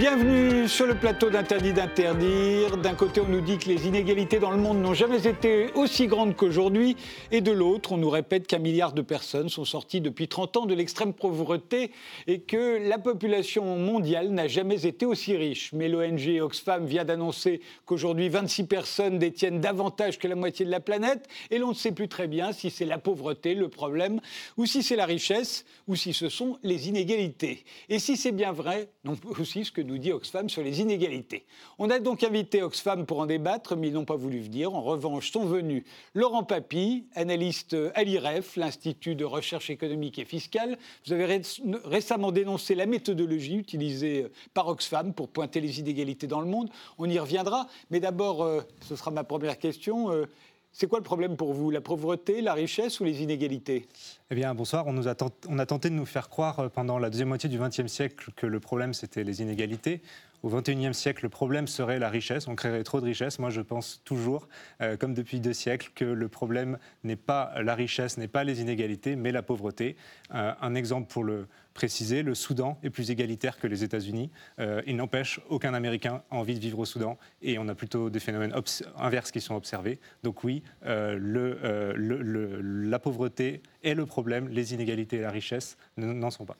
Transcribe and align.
Bienvenue 0.00 0.66
sur 0.66 0.86
le 0.86 0.94
plateau 0.94 1.28
d'Interdit 1.28 1.74
d'interdire. 1.74 2.78
D'un 2.78 2.94
côté, 2.94 3.20
on 3.20 3.28
nous 3.28 3.42
dit 3.42 3.58
que 3.58 3.68
les 3.68 3.86
inégalités 3.86 4.38
dans 4.38 4.50
le 4.50 4.56
monde 4.56 4.80
n'ont 4.80 4.94
jamais 4.94 5.26
été 5.26 5.70
aussi 5.74 6.06
grandes 6.06 6.34
qu'aujourd'hui, 6.34 6.96
et 7.30 7.42
de 7.42 7.52
l'autre, 7.52 7.92
on 7.92 7.98
nous 7.98 8.08
répète 8.08 8.46
qu'un 8.46 8.60
milliard 8.60 8.94
de 8.94 9.02
personnes 9.02 9.50
sont 9.50 9.66
sorties 9.66 10.00
depuis 10.00 10.26
30 10.26 10.56
ans 10.56 10.64
de 10.64 10.72
l'extrême 10.72 11.12
pauvreté 11.12 11.90
et 12.26 12.40
que 12.40 12.78
la 12.88 12.96
population 12.96 13.76
mondiale 13.76 14.30
n'a 14.30 14.48
jamais 14.48 14.86
été 14.86 15.04
aussi 15.04 15.36
riche. 15.36 15.70
Mais 15.74 15.90
l'ONG 15.90 16.40
Oxfam 16.40 16.86
vient 16.86 17.04
d'annoncer 17.04 17.60
qu'aujourd'hui, 17.84 18.30
26 18.30 18.64
personnes 18.68 19.18
détiennent 19.18 19.60
davantage 19.60 20.18
que 20.18 20.28
la 20.28 20.34
moitié 20.34 20.64
de 20.64 20.70
la 20.70 20.80
planète, 20.80 21.28
et 21.50 21.58
l'on 21.58 21.68
ne 21.68 21.74
sait 21.74 21.92
plus 21.92 22.08
très 22.08 22.26
bien 22.26 22.52
si 22.52 22.70
c'est 22.70 22.86
la 22.86 22.96
pauvreté 22.96 23.54
le 23.54 23.68
problème, 23.68 24.22
ou 24.56 24.64
si 24.64 24.82
c'est 24.82 24.96
la 24.96 25.04
richesse, 25.04 25.66
ou 25.88 25.94
si 25.94 26.14
ce 26.14 26.30
sont 26.30 26.58
les 26.62 26.88
inégalités. 26.88 27.66
Et 27.90 27.98
si 27.98 28.16
c'est 28.16 28.32
bien 28.32 28.52
vrai, 28.52 28.88
non 29.04 29.14
aussi 29.38 29.66
ce 29.66 29.70
que 29.72 29.89
nous 29.90 29.98
dit 29.98 30.12
Oxfam 30.12 30.48
sur 30.48 30.62
les 30.62 30.80
inégalités. 30.80 31.44
On 31.78 31.90
a 31.90 31.98
donc 31.98 32.22
invité 32.22 32.62
Oxfam 32.62 33.06
pour 33.06 33.18
en 33.18 33.26
débattre, 33.26 33.76
mais 33.76 33.88
ils 33.88 33.94
n'ont 33.94 34.04
pas 34.04 34.16
voulu 34.16 34.40
venir. 34.40 34.74
En 34.74 34.82
revanche, 34.82 35.32
sont 35.32 35.44
venus 35.44 35.84
Laurent 36.14 36.44
Papy, 36.44 37.04
analyste 37.14 37.76
à 37.94 38.04
l'IREF, 38.04 38.56
l'Institut 38.56 39.14
de 39.14 39.24
recherche 39.24 39.70
économique 39.70 40.18
et 40.18 40.24
fiscale. 40.24 40.78
Vous 41.06 41.12
avez 41.12 41.42
récemment 41.84 42.32
dénoncé 42.32 42.74
la 42.74 42.86
méthodologie 42.86 43.56
utilisée 43.56 44.26
par 44.54 44.68
Oxfam 44.68 45.12
pour 45.12 45.28
pointer 45.28 45.60
les 45.60 45.80
inégalités 45.80 46.26
dans 46.26 46.40
le 46.40 46.46
monde. 46.46 46.70
On 46.98 47.08
y 47.08 47.18
reviendra. 47.18 47.66
Mais 47.90 48.00
d'abord, 48.00 48.42
euh, 48.42 48.60
ce 48.88 48.96
sera 48.96 49.10
ma 49.10 49.24
première 49.24 49.58
question. 49.58 50.12
Euh, 50.12 50.26
c'est 50.72 50.86
quoi 50.86 50.98
le 50.98 51.04
problème 51.04 51.36
pour 51.36 51.52
vous 51.52 51.70
La 51.70 51.80
pauvreté, 51.80 52.40
la 52.40 52.54
richesse 52.54 53.00
ou 53.00 53.04
les 53.04 53.22
inégalités? 53.22 53.88
Eh 54.30 54.34
bien, 54.34 54.54
bonsoir. 54.54 54.86
On, 54.86 55.04
a 55.04 55.66
tenté 55.66 55.90
de 55.90 55.94
nous 55.94 56.06
faire 56.06 56.28
croire 56.28 56.60
euh, 56.60 56.68
pendant 56.68 56.98
la 56.98 57.10
deuxième 57.10 57.28
moitié 57.28 57.48
du 57.48 57.58
XXe 57.58 57.86
siècle 57.86 58.30
que 58.36 58.46
le 58.46 58.60
problème, 58.60 58.94
c'était 58.94 59.24
les 59.24 59.42
inégalités. 59.42 60.00
Au 60.42 60.48
XXIe 60.48 60.94
siècle, 60.94 61.24
le 61.24 61.28
problème 61.28 61.66
serait 61.66 61.98
la 61.98 62.08
richesse. 62.08 62.48
On 62.48 62.54
créerait 62.54 62.84
trop 62.84 63.00
de 63.00 63.04
richesse. 63.04 63.38
Moi, 63.38 63.50
je 63.50 63.60
pense 63.60 64.00
toujours, 64.04 64.48
euh, 64.80 64.96
comme 64.96 65.12
depuis 65.12 65.40
deux 65.40 65.52
siècles, 65.52 65.90
que 65.94 66.04
le 66.04 66.28
problème 66.28 66.78
n'est 67.04 67.16
pas 67.16 67.52
la 67.60 67.74
richesse, 67.74 68.16
n'est 68.16 68.28
pas 68.28 68.44
les 68.44 68.60
inégalités, 68.60 69.16
mais 69.16 69.32
la 69.32 69.42
pauvreté. 69.42 69.96
Euh, 70.34 70.52
un 70.60 70.74
exemple 70.74 71.12
pour 71.12 71.24
le 71.24 71.46
préciser, 71.80 72.22
le 72.22 72.34
Soudan 72.34 72.78
est 72.82 72.90
plus 72.90 73.10
égalitaire 73.10 73.58
que 73.58 73.66
les 73.66 73.82
États-Unis. 73.84 74.30
Euh, 74.58 74.82
il 74.86 74.96
n'empêche 74.96 75.40
aucun 75.48 75.72
Américain 75.72 76.22
envie 76.28 76.54
de 76.54 76.60
vivre 76.60 76.78
au 76.78 76.84
Soudan 76.84 77.16
et 77.40 77.58
on 77.58 77.68
a 77.68 77.74
plutôt 77.74 78.10
des 78.10 78.20
phénomènes 78.20 78.54
inverses 78.98 79.30
qui 79.30 79.40
sont 79.40 79.54
observés. 79.54 79.98
Donc 80.22 80.44
oui, 80.44 80.62
le, 80.82 82.60
la 82.60 82.98
pauvreté 82.98 83.62
est 83.82 83.94
le 83.94 84.04
problème, 84.04 84.48
les 84.48 84.74
inégalités 84.74 85.16
et 85.16 85.22
la 85.22 85.30
richesse 85.30 85.78
n'en 85.96 86.30
sont 86.30 86.44
pas. 86.44 86.58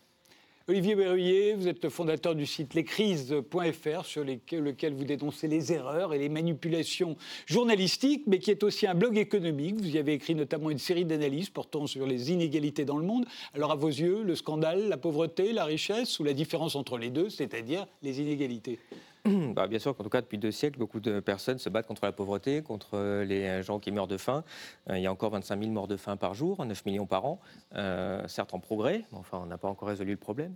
Olivier 0.70 0.94
Berruyer, 0.94 1.54
vous 1.54 1.66
êtes 1.66 1.82
le 1.82 1.90
fondateur 1.90 2.36
du 2.36 2.46
site 2.46 2.74
lescrises.fr 2.74 4.04
sur 4.04 4.22
lequel 4.22 4.94
vous 4.94 5.02
dénoncez 5.02 5.48
les 5.48 5.72
erreurs 5.72 6.14
et 6.14 6.18
les 6.20 6.28
manipulations 6.28 7.16
journalistiques, 7.46 8.22
mais 8.28 8.38
qui 8.38 8.52
est 8.52 8.62
aussi 8.62 8.86
un 8.86 8.94
blog 8.94 9.18
économique. 9.18 9.80
Vous 9.80 9.96
y 9.96 9.98
avez 9.98 10.12
écrit 10.12 10.36
notamment 10.36 10.70
une 10.70 10.78
série 10.78 11.04
d'analyses 11.04 11.50
portant 11.50 11.88
sur 11.88 12.06
les 12.06 12.30
inégalités 12.30 12.84
dans 12.84 12.98
le 12.98 13.04
monde. 13.04 13.27
Alors 13.52 13.72
à 13.72 13.74
vos 13.74 13.88
yeux, 13.88 14.22
le 14.22 14.36
scandale, 14.36 14.88
la 14.88 14.96
pauvreté, 14.96 15.52
la 15.52 15.64
richesse 15.64 16.20
ou 16.20 16.22
la 16.22 16.34
différence 16.34 16.77
entre 16.77 16.98
les 16.98 17.10
deux, 17.10 17.30
c'est-à-dire 17.30 17.88
les 18.05 18.20
inégalités? 18.20 18.78
bah, 19.55 19.67
bien 19.67 19.79
sûr 19.79 19.95
qu'en 19.95 20.03
tout 20.03 20.11
cas, 20.11 20.20
depuis 20.20 20.39
deux 20.39 20.51
siècles, 20.51 20.79
beaucoup 20.79 21.01
de 21.01 21.20
personnes 21.20 21.58
se 21.58 21.69
battent 21.69 21.86
contre 21.86 22.05
la 22.05 22.13
pauvreté, 22.13 22.63
contre 22.63 22.91
euh, 22.95 23.25
les 23.25 23.63
gens 23.63 23.79
qui 23.79 23.91
meurent 23.91 24.07
de 24.07 24.17
faim. 24.17 24.45
Euh, 24.89 24.98
il 24.98 25.03
y 25.03 25.07
a 25.07 25.13
encore 25.13 25.31
25 25.31 25.61
000 25.61 25.73
morts 25.73 25.89
de 25.89 25.97
faim 25.97 26.17
par 26.17 26.35
jour, 26.35 26.64
9 26.64 26.86
millions 26.86 27.07
par 27.07 27.27
an, 27.27 27.41
euh, 27.75 28.27
certes 28.29 28.55
en 28.55 28.61
progrès, 28.61 29.05
mais 29.13 29.19
enfin, 29.19 29.41
on 29.42 29.47
n'a 29.47 29.58
pas 29.58 29.69
encore 29.69 29.89
résolu 29.89 30.13
le 30.13 30.17
problème. 30.17 30.55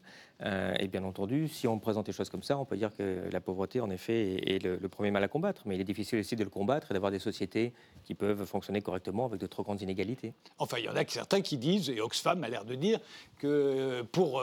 et 0.78 0.88
bien 0.88 1.04
entendu, 1.04 1.48
si 1.48 1.66
on 1.68 1.78
présente 1.78 2.06
des 2.06 2.12
choses 2.12 2.30
comme 2.30 2.42
ça, 2.42 2.58
on 2.58 2.64
peut 2.64 2.76
dire 2.76 2.94
que 2.94 3.28
la 3.30 3.40
pauvreté, 3.40 3.80
en 3.80 3.90
effet, 3.90 4.40
est, 4.46 4.62
le, 4.62 4.88
premier 4.88 5.10
mal 5.10 5.24
à 5.24 5.28
combattre. 5.28 5.62
Mais 5.66 5.74
il 5.74 5.80
est 5.80 5.90
difficile 5.92 6.18
aussi 6.18 6.36
de 6.36 6.44
le 6.44 6.50
combattre 6.50 6.90
et 6.90 6.94
d'avoir 6.94 7.12
des 7.12 7.18
sociétés 7.18 7.72
qui 8.04 8.14
peuvent 8.14 8.44
fonctionner 8.44 8.80
correctement 8.80 9.26
avec 9.26 9.40
de 9.40 9.46
trop 9.46 9.62
grandes 9.62 9.80
inégalités. 9.82 10.34
Enfin, 10.58 10.78
il 10.78 10.84
y 10.84 10.88
en 10.88 10.96
a 10.96 11.06
certains 11.06 11.40
qui 11.40 11.56
disent, 11.56 11.90
et 11.90 12.00
Oxfam 12.00 12.42
a 12.44 12.48
l'air 12.48 12.64
de 12.64 12.74
dire, 12.74 13.00
que 13.38 14.02
pour 14.12 14.42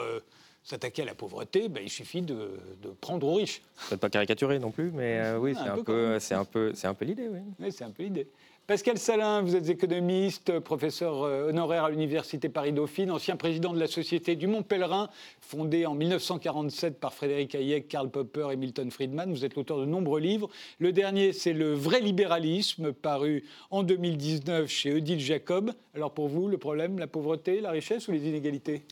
s'attaquer 0.63 1.01
à 1.01 1.05
la 1.05 1.15
pauvreté, 1.15 1.69
ben, 1.69 1.81
il 1.83 1.89
suffit 1.89 2.21
de, 2.21 2.51
prendre 2.99 3.27
aux 3.27 3.35
riches. 3.35 3.61
Peut-être 3.89 4.01
pas 4.01 4.09
caricaturer 4.09 4.59
non 4.59 4.71
plus, 4.71 4.91
mais 4.91 5.19
euh, 5.19 5.37
oui, 5.37 5.55
c'est 5.55 5.69
un, 5.69 5.83
peu, 5.83 6.19
c'est 6.19 6.35
un 6.35 6.45
peu, 6.45 6.71
c'est 6.75 6.87
un 6.87 6.93
peu 6.93 7.05
l'idée, 7.05 7.27
oui. 7.27 7.39
Oui, 7.59 7.71
c'est 7.71 7.83
un 7.83 7.91
peu 7.91 8.03
l'idée. 8.03 8.27
Pascal 8.67 8.97
Salin, 8.97 9.41
vous 9.41 9.55
êtes 9.55 9.67
économiste, 9.67 10.59
professeur 10.59 11.23
euh, 11.23 11.49
honoraire 11.49 11.83
à 11.83 11.89
l'Université 11.89 12.47
Paris-Dauphine, 12.47 13.11
ancien 13.11 13.35
président 13.35 13.73
de 13.73 13.79
la 13.79 13.87
Société 13.87 14.37
du 14.37 14.47
Mont 14.47 14.63
Pèlerin, 14.63 15.09
fondée 15.41 15.85
en 15.85 15.93
1947 15.93 16.97
par 16.97 17.13
Frédéric 17.13 17.53
Hayek, 17.53 17.89
Karl 17.89 18.09
Popper 18.09 18.47
et 18.53 18.55
Milton 18.55 18.89
Friedman. 18.89 19.29
Vous 19.33 19.43
êtes 19.43 19.55
l'auteur 19.55 19.77
de 19.77 19.85
nombreux 19.85 20.21
livres. 20.21 20.47
Le 20.79 20.93
dernier, 20.93 21.33
c'est 21.33 21.51
Le 21.51 21.73
vrai 21.73 21.99
libéralisme, 21.99 22.93
paru 22.93 23.43
en 23.71 23.83
2019 23.83 24.69
chez 24.69 24.93
Odile 24.93 25.19
Jacob. 25.19 25.73
Alors 25.93 26.13
pour 26.13 26.29
vous, 26.29 26.47
le 26.47 26.57
problème, 26.57 26.97
la 26.97 27.07
pauvreté, 27.07 27.59
la 27.59 27.71
richesse 27.71 28.07
ou 28.07 28.13
les 28.13 28.25
inégalités? 28.25 28.83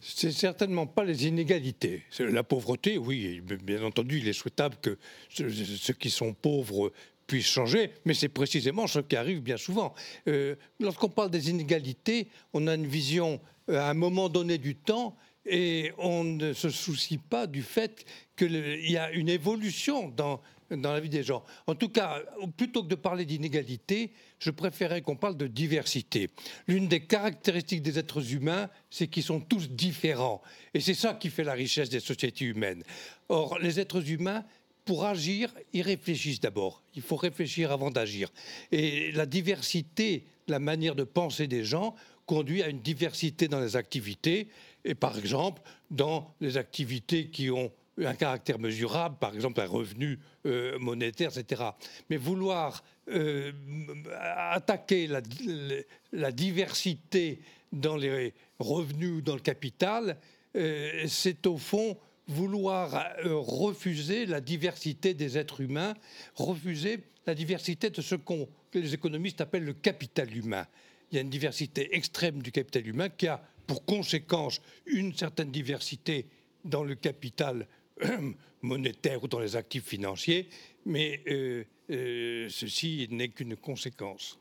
C'est 0.00 0.32
certainement 0.32 0.86
pas 0.86 1.04
les 1.04 1.26
inégalités. 1.26 2.02
La 2.18 2.42
pauvreté, 2.42 2.98
oui, 2.98 3.40
bien 3.40 3.82
entendu, 3.82 4.18
il 4.18 4.28
est 4.28 4.32
souhaitable 4.32 4.76
que 4.80 4.98
ceux 5.28 5.94
qui 5.94 6.10
sont 6.10 6.34
pauvres 6.34 6.92
puissent 7.26 7.46
changer, 7.46 7.90
mais 8.04 8.14
c'est 8.14 8.28
précisément 8.28 8.86
ce 8.86 9.00
qui 9.00 9.14
arrive 9.14 9.40
bien 9.40 9.58
souvent. 9.58 9.94
Euh, 10.26 10.56
lorsqu'on 10.80 11.10
parle 11.10 11.30
des 11.30 11.50
inégalités, 11.50 12.28
on 12.54 12.66
a 12.66 12.74
une 12.74 12.86
vision 12.86 13.40
euh, 13.68 13.78
à 13.78 13.90
un 13.90 13.94
moment 13.94 14.28
donné 14.28 14.58
du 14.58 14.74
temps 14.74 15.14
et 15.44 15.92
on 15.98 16.24
ne 16.24 16.52
se 16.52 16.70
soucie 16.70 17.18
pas 17.18 17.46
du 17.46 17.62
fait 17.62 18.04
qu'il 18.36 18.56
y 18.90 18.96
a 18.96 19.10
une 19.12 19.28
évolution 19.28 20.08
dans 20.08 20.40
dans 20.70 20.92
la 20.92 21.00
vie 21.00 21.08
des 21.08 21.22
gens. 21.22 21.44
En 21.66 21.74
tout 21.74 21.88
cas, 21.88 22.22
plutôt 22.56 22.82
que 22.82 22.88
de 22.88 22.94
parler 22.94 23.24
d'inégalité, 23.24 24.12
je 24.38 24.50
préférais 24.50 25.02
qu'on 25.02 25.16
parle 25.16 25.36
de 25.36 25.46
diversité. 25.46 26.30
L'une 26.66 26.88
des 26.88 27.00
caractéristiques 27.00 27.82
des 27.82 27.98
êtres 27.98 28.32
humains, 28.32 28.68
c'est 28.90 29.08
qu'ils 29.08 29.22
sont 29.22 29.40
tous 29.40 29.70
différents. 29.70 30.42
Et 30.74 30.80
c'est 30.80 30.94
ça 30.94 31.14
qui 31.14 31.30
fait 31.30 31.44
la 31.44 31.54
richesse 31.54 31.88
des 31.88 32.00
sociétés 32.00 32.44
humaines. 32.44 32.82
Or, 33.28 33.58
les 33.58 33.80
êtres 33.80 34.10
humains, 34.10 34.44
pour 34.84 35.04
agir, 35.04 35.52
ils 35.72 35.82
réfléchissent 35.82 36.40
d'abord. 36.40 36.82
Il 36.94 37.02
faut 37.02 37.16
réfléchir 37.16 37.72
avant 37.72 37.90
d'agir. 37.90 38.30
Et 38.72 39.12
la 39.12 39.26
diversité, 39.26 40.24
la 40.46 40.58
manière 40.58 40.94
de 40.94 41.04
penser 41.04 41.46
des 41.46 41.64
gens, 41.64 41.94
conduit 42.24 42.62
à 42.62 42.68
une 42.68 42.80
diversité 42.80 43.48
dans 43.48 43.60
les 43.60 43.76
activités. 43.76 44.48
Et 44.84 44.94
par 44.94 45.18
exemple, 45.18 45.62
dans 45.90 46.34
les 46.40 46.56
activités 46.56 47.28
qui 47.28 47.50
ont 47.50 47.72
un 48.06 48.14
caractère 48.14 48.58
mesurable, 48.58 49.16
par 49.18 49.34
exemple 49.34 49.60
un 49.60 49.66
revenu 49.66 50.18
euh, 50.46 50.78
monétaire, 50.78 51.36
etc. 51.36 51.62
Mais 52.10 52.16
vouloir 52.16 52.84
euh, 53.08 53.52
attaquer 54.50 55.06
la, 55.06 56.32
diversité 56.32 57.40
dans 57.72 57.96
les 57.96 58.34
revenus, 58.58 59.22
dans 59.22 59.34
le 59.34 59.40
capital, 59.40 60.18
euh, 60.56 61.04
c'est 61.08 61.46
au 61.46 61.56
fond 61.56 61.96
vouloir 62.26 63.06
refuser 63.24 64.26
la 64.26 64.42
diversité 64.42 65.14
des 65.14 65.38
êtres 65.38 65.62
humains, 65.62 65.94
refuser 66.34 66.98
la 67.26 67.34
diversité 67.34 67.88
de 67.88 68.02
ce 68.02 68.16
que 68.16 68.78
les 68.78 68.92
économistes 68.92 69.40
appellent 69.40 69.64
le 69.64 69.72
capital 69.72 70.36
humain. 70.36 70.66
Il 71.10 71.14
y 71.14 71.18
a 71.18 71.22
une 71.22 71.30
diversité 71.30 71.96
extrême 71.96 72.42
du 72.42 72.52
capital 72.52 72.86
humain 72.86 73.08
qui 73.08 73.28
a 73.28 73.42
pour 73.66 73.86
conséquence 73.86 74.60
une 74.84 75.14
certaine 75.14 75.50
diversité 75.50 76.26
dans 76.64 76.84
le 76.84 76.94
capital 76.94 77.66
monétaire 78.62 79.22
ou 79.22 79.28
dans 79.28 79.40
les 79.40 79.56
actifs 79.56 79.84
financiers, 79.84 80.48
mais 80.86 81.22
euh, 81.28 81.64
euh, 81.90 82.48
ceci 82.48 83.08
n'est 83.10 83.28
qu'une 83.28 83.56
conséquence. 83.56 84.38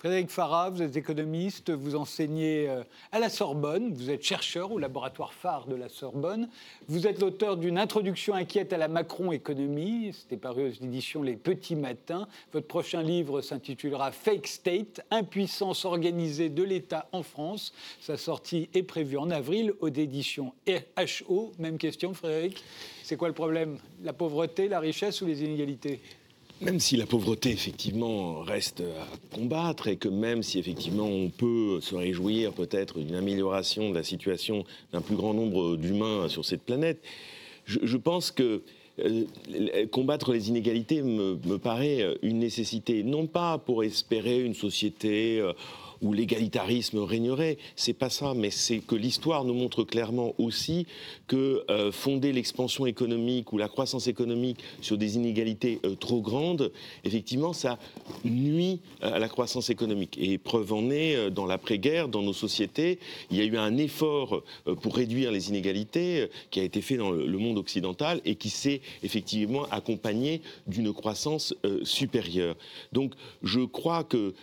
Frédéric 0.00 0.30
Farah, 0.30 0.70
vous 0.70 0.80
êtes 0.80 0.96
économiste, 0.96 1.68
vous 1.68 1.94
enseignez 1.94 2.70
euh, 2.70 2.82
à 3.12 3.18
la 3.18 3.28
Sorbonne, 3.28 3.92
vous 3.92 4.08
êtes 4.08 4.22
chercheur 4.22 4.72
au 4.72 4.78
laboratoire 4.78 5.34
phare 5.34 5.66
de 5.66 5.74
la 5.74 5.90
Sorbonne, 5.90 6.48
vous 6.88 7.06
êtes 7.06 7.20
l'auteur 7.20 7.58
d'une 7.58 7.76
introduction 7.76 8.32
inquiète 8.32 8.72
à 8.72 8.78
la 8.78 8.88
Macron-économie, 8.88 10.14
c'était 10.14 10.38
paru 10.38 10.70
aux 10.70 10.84
éditions 10.84 11.22
Les 11.22 11.36
Petits 11.36 11.76
Matins. 11.76 12.26
Votre 12.54 12.66
prochain 12.66 13.02
livre 13.02 13.42
s'intitulera 13.42 14.10
Fake 14.10 14.46
State, 14.46 15.02
impuissance 15.10 15.84
organisée 15.84 16.48
de 16.48 16.62
l'État 16.62 17.06
en 17.12 17.22
France. 17.22 17.74
Sa 18.00 18.16
sortie 18.16 18.70
est 18.72 18.84
prévue 18.84 19.18
en 19.18 19.28
avril 19.30 19.74
aux 19.80 19.88
éditions 19.88 20.54
HO. 20.66 21.52
Même 21.58 21.76
question, 21.76 22.14
Frédéric. 22.14 22.64
C'est 23.02 23.18
quoi 23.18 23.28
le 23.28 23.34
problème? 23.34 23.76
La 24.02 24.14
pauvreté, 24.14 24.66
la 24.66 24.80
richesse 24.80 25.20
ou 25.20 25.26
les 25.26 25.42
inégalités? 25.42 26.00
Même 26.60 26.78
si 26.78 26.96
la 26.96 27.06
pauvreté, 27.06 27.50
effectivement, 27.50 28.40
reste 28.40 28.80
à 28.80 29.34
combattre 29.34 29.88
et 29.88 29.96
que 29.96 30.08
même 30.08 30.42
si, 30.42 30.58
effectivement, 30.58 31.06
on 31.06 31.30
peut 31.30 31.80
se 31.80 31.94
réjouir 31.94 32.52
peut-être 32.52 32.98
d'une 32.98 33.14
amélioration 33.14 33.90
de 33.90 33.94
la 33.94 34.02
situation 34.02 34.64
d'un 34.92 35.00
plus 35.00 35.16
grand 35.16 35.34
nombre 35.34 35.76
d'humains 35.76 36.28
sur 36.28 36.44
cette 36.44 36.62
planète, 36.62 37.02
je, 37.66 37.96
pense 37.96 38.30
que 38.30 38.62
euh, 38.98 39.24
combattre 39.92 40.32
les 40.32 40.48
inégalités 40.48 41.02
me, 41.02 41.56
paraît 41.56 42.18
une 42.22 42.38
nécessité, 42.38 43.04
non 43.04 43.26
pas 43.26 43.58
pour 43.58 43.84
espérer 43.84 44.40
une 44.40 44.54
société... 44.54 45.40
Euh, 45.40 45.52
où 46.02 46.12
l'égalitarisme 46.12 46.98
régnerait. 46.98 47.58
C'est 47.76 47.92
pas 47.92 48.10
ça, 48.10 48.34
mais 48.34 48.50
c'est 48.50 48.78
que 48.78 48.94
l'histoire 48.94 49.44
nous 49.44 49.54
montre 49.54 49.84
clairement 49.84 50.34
aussi 50.38 50.86
que 51.26 51.64
euh, 51.70 51.92
fonder 51.92 52.32
l'expansion 52.32 52.86
économique 52.86 53.52
ou 53.52 53.58
la 53.58 53.68
croissance 53.68 54.06
économique 54.06 54.58
sur 54.80 54.96
des 54.98 55.16
inégalités 55.16 55.80
euh, 55.84 55.94
trop 55.94 56.20
grandes, 56.20 56.72
effectivement, 57.04 57.52
ça 57.52 57.78
nuit 58.24 58.80
à 59.02 59.18
la 59.18 59.28
croissance 59.28 59.70
économique. 59.70 60.16
Et 60.18 60.38
preuve 60.38 60.72
en 60.72 60.90
est, 60.90 61.16
euh, 61.16 61.30
dans 61.30 61.46
l'après-guerre, 61.46 62.08
dans 62.08 62.22
nos 62.22 62.32
sociétés, 62.32 62.98
il 63.30 63.36
y 63.36 63.40
a 63.40 63.44
eu 63.44 63.56
un 63.56 63.76
effort 63.76 64.42
pour 64.82 64.96
réduire 64.96 65.32
les 65.32 65.48
inégalités 65.48 66.28
qui 66.50 66.60
a 66.60 66.62
été 66.62 66.80
fait 66.80 66.96
dans 66.96 67.10
le 67.10 67.38
monde 67.38 67.58
occidental 67.58 68.20
et 68.24 68.34
qui 68.34 68.50
s'est 68.50 68.80
effectivement 69.02 69.64
accompagné 69.70 70.42
d'une 70.66 70.92
croissance 70.92 71.54
supérieure. 71.82 72.56
Donc, 72.92 73.14
je 73.42 73.60
crois 73.60 74.04
que 74.04 74.34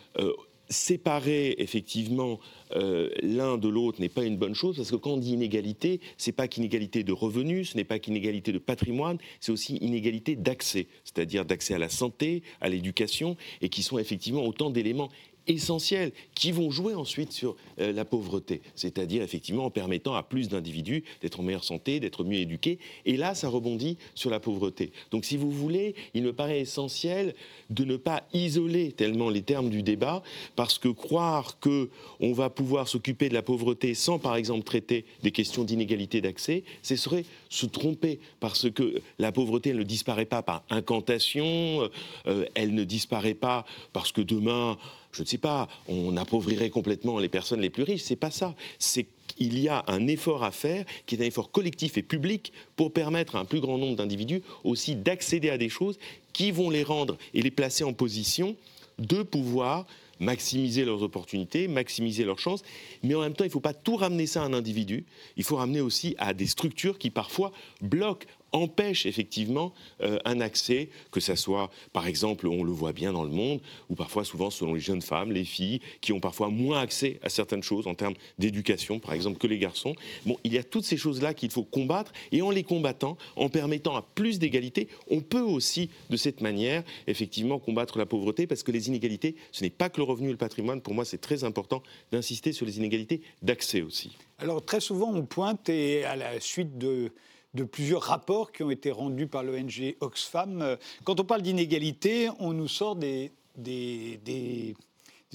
séparer 0.70 1.56
effectivement 1.60 2.40
euh, 2.76 3.10
l'un 3.22 3.58
de 3.58 3.68
l'autre 3.68 4.02
n'est 4.02 4.10
pas 4.10 4.24
une 4.24 4.38
bonne 4.38 4.56
chose 4.56 4.76
parce 4.76 4.92
que 4.92 4.96
quand 4.96 5.12
on 5.12 5.18
dit 5.18 5.34
inégalité, 5.34 6.02
c'est 6.18 6.32
pas 6.32 6.48
qu'inégalité 6.48 7.04
de 7.04 7.14
revenus, 7.14 7.72
ce 7.72 7.78
n'est 7.78 7.84
pas 7.84 8.00
qu'inégalité 8.00 8.52
de 8.52 8.58
patrimoine, 8.58 9.18
c'est 9.40 9.52
aussi 9.52 9.78
inégalité 9.78 10.36
d'accès, 10.36 10.88
c'est-à-dire 11.04 11.46
d'accès 11.46 11.74
à 11.74 11.80
la 11.80 11.90
santé, 11.90 12.44
à 12.62 12.70
l'éducation, 12.70 13.38
et 13.62 13.70
qui 13.70 13.84
sont 13.84 13.98
effectivement 13.98 14.46
autant 14.46 14.70
d'éléments 14.70 15.10
essentiels 15.48 16.12
qui 16.36 16.52
vont 16.52 16.72
jouer 16.72 16.94
ensuite 16.94 17.32
sur 17.32 17.56
euh, 17.80 17.92
la 17.92 18.06
pauvreté, 18.06 18.62
c'est-à-dire 18.76 19.24
effectivement 19.24 19.66
en 19.66 19.70
permettant 19.70 20.16
à 20.16 20.24
plus 20.24 20.50
d'individus 20.50 21.04
d'être 21.22 21.40
en 21.40 21.44
meilleure 21.44 21.64
santé, 21.64 22.00
d'être 22.00 22.24
mieux 22.24 22.40
éduqués. 22.40 22.80
Et 23.06 23.18
là, 23.18 23.36
ça 23.36 23.50
rebondit 23.50 23.98
sur 24.16 24.30
la 24.30 24.40
pauvreté. 24.40 24.92
Donc 25.12 25.26
si 25.26 25.38
vous 25.38 25.52
voulez, 25.52 25.96
il 26.14 26.24
me 26.24 26.34
paraît 26.34 26.60
essentiel 26.62 27.36
de 27.70 27.84
ne 27.84 27.98
pas 27.98 28.24
isoler 28.34 28.92
tellement 28.92 29.30
les 29.30 29.42
termes 29.42 29.70
du 29.70 29.84
débat, 29.84 30.24
parce 30.56 30.78
que 30.78 30.90
croire 30.90 31.60
que 31.60 31.90
on 32.20 32.34
va 32.34 32.50
pouvoir 32.50 32.88
s'occuper 32.88 33.30
de 33.30 33.34
la 33.34 33.42
pauvreté 33.42 33.94
sans, 33.94 34.20
par 34.20 34.36
exemple, 34.36 34.64
traiter 34.64 35.06
des 35.24 35.32
questions 35.32 35.64
d'inégalité 35.64 36.22
d'accès, 36.22 36.64
ce 36.82 36.96
serait 36.96 37.26
se 37.50 37.66
tromper, 37.66 38.20
parce 38.40 38.70
que 38.70 39.02
la 39.20 39.32
pauvreté, 39.32 39.70
elle 39.70 39.78
ne 39.78 39.84
disparaît 39.84 40.26
pas 40.26 40.42
par 40.42 40.64
incantation, 40.70 41.90
euh, 42.28 42.46
elle 42.56 42.74
ne 42.74 42.84
disparaît 42.84 43.34
pas 43.34 43.66
parce 43.94 44.12
que 44.12 44.22
demain 44.22 44.78
je 45.12 45.22
ne 45.22 45.28
sais 45.28 45.38
pas, 45.38 45.68
on 45.88 46.16
appauvrirait 46.18 46.70
complètement 46.70 47.20
les 47.20 47.30
personnes 47.30 47.62
les 47.62 47.70
plus 47.70 47.84
riches. 47.84 48.04
C'est 48.04 48.16
pas 48.16 48.32
ça. 48.32 48.56
C'est 48.80 49.08
qu'il 49.28 49.60
y 49.60 49.68
a 49.68 49.84
un 49.88 50.08
effort 50.08 50.44
à 50.44 50.52
faire, 50.52 50.86
qui 51.06 51.16
est 51.16 51.22
un 51.22 51.28
effort 51.28 51.52
collectif 51.52 51.98
et 51.98 52.04
public, 52.04 52.54
pour 52.76 52.92
permettre 52.92 53.36
à 53.36 53.40
un 53.40 53.46
plus 53.46 53.60
grand 53.60 53.78
nombre 53.78 53.96
d'individus 53.96 54.42
aussi 54.64 54.96
d'accéder 54.96 55.50
à 55.50 55.58
des 55.58 55.70
choses 55.70 55.98
qui 56.34 56.52
vont 56.52 56.70
les 56.70 56.84
rendre 56.84 57.18
et 57.34 57.42
les 57.42 57.52
placer 57.52 57.84
en 57.84 57.94
position 57.94 58.56
de 59.00 59.24
pouvoir 59.24 59.86
maximiser 60.20 60.86
leurs 60.86 61.04
opportunités, 61.04 61.68
maximiser 61.68 62.24
leurs 62.24 62.40
chances, 62.40 62.64
mais 63.04 63.16
en 63.16 63.22
même 63.22 63.34
temps, 63.34 63.44
il 63.44 63.48
ne 63.48 63.52
faut 63.52 63.60
pas 63.60 63.74
tout 63.74 63.96
ramener 63.96 64.26
ça 64.26 64.42
à 64.42 64.46
un 64.46 64.54
individu, 64.54 65.06
il 65.36 65.44
faut 65.44 65.58
ramener 65.58 65.82
aussi 65.82 66.16
à 66.18 66.34
des 66.34 66.48
structures 66.48 66.98
qui 66.98 67.10
parfois 67.10 67.52
bloquent 67.82 68.28
empêche 68.52 69.06
effectivement 69.06 69.74
euh, 70.02 70.20
un 70.26 70.42
accès, 70.42 70.90
que 71.12 71.20
ce 71.20 71.36
soit, 71.36 71.70
par 71.94 72.08
exemple, 72.08 72.48
on 72.48 72.64
le 72.64 72.72
voit 72.72 72.94
bien 72.94 73.14
dans 73.14 73.24
le 73.24 73.30
monde, 73.30 73.60
ou 73.90 73.96
parfois 73.96 74.24
souvent 74.24 74.50
selon 74.50 74.74
les 74.74 74.80
jeunes 74.80 75.02
femmes, 75.02 75.32
les 75.32 75.44
filles, 75.44 75.82
qui 76.02 76.14
ont 76.14 76.20
parfois 76.20 76.50
moins 76.50 76.80
accès 76.82 77.20
à 77.24 77.30
certaines 77.30 77.64
choses 77.64 77.88
en 77.88 77.96
termes 77.96 78.16
d'éducation, 78.40 79.00
par 79.00 79.14
exemple, 79.14 79.38
que 79.38 79.48
les 79.48 79.58
garçons. 79.58 79.96
Bon, 80.26 80.38
il 80.44 80.54
y 80.54 80.58
a 80.58 80.64
toutes 80.64 80.86
ces 80.86 80.98
choses-là 80.98 81.34
qu'il 81.34 81.52
faut 81.52 81.64
combattre, 81.64 82.12
et 82.32 82.42
en 82.42 82.52
les 82.52 82.64
combattant, 82.64 83.18
en 83.36 83.50
permettant 83.50 83.96
à 83.96 84.02
plus 84.02 84.40
d'égalité, 84.40 84.88
on 85.10 85.22
peut 85.22 85.42
aussi, 85.42 85.90
de 86.10 86.18
cette 86.18 86.42
manière, 86.42 86.84
effectivement, 87.08 87.60
combattre 87.60 87.98
la 87.98 88.06
pauvreté, 88.06 88.48
parce 88.48 88.64
que 88.64 88.72
les 88.72 88.88
inégalités, 88.88 89.36
ce 89.52 89.64
n'est 89.64 89.70
pas 89.70 89.90
que 89.90 89.98
le 89.98 90.04
revenu 90.04 90.30
et 90.30 90.32
le 90.32 90.38
patrimoine. 90.38 90.82
Pour 90.82 90.94
moi, 90.94 91.06
c'est 91.06 91.18
très 91.18 91.44
important 91.44 91.84
d'insister 92.12 92.54
sur 92.54 92.66
les 92.66 92.78
inégalités 92.78 93.22
d'accès 93.42 93.82
aussi. 93.82 94.16
Alors, 94.40 94.64
très 94.64 94.80
souvent, 94.80 95.12
on 95.14 95.26
pointe, 95.26 95.70
et 95.70 96.04
à 96.04 96.16
la 96.16 96.40
suite 96.40 96.78
de 96.78 97.12
de 97.58 97.64
plusieurs 97.64 98.04
rapports 98.04 98.52
qui 98.52 98.64
ont 98.64 98.70
été 98.70 98.92
rendus 98.92 99.28
par 99.28 99.44
l'ONG 99.44 99.96
Oxfam. 100.00 100.78
Quand 101.04 101.20
on 101.20 101.26
parle 101.26 101.42
d'inégalité, 101.42 102.30
on 102.40 102.54
nous 102.54 102.68
sort 102.68 102.96
des, 102.96 103.32
des, 103.58 104.76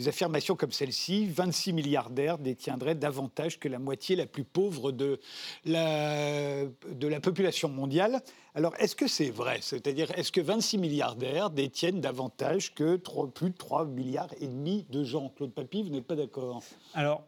affirmations 0.06 0.56
comme 0.56 0.72
celle-ci. 0.72 1.26
26 1.26 1.72
milliardaires 1.72 2.38
détiendraient 2.38 2.94
davantage 2.94 3.58
que 3.58 3.68
la 3.68 3.78
moitié 3.78 4.16
la 4.16 4.26
plus 4.26 4.44
pauvre 4.44 4.92
de 4.92 5.20
la, 5.64 6.64
de 6.64 7.08
la 7.08 7.20
population 7.20 7.68
mondiale. 7.68 8.22
Alors, 8.54 8.74
est-ce 8.78 8.94
que 8.94 9.08
c'est 9.08 9.30
vrai? 9.30 9.58
C'est-à-dire, 9.60 10.10
est-ce 10.16 10.30
que 10.30 10.40
26 10.40 10.78
milliardaires 10.78 11.50
détiennent 11.50 12.00
davantage 12.00 12.72
que 12.74 12.96
plus 13.26 13.50
de 13.50 13.56
3 13.56 13.86
milliards 13.86 14.32
et 14.40 14.46
demi 14.46 14.86
de 14.90 15.02
gens? 15.02 15.28
Claude 15.36 15.52
Papy, 15.52 15.82
vous 15.82 15.90
n'êtes 15.90 16.06
pas 16.06 16.16
d'accord 16.16 16.62
Alors, 16.94 17.24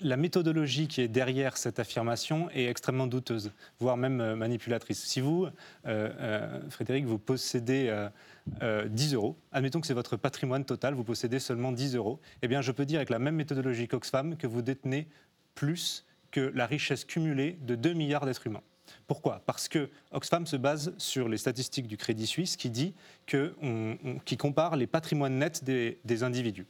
la 0.00 0.16
méthodologie 0.16 0.88
qui 0.88 1.00
est 1.00 1.08
derrière 1.08 1.56
cette 1.56 1.78
affirmation 1.78 2.50
est 2.50 2.66
extrêmement 2.66 3.06
douteuse, 3.06 3.52
voire 3.78 3.96
même 3.96 4.20
euh, 4.20 4.36
manipulatrice. 4.36 5.04
Si 5.04 5.20
vous, 5.20 5.46
euh, 5.46 5.50
euh, 5.86 6.60
Frédéric, 6.70 7.06
vous 7.06 7.18
possédez 7.18 7.92
10 8.60 9.14
euros, 9.14 9.36
admettons 9.52 9.80
que 9.80 9.86
c'est 9.86 9.94
votre 9.94 10.16
patrimoine 10.16 10.64
total, 10.64 10.94
vous 10.94 11.04
possédez 11.04 11.38
seulement 11.38 11.72
10 11.72 11.96
euros, 11.96 12.20
eh 12.42 12.62
je 12.62 12.72
peux 12.72 12.86
dire 12.86 12.98
avec 12.98 13.10
la 13.10 13.18
même 13.18 13.36
méthodologie 13.36 13.88
qu'Oxfam 13.88 14.36
que 14.36 14.46
vous 14.46 14.62
détenez 14.62 15.08
plus 15.54 16.04
que 16.30 16.52
la 16.54 16.66
richesse 16.66 17.04
cumulée 17.04 17.58
de 17.62 17.74
2 17.74 17.92
milliards 17.94 18.26
d'êtres 18.26 18.46
humains. 18.46 18.62
Pourquoi? 19.06 19.42
Parce 19.46 19.68
que 19.68 19.90
Oxfam 20.12 20.46
se 20.46 20.56
base 20.56 20.94
sur 20.98 21.28
les 21.28 21.38
statistiques 21.38 21.88
du 21.88 21.96
Crédit 21.96 22.26
Suisse 22.26 22.56
qui 22.56 22.70
dit 22.70 22.94
compare 24.38 24.76
les 24.76 24.86
patrimoines 24.86 25.38
nets 25.38 25.64
des 25.64 26.22
individus. 26.22 26.66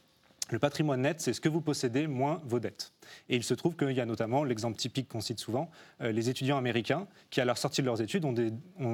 Le 0.49 0.59
patrimoine 0.59 1.01
net, 1.01 1.19
c'est 1.19 1.33
ce 1.33 1.41
que 1.41 1.49
vous 1.49 1.61
possédez 1.61 2.07
moins 2.07 2.41
vos 2.45 2.59
dettes. 2.59 2.93
Et 3.29 3.35
il 3.35 3.43
se 3.43 3.53
trouve 3.53 3.75
qu'il 3.75 3.91
y 3.91 4.01
a 4.01 4.05
notamment 4.05 4.43
l'exemple 4.43 4.77
typique 4.77 5.07
qu'on 5.09 5.21
cite 5.21 5.39
souvent, 5.39 5.69
euh, 6.01 6.11
les 6.11 6.29
étudiants 6.29 6.57
américains 6.57 7.07
qui, 7.29 7.41
à 7.41 7.45
la 7.45 7.55
sortie 7.55 7.81
de 7.81 7.85
leurs 7.85 8.01
études, 8.01 8.25
ont, 8.25 8.35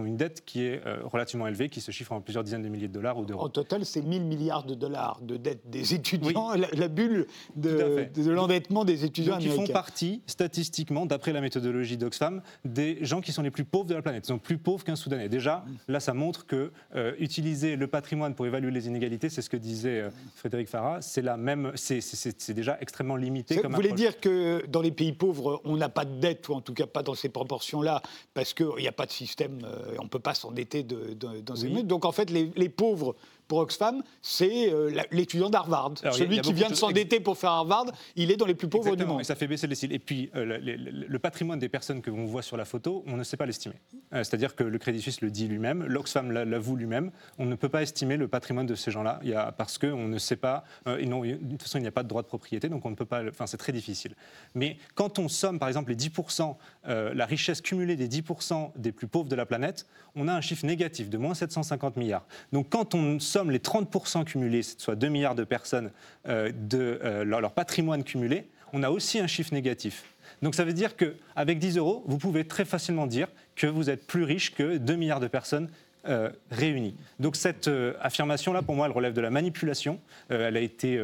une 0.05 0.17
dette 0.17 0.43
qui 0.45 0.63
est 0.63 0.85
euh, 0.85 1.01
relativement 1.03 1.47
élevée, 1.47 1.69
qui 1.69 1.81
se 1.81 1.91
chiffre 1.91 2.11
en 2.11 2.21
plusieurs 2.21 2.43
dizaines 2.43 2.63
de 2.63 2.69
milliers 2.69 2.87
de 2.87 2.93
dollars 2.93 3.17
ou 3.17 3.25
d'euros. 3.25 3.45
Au 3.45 3.49
total, 3.49 3.85
c'est 3.85 4.01
1000 4.01 4.23
milliards 4.23 4.65
de 4.65 4.75
dollars 4.75 5.21
de 5.21 5.37
dette 5.37 5.69
des 5.69 5.93
étudiants, 5.93 6.53
la, 6.53 6.87
bulle 6.87 7.27
de, 7.55 8.29
l'endettement 8.29 8.85
des 8.85 9.05
étudiants 9.05 9.33
Donc, 9.33 9.43
américains. 9.43 9.63
Ils 9.63 9.67
font 9.67 9.73
partie, 9.73 10.21
statistiquement, 10.25 11.05
d'après 11.05 11.33
la 11.33 11.41
méthodologie 11.41 11.97
d'Oxfam, 11.97 12.41
des 12.65 13.03
gens 13.05 13.21
qui 13.21 13.31
sont 13.31 13.41
les 13.41 13.51
plus 13.51 13.65
pauvres 13.65 13.85
de 13.85 13.95
la 13.95 14.01
planète. 14.01 14.25
Ils 14.25 14.29
sont 14.29 14.39
plus 14.39 14.57
pauvres 14.57 14.83
qu'un 14.83 14.95
Soudanais. 14.95 15.29
Déjà, 15.29 15.65
là, 15.87 15.99
ça 15.99 16.13
montre 16.13 16.45
que 16.45 16.71
euh, 16.95 17.13
utiliser 17.19 17.75
le 17.75 17.87
patrimoine 17.87 18.35
pour 18.35 18.45
évaluer 18.45 18.71
les 18.71 18.87
inégalités, 18.87 19.29
c'est 19.29 19.41
ce 19.41 19.49
que 19.49 19.57
disait 19.57 20.09
Frédéric 20.35 20.67
Farah, 20.67 21.01
c'est 21.01 21.21
la 21.21 21.37
même, 21.43 21.71
c'est 21.75 22.53
déjà 22.53 22.77
extrêmement 22.81 23.15
limité. 23.15 23.57
Comme 23.57 23.71
vous 23.71 23.75
voulez 23.75 23.91
dire 23.91 24.19
que 24.19 24.65
dans 24.67 24.81
les 24.81 24.91
pays 24.91 25.13
pauvres, 25.13 25.61
on 25.65 25.77
n'a 25.77 25.89
pas 25.89 26.05
de 26.05 26.19
dette, 26.19 26.49
ou 26.49 26.53
en 26.53 26.61
tout 26.61 26.73
cas 26.73 26.87
pas 26.87 27.03
dans 27.03 27.13
ces 27.13 27.29
proportions-là, 27.29 28.01
parce 28.33 28.53
qu'il 28.53 28.77
n'y 28.79 28.87
a 28.87 28.91
pas 28.91 29.05
de 29.05 29.11
système, 29.11 29.59
euh, 29.63 29.95
on 29.99 30.03
ne 30.03 30.09
peut 30.09 30.19
pas 30.19 30.33
s'endetter 30.33 30.83
dans 30.83 31.55
ces 31.55 31.67
oui. 31.67 31.83
Donc 31.83 32.05
en 32.05 32.11
fait, 32.11 32.29
les, 32.29 32.51
les 32.55 32.69
pauvres 32.69 33.15
pour 33.53 33.61
Oxfam, 33.61 34.01
c'est 34.23 34.73
euh, 34.73 34.89
l'étudiant 35.11 35.51
d'Harvard. 35.51 35.93
Celui 36.11 36.41
qui 36.41 36.53
vient 36.53 36.69
de 36.69 36.73
s'endetter 36.73 37.19
pour 37.19 37.37
faire 37.37 37.51
Harvard, 37.51 37.85
il 38.15 38.31
est 38.31 38.35
dans 38.35 38.47
les 38.47 38.55
plus 38.55 38.67
pauvres 38.67 38.95
du 38.95 39.05
monde. 39.05 39.21
Et 39.21 39.23
ça 39.23 39.35
fait 39.35 39.45
baisser 39.45 39.67
les 39.67 39.75
cils. 39.75 39.93
Et 39.93 39.99
puis, 39.99 40.31
euh, 40.35 40.57
le, 40.59 41.19
patrimoine 41.19 41.59
des 41.59 41.69
personnes 41.69 42.01
que 42.01 42.09
l'on 42.09 42.25
voit 42.25 42.41
sur 42.41 42.57
la 42.57 42.65
photo, 42.65 43.03
on 43.05 43.15
ne 43.15 43.23
sait 43.23 43.37
pas 43.37 43.45
l'estimer. 43.45 43.75
Euh, 44.11 44.23
c'est-à-dire 44.23 44.55
que 44.55 44.63
le 44.63 44.77
Crédit 44.79 45.01
Suisse 45.03 45.21
le 45.21 45.29
dit 45.29 45.47
lui-même, 45.47 45.83
l'Oxfam 45.83 46.31
l'avoue 46.31 46.75
lui-même, 46.75 47.11
on 47.37 47.45
ne 47.45 47.53
peut 47.53 47.69
pas 47.69 47.83
estimer 47.83 48.17
le 48.17 48.27
patrimoine 48.27 48.65
de 48.65 48.73
ces 48.73 48.89
gens-là, 48.89 49.19
parce 49.55 49.77
qu'on 49.77 50.07
ne 50.07 50.17
sait 50.17 50.35
pas, 50.35 50.63
et 50.97 51.05
non, 51.05 51.21
de 51.21 51.35
toute 51.35 51.61
façon, 51.61 51.77
il 51.77 51.81
n'y 51.81 51.87
a 51.87 51.91
pas 51.91 52.01
de 52.01 52.07
droit 52.07 52.23
de 52.23 52.27
propriété, 52.27 52.69
donc 52.69 52.83
on 52.87 52.89
ne 52.89 52.95
peut 52.95 53.05
pas, 53.05 53.21
enfin, 53.29 53.45
c'est 53.45 53.57
très 53.57 53.71
difficile. 53.71 54.15
Mais 54.55 54.77
quand 54.95 55.19
on 55.19 55.27
somme, 55.27 55.59
par 55.59 55.67
exemple, 55.67 55.91
les 55.91 55.97
10%, 55.97 56.55
la 56.85 57.25
richesse 57.27 57.61
cumulée 57.61 57.95
des 57.95 58.07
10% 58.07 58.71
des 58.77 58.91
plus 58.91 59.07
pauvres 59.07 59.29
de 59.29 59.35
la 59.35 59.45
planète, 59.45 59.85
on 60.15 60.27
a 60.27 60.33
un 60.33 60.41
chiffre 60.41 60.65
négatif 60.65 61.09
de 61.09 61.17
moins 61.19 61.35
750 61.35 61.97
milliards. 61.97 62.25
Donc 62.51 62.69
quand 62.69 62.95
on 62.95 63.19
somme 63.19 63.42
les 63.51 63.59
30% 63.59 64.23
cumulés, 64.25 64.61
soit 64.63 64.95
2 64.95 65.07
milliards 65.09 65.35
de 65.35 65.43
personnes, 65.43 65.91
euh, 66.27 66.51
de 66.53 66.99
euh, 67.03 67.23
leur, 67.23 67.51
patrimoine 67.51 68.03
cumulé, 68.03 68.47
on 68.73 68.83
a 68.83 68.89
aussi 68.89 69.19
un 69.19 69.27
chiffre 69.27 69.53
négatif. 69.53 70.05
Donc 70.41 70.55
ça 70.55 70.65
veut 70.65 70.73
dire 70.73 70.95
qu'avec 70.95 71.59
10 71.59 71.77
euros, 71.77 72.03
vous 72.07 72.17
pouvez 72.17 72.45
très 72.45 72.65
facilement 72.65 73.07
dire 73.07 73.27
que 73.55 73.67
vous 73.67 73.89
êtes 73.89 74.05
plus 74.05 74.23
riche 74.23 74.53
que 74.53 74.77
2 74.77 74.95
milliards 74.95 75.19
de 75.19 75.27
personnes 75.27 75.69
euh, 76.05 76.29
réunis. 76.51 76.95
Donc 77.19 77.37
cette 77.37 77.69
euh, 77.69 77.93
affirmation-là, 78.01 78.61
pour 78.61 78.75
moi, 78.75 78.87
elle 78.87 78.91
relève 78.91 79.13
de 79.13 79.21
la 79.21 79.29
manipulation. 79.29 80.01
Euh, 80.31 80.49
elle, 80.49 80.57
a 80.57 80.59
été, 80.59 80.95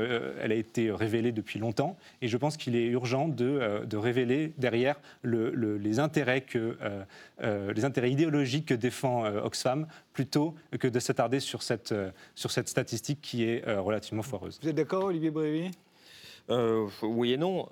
elle 0.42 0.52
a 0.52 0.56
été 0.56 0.92
révélée 0.92 1.32
depuis 1.32 1.58
longtemps 1.58 1.98
et 2.22 2.28
je 2.28 2.36
pense 2.36 2.58
qu'il 2.58 2.76
est 2.76 2.88
urgent 2.88 3.30
de, 3.30 3.86
de 3.86 3.98
révéler 3.98 4.52
derrière 4.58 5.00
les, 5.24 6.00
intérêts 6.00 6.42
que, 6.42 6.78
les 7.42 7.86
intérêts 7.86 8.12
idéologiques 8.12 8.66
que 8.68 8.74
défend 8.74 9.26
Oxfam 9.26 9.88
plutôt 10.12 10.54
que 10.78 10.88
de 10.88 11.00
s'attarder 11.00 11.40
sur 11.40 11.64
cette, 11.64 11.94
sur 12.36 12.52
cette 12.52 12.68
statistique 12.68 13.22
qui 13.22 13.44
est 13.44 13.64
relativement 13.78 14.24
foireuse. 14.24 14.60
Vous 14.62 14.68
êtes 14.68 14.76
d'accord, 14.76 15.06
Olivier 15.06 15.32
Brévy? 15.32 15.72
Oui 17.02 17.34
et 17.34 17.38
non 17.38 17.68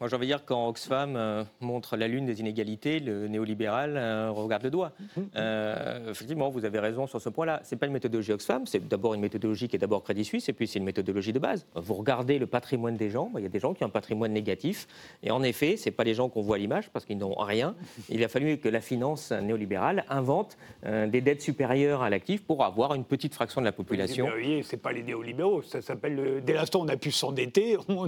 Moi, 0.00 0.08
j'ai 0.08 0.16
envie 0.16 0.26
de 0.26 0.32
dire, 0.32 0.46
quand 0.46 0.66
Oxfam 0.66 1.14
euh, 1.14 1.44
montre 1.60 1.98
la 1.98 2.08
lune 2.08 2.24
des 2.24 2.40
inégalités, 2.40 3.00
le 3.00 3.28
néolibéral 3.28 3.98
euh, 3.98 4.30
regarde 4.30 4.62
le 4.62 4.70
doigt. 4.70 4.92
Mhm. 4.98 5.28
Euh, 5.36 6.10
effectivement, 6.10 6.48
vous 6.48 6.64
avez 6.64 6.78
raison 6.78 7.06
sur 7.06 7.20
ce 7.20 7.28
point-là. 7.28 7.60
Ce 7.64 7.74
n'est 7.74 7.78
pas 7.78 7.84
une 7.84 7.92
méthodologie 7.92 8.32
Oxfam, 8.32 8.66
c'est 8.66 8.88
d'abord 8.88 9.12
une 9.12 9.20
méthodologie 9.20 9.68
qui 9.68 9.76
est 9.76 9.78
d'abord 9.78 10.02
Crédit 10.02 10.24
Suisse, 10.24 10.48
et 10.48 10.54
puis 10.54 10.66
c'est 10.66 10.78
une 10.78 10.86
méthodologie 10.86 11.34
de 11.34 11.38
base. 11.38 11.66
Vous 11.74 11.92
regardez 11.92 12.38
le 12.38 12.46
patrimoine 12.46 12.96
des 12.96 13.10
gens, 13.10 13.28
bah, 13.30 13.40
il 13.40 13.42
y 13.42 13.46
a 13.46 13.50
des 13.50 13.58
gens 13.58 13.74
qui 13.74 13.84
ont 13.84 13.88
un 13.88 13.90
patrimoine 13.90 14.32
négatif, 14.32 14.88
et 15.22 15.30
en 15.30 15.42
effet, 15.42 15.76
ce 15.76 15.90
n'est 15.90 15.94
pas 15.94 16.04
les 16.04 16.14
gens 16.14 16.30
qu'on 16.30 16.40
voit 16.40 16.56
à 16.56 16.58
l'image, 16.58 16.88
parce 16.88 17.04
qu'ils 17.04 17.18
n'ont 17.18 17.34
rien. 17.34 17.74
Il 18.08 18.24
a 18.24 18.28
fallu 18.28 18.56
que 18.56 18.70
la 18.70 18.80
finance 18.80 19.32
néolibérale 19.32 20.06
invente 20.08 20.56
des 20.82 21.20
dettes 21.20 21.42
supérieures 21.42 22.02
à 22.02 22.08
l'actif 22.08 22.42
pour 22.42 22.64
avoir 22.64 22.94
une 22.94 23.04
petite 23.04 23.34
fraction 23.34 23.60
de 23.60 23.66
la 23.66 23.72
population. 23.72 24.24
Vous 24.24 24.32
voyez, 24.32 24.62
ce 24.62 24.76
n'est 24.76 24.80
pas 24.80 24.92
les 24.92 25.02
néolibéraux, 25.02 25.60
ça 25.60 25.82
s'appelle... 25.82 26.42
Dès 26.42 26.54
l'instant 26.54 26.80
où 26.80 26.84
on 26.84 26.88
a 26.88 26.96
pu 26.96 27.10
s'endetter, 27.10 27.76
on, 27.88 28.06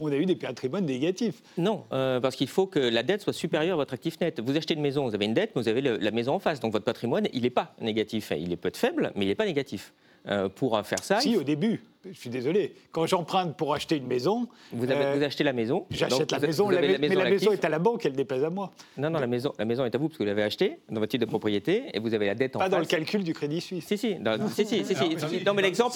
on, 0.00 0.12
a 0.12 0.16
eu 0.16 0.26
des 0.26 0.36
patrimoines 0.36 0.84
négatifs 0.84 0.97
négatif. 0.98 1.42
Non, 1.56 1.84
euh, 1.92 2.20
parce 2.20 2.36
qu'il 2.36 2.48
faut 2.48 2.66
que 2.66 2.78
la 2.78 3.02
dette 3.02 3.22
soit 3.22 3.32
supérieure 3.32 3.74
à 3.74 3.76
votre 3.76 3.94
actif 3.94 4.20
net. 4.20 4.40
Vous 4.40 4.56
achetez 4.56 4.74
une 4.74 4.80
maison, 4.80 5.06
vous 5.06 5.14
avez 5.14 5.24
une 5.24 5.34
dette, 5.34 5.52
mais 5.54 5.62
vous 5.62 5.68
avez 5.68 5.80
la 5.80 6.10
maison 6.10 6.34
en 6.34 6.38
face. 6.38 6.60
Donc 6.60 6.72
votre 6.72 6.84
patrimoine, 6.84 7.28
il 7.32 7.42
n'est 7.42 7.50
pas 7.50 7.74
négatif. 7.80 8.32
Il 8.36 8.52
est 8.52 8.56
peut-être 8.56 8.76
faible, 8.76 9.12
mais 9.14 9.24
il 9.24 9.28
n'est 9.28 9.34
pas 9.34 9.46
négatif. 9.46 9.92
Euh, 10.26 10.48
pour 10.48 10.78
faire 10.84 11.02
ça. 11.02 11.20
Si, 11.20 11.36
au 11.36 11.42
début 11.42 11.80
je 12.12 12.18
suis 12.18 12.30
désolé, 12.30 12.74
quand 12.92 13.06
j'emprunte 13.06 13.56
pour 13.56 13.74
acheter 13.74 13.96
une 13.96 14.06
maison. 14.06 14.48
Vous, 14.72 14.90
avez, 14.90 15.22
euh, 15.22 15.26
achetez 15.26 15.44
la 15.44 15.52
maison. 15.52 15.86
J'achète 15.90 16.30
la, 16.32 16.38
maison, 16.38 16.68
la, 16.68 16.80
mais 16.80 17.08
la 17.08 17.30
maison 17.30 17.52
est 17.52 17.64
à 17.64 17.68
la 17.68 17.78
banque, 17.78 18.04
elle 18.06 18.12
dépasse 18.12 18.42
à 18.42 18.50
moi. 18.50 18.72
Non, 18.96 19.10
non, 19.10 19.18
la 19.18 19.26
maison, 19.26 19.52
la 19.58 19.64
maison 19.64 19.84
est 19.84 19.94
à 19.94 19.98
vous 19.98 20.08
parce 20.08 20.18
que 20.18 20.22
vous 20.22 20.28
l'avez 20.28 20.42
achetée 20.42 20.78
dans 20.88 21.00
votre 21.00 21.10
titre 21.10 21.24
de 21.24 21.30
propriété 21.30 21.84
et 21.92 21.98
vous 21.98 22.14
avez 22.14 22.26
la 22.26 22.34
dette 22.34 22.56
en 22.56 22.58
Pas 22.58 22.68
dans 22.68 22.78
le 22.78 22.84
calcul 22.84 23.22
du 23.22 23.34
crédit 23.34 23.60
suisse. 23.60 23.86
Si, 23.86 23.98
si. 23.98 24.16
si, 24.54 24.64
si, 24.64 24.84
si, 24.84 25.44
non, 25.44 25.54
mais 25.54 25.62
l'exemple 25.62 25.94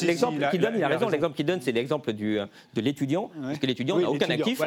qu'il 0.50 0.60
donne, 0.60 0.74
il 0.76 0.84
a 0.84 0.88
raison. 0.88 1.08
L'exemple 1.08 1.36
qu'il 1.36 1.46
donne, 1.46 1.60
c'est 1.60 1.72
l'exemple 1.72 2.12
de 2.12 2.48
l'étudiant. 2.76 3.30
Parce 3.42 3.58
que 3.58 3.66
l'étudiant 3.66 3.98
n'a 3.98 4.10
aucun 4.10 4.30
actif. 4.30 4.62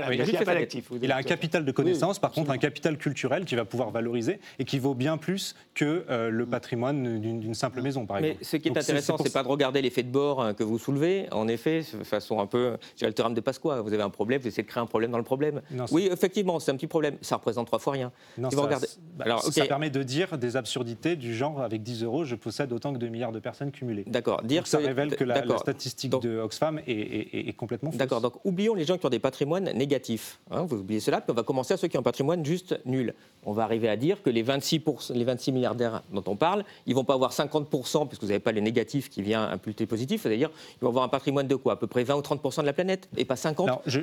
il 1.02 1.12
a 1.12 1.18
un 1.18 1.24
capital 1.24 1.66
de 1.66 1.72
connaissances, 1.72 2.20
par 2.20 2.32
contre, 2.32 2.52
un 2.52 2.58
capital 2.58 2.98
culturel 2.98 3.46
qui 3.46 3.56
va 3.56 3.66
pouvoir 3.66 3.92
valoriser 3.92 4.40
et 4.60 4.66
qui 4.66 4.80
vaut 4.80 4.94
bien 4.94 5.18
plus 5.18 5.56
que 5.74 6.06
euh, 6.10 6.30
le 6.30 6.46
patrimoine 6.46 7.20
d'une 7.20 7.54
simple 7.54 7.82
maison, 7.82 8.06
par 8.06 8.18
exemple. 8.18 8.38
Mais 8.40 8.46
ce 8.46 8.58
qui 8.58 8.70
est 8.70 8.78
intéressant, 8.78 9.18
c'est 9.18 9.34
pas 9.34 9.44
de 9.44 9.48
regarder 9.48 9.82
l'effet 9.82 10.04
de 10.04 10.10
bord 10.10 10.42
hein, 10.42 10.54
que 10.54 10.64
vous 10.64 10.80
soulevez. 10.80 11.28
En 11.36 11.48
effet, 11.48 11.84
façon 12.04 12.40
un 12.40 12.48
peu, 12.48 12.78
j'ai 12.96 13.06
le 13.06 13.14
théorème 13.14 13.36
de 13.36 13.42
Pasqua. 13.42 13.82
Vous 13.82 13.94
avez 13.94 14.04
un 14.04 14.10
problème, 14.10 14.42
vous 14.42 14.48
essayez 14.48 14.64
de 14.64 14.68
créer 14.68 14.82
un 14.82 14.86
problème 14.86 15.12
dans 15.12 15.18
le 15.18 15.24
problème. 15.24 15.62
oui, 15.92 16.08
effectivement, 16.12 16.60
c'est 16.60 16.72
un 16.72 16.76
petit 16.76 16.88
problème. 16.88 17.18
Ça 17.22 17.36
représente 17.36 17.68
trois 17.68 17.80
fois 17.80 17.94
rien. 17.94 18.12
Non, 18.38 18.50
ça, 18.50 18.68
bah, 19.16 19.26
Alors, 19.26 19.44
ça 19.44 19.66
permet 19.66 19.90
de 19.90 20.02
dire 20.04 20.38
des 20.38 20.56
absurdités 20.56 21.16
du 21.16 21.36
genre 21.36 21.62
avec 21.62 21.84
10 21.84 22.04
euros, 22.04 22.24
je 22.24 22.36
possède 22.36 22.72
autant 22.72 22.94
que 22.94 22.98
2 22.98 23.08
milliards 23.08 23.32
de 23.32 23.40
personnes 23.40 23.72
cumulées. 23.72 24.04
D'accord. 24.08 24.42
Dire 24.44 24.66
ça 24.68 24.78
révèle 24.78 25.16
que 25.16 25.24
la, 25.24 25.44
statistique 25.58 26.12
de 26.22 26.40
Oxfam 26.40 26.80
est, 26.88 27.56
complètement 27.58 27.92
fausse. 27.92 28.00
D'accord. 28.00 28.22
Donc 28.22 28.34
oublions 28.46 28.74
les 28.74 28.86
gens 28.86 28.98
qui 28.98 29.06
ont 29.06 29.10
des 29.10 29.20
patrimoines 29.20 29.72
négatifs. 29.74 30.40
Hein, 30.52 30.64
vous 30.64 30.78
oubliez 30.78 31.00
cela, 31.00 31.22
puis 31.22 31.32
on 31.32 31.36
va 31.36 31.44
commencer 31.44 31.74
à 31.74 31.78
ceux 31.78 31.88
qui 31.88 31.98
ont 31.98 32.02
un 32.02 32.04
patrimoine 32.04 32.46
juste 32.46 32.80
nul. 32.86 33.14
On 33.46 33.52
va 33.52 33.64
arriver 33.64 33.90
à 33.90 33.98
dire 33.98 34.22
que 34.24 34.30
les 34.30 34.42
26, 34.42 35.12
les 35.14 35.24
26 35.24 35.52
milliardaires 35.52 36.02
dont 36.12 36.24
on 36.28 36.36
parle, 36.36 36.64
ils 36.86 36.96
vont 36.96 37.04
pas 37.04 37.14
avoir 37.14 37.32
50% 37.32 38.08
puisque 38.08 38.22
vous 38.22 38.28
n'avez 38.30 38.40
pas 38.40 38.52
les 38.52 38.62
négatifs 38.62 39.10
qui 39.10 39.22
viennent 39.22 39.40
imputer 39.40 39.86
positif. 39.86 40.24
C'est-à-dire, 40.24 40.50
ils 40.80 40.84
vont 40.84 40.90
avoir 40.90 41.04
un 41.04 41.10
patrimoine 41.10 41.25
de 41.32 41.56
quoi? 41.56 41.74
À 41.74 41.76
peu 41.76 41.88
près 41.88 42.04
20 42.04 42.16
ou 42.16 42.22
30% 42.22 42.62
de 42.62 42.66
la 42.66 42.74
planète 42.74 43.10
et 43.18 43.26
pas 43.26 43.36
50 43.36 43.70
je, 43.86 44.00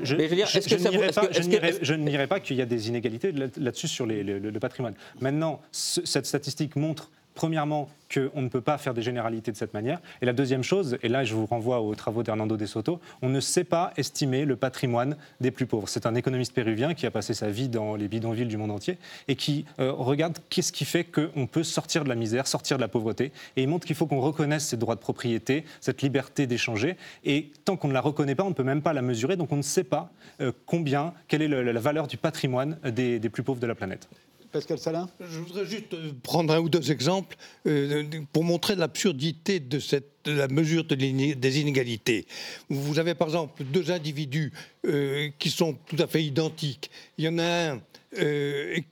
ne 1.95 2.09
dirais 2.09 2.27
pas 2.27 2.41
qu'il 2.41 2.57
y 2.57 2.63
a 2.63 2.67
des 2.67 2.89
inégalités 2.89 3.33
là-dessus 3.33 3.89
sur 3.89 4.07
le, 4.07 4.59
patrimoine. 4.59 4.95
Maintenant, 5.21 5.61
cette 5.73 6.27
statistique 6.27 6.77
montre 6.77 7.11
premièrement, 7.35 7.89
qu'on 8.13 8.43
ne 8.43 8.49
peut 8.49 8.61
pas 8.61 8.79
faire 8.79 8.95
des 8.95 9.03
généralités 9.03 9.53
de 9.53 9.57
cette 9.57 9.75
manière. 9.75 10.01
Et 10.21 10.27
la 10.27 10.33
deuxième 10.33 10.63
chose, 10.63 10.99
et 11.03 11.09
là 11.09 11.25
je 11.25 11.35
vous 11.35 11.47
renvoie 11.47 11.81
aux 11.81 11.95
travaux 11.95 12.23
d'Hernando 12.23 12.57
de 12.57 12.67
Soto, 12.67 13.01
on 13.23 13.29
ne 13.29 13.41
sait 13.41 13.65
pas 13.65 13.93
estimer 13.97 14.45
le 14.45 14.57
patrimoine 14.57 15.17
des 15.41 15.51
plus 15.51 15.67
pauvres. 15.67 15.89
C'est 15.89 16.07
un 16.07 16.15
économiste 16.15 16.53
péruvien 16.53 16.95
qui 16.95 17.07
a 17.07 17.11
passé 17.11 17.35
sa 17.35 17.49
vie 17.49 17.69
dans 17.69 17.97
les 17.97 18.09
bidonvilles 18.09 18.47
du 18.47 18.57
monde 18.57 18.71
entier 18.71 18.99
et 19.29 19.37
qui 19.37 19.65
euh, 19.79 19.93
regarde 19.93 20.39
qu'est-ce 20.51 20.73
qui 20.73 20.85
fait 20.85 21.05
qu'on 21.05 21.47
peut 21.47 21.65
sortir 21.65 22.05
de 22.05 22.09
la 22.09 22.15
misère, 22.15 22.47
sortir 22.47 22.77
de 22.77 22.83
la 22.83 22.89
pauvreté. 22.89 23.33
Et 23.57 23.63
il 23.63 23.69
montre 23.69 23.87
qu'il 23.87 23.97
faut 23.97 24.07
qu'on 24.07 24.21
reconnaisse 24.21 24.67
ces 24.67 24.77
droits 24.77 24.95
de 24.95 25.01
propriété, 25.01 25.65
cette 25.81 26.03
liberté 26.03 26.47
d'échanger. 26.47 26.97
Et 27.25 27.51
tant 27.65 27.77
qu'on 27.77 27.89
ne 27.89 27.95
la 27.95 28.01
reconnaît 28.01 28.35
pas, 28.35 28.45
on 28.45 28.51
ne 28.51 28.55
peut 28.55 28.63
même 28.63 28.83
pas 28.83 28.93
la 28.93 29.03
mesurer. 29.03 29.37
Donc 29.37 29.53
on 29.53 29.57
ne 29.57 29.63
sait 29.63 29.85
pas 29.85 30.11
euh, 30.41 30.53
combien, 30.67 31.15
quelle 31.29 31.43
est 31.43 31.49
la 31.49 31.81
valeur 31.81 32.07
du 32.07 32.17
patrimoine 32.17 32.79
des 32.85 33.21
plus 33.31 33.43
pauvres 33.43 33.61
de 33.61 33.67
la 33.67 33.75
planète. 33.75 34.09
Pascal 34.53 34.79
Salin? 34.79 35.09
Je 35.21 35.39
voudrais 35.39 35.65
juste 35.65 35.95
euh, 35.95 36.13
prendre 36.23 36.53
un 36.55 36.61
ou 36.61 36.69
deux 36.69 36.93
exemples 36.93 37.37
euh, 37.67 38.05
pour 38.33 38.45
montrer 38.45 38.77
l'absurdité 38.77 39.61
de, 39.61 39.79
la 40.27 40.49
mesure 40.49 40.85
des 40.85 41.61
inégalités. 41.61 42.27
Vous 42.69 42.99
avez 42.99 43.15
par 43.15 43.29
exemple 43.29 43.65
deux 43.65 43.91
individus 43.91 44.53
euh, 44.87 45.31
qui 45.39 45.51
sont 45.51 45.77
tout 45.87 45.97
à 45.99 46.07
fait 46.07 46.23
identiques. 46.23 46.91
Il 47.19 47.25
y 47.25 47.29
en 47.29 47.39
a 47.39 47.73
un 47.73 47.81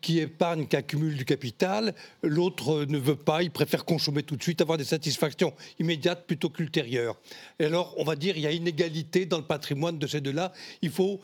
qui 0.01 0.19
épargne, 0.19 0.67
qui 0.67 0.77
accumule 0.77 1.15
du 1.15 1.27
capital, 1.27 1.95
l'autre 2.23 2.87
ne 2.87 2.97
veut 2.97 3.17
pas, 3.17 3.43
il 3.43 3.51
préfère 3.51 3.85
consommer 3.85 4.23
tout 4.23 4.35
de 4.35 4.43
suite, 4.43 4.63
avoir 4.63 4.79
des 4.79 4.85
satisfactions 4.85 5.53
immédiates 5.79 6.27
plutôt 6.27 6.49
qu'ultérieures. 6.49 7.21
Et 7.59 7.67
alors, 7.67 7.95
on 7.99 8.05
va 8.05 8.17
dire, 8.17 8.39
il 8.39 8.43
y 8.43 8.47
a 8.47 8.51
inégalité 8.51 9.27
dans 9.27 9.37
le 9.37 9.45
patrimoine 9.45 9.99
de 9.99 10.07
ces 10.07 10.23
deux-là, 10.23 10.53
il 10.81 10.91
faut, 10.91 11.21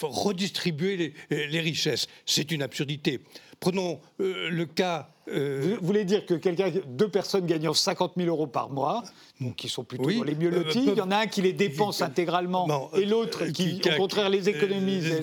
redistribuer 0.00 1.12
les 1.28 1.60
richesses. 1.60 2.08
C'est 2.24 2.50
une 2.50 2.62
absurdité. 2.62 3.20
Prenons 3.60 4.00
euh, 4.20 4.48
le 4.50 4.66
cas. 4.66 5.10
Euh, 5.30 5.76
vous 5.80 5.86
voulez 5.86 6.04
dire 6.04 6.24
que 6.26 6.34
quelqu'un, 6.34 6.70
deux 6.86 7.08
personnes 7.08 7.46
gagnant 7.46 7.74
50 7.74 8.12
000 8.16 8.28
euros 8.28 8.46
par 8.46 8.70
mois, 8.70 9.02
donc 9.40 9.56
qui 9.56 9.68
sont 9.68 9.84
plutôt 9.84 10.10
dans 10.10 10.24
les 10.24 10.34
mieux 10.34 10.52
euh, 10.52 10.64
lotis, 10.64 10.84
il 10.86 10.94
y 10.94 11.00
en 11.00 11.10
a 11.10 11.18
un 11.18 11.26
qui 11.26 11.42
les 11.42 11.52
dépense 11.52 12.02
intégralement 12.02 12.90
et 12.94 13.04
l'autre 13.04 13.46
qui, 13.46 13.80
au 13.84 13.96
contraire, 13.96 14.28
les 14.28 14.48
économise. 14.48 15.20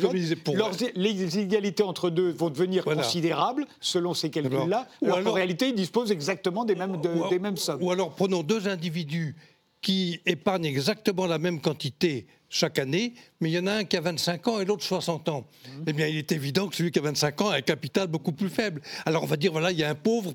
Les, 0.96 1.36
inégalités 1.36 1.84
entre 1.84 2.10
deux 2.10 2.32
vont 2.32 2.50
devenir 2.50 2.84
considérables 2.84 3.66
selon 3.80 4.14
ces 4.14 4.30
calculs-là, 4.30 4.88
alors, 5.04 5.24
qu'en 5.24 5.32
réalité, 5.32 5.70
ils 5.70 5.76
disposent 5.76 6.12
exactement 6.12 6.66
des 6.66 6.76
mêmes, 6.76 6.98
des 7.30 7.40
mêmes 7.40 7.58
sommes. 7.58 7.82
Ou 7.82 7.92
alors, 7.92 8.12
prenons 8.12 8.44
deux 8.44 8.68
individus 8.68 9.36
qui 9.82 10.20
épargnent 10.26 10.66
exactement 10.66 11.28
la 11.28 11.38
même 11.38 11.62
quantité 11.62 12.28
chaque 12.56 12.80
année, 12.80 13.14
mais 13.42 13.50
il 13.50 13.54
y 13.54 13.60
en 13.60 13.68
a 13.68 13.74
un 13.74 13.84
qui 13.84 13.98
a 13.98 14.02
25 14.02 14.48
ans 14.48 14.60
et 14.62 14.66
l'autre 14.66 14.86
60 14.86 15.28
ans. 15.28 15.42
Mmh. 15.42 15.84
Eh 15.88 15.94
bien, 15.94 16.08
il 16.08 16.16
est 16.16 16.32
évident 16.32 16.70
que 16.70 16.76
celui 16.78 16.90
qui 16.90 17.00
a 17.00 17.02
25 17.02 17.42
ans 17.42 17.50
a 17.50 17.58
un 17.58 17.62
capital 17.62 18.08
beaucoup 18.08 18.32
plus 18.32 18.48
faible. 18.48 18.82
Alors 19.06 19.24
on 19.24 19.26
va 19.26 19.36
dire, 19.36 19.52
voilà, 19.52 19.74
il 19.74 19.78
y 19.78 19.84
a 19.84 19.90
un 19.90 19.96
pauvre, 19.96 20.34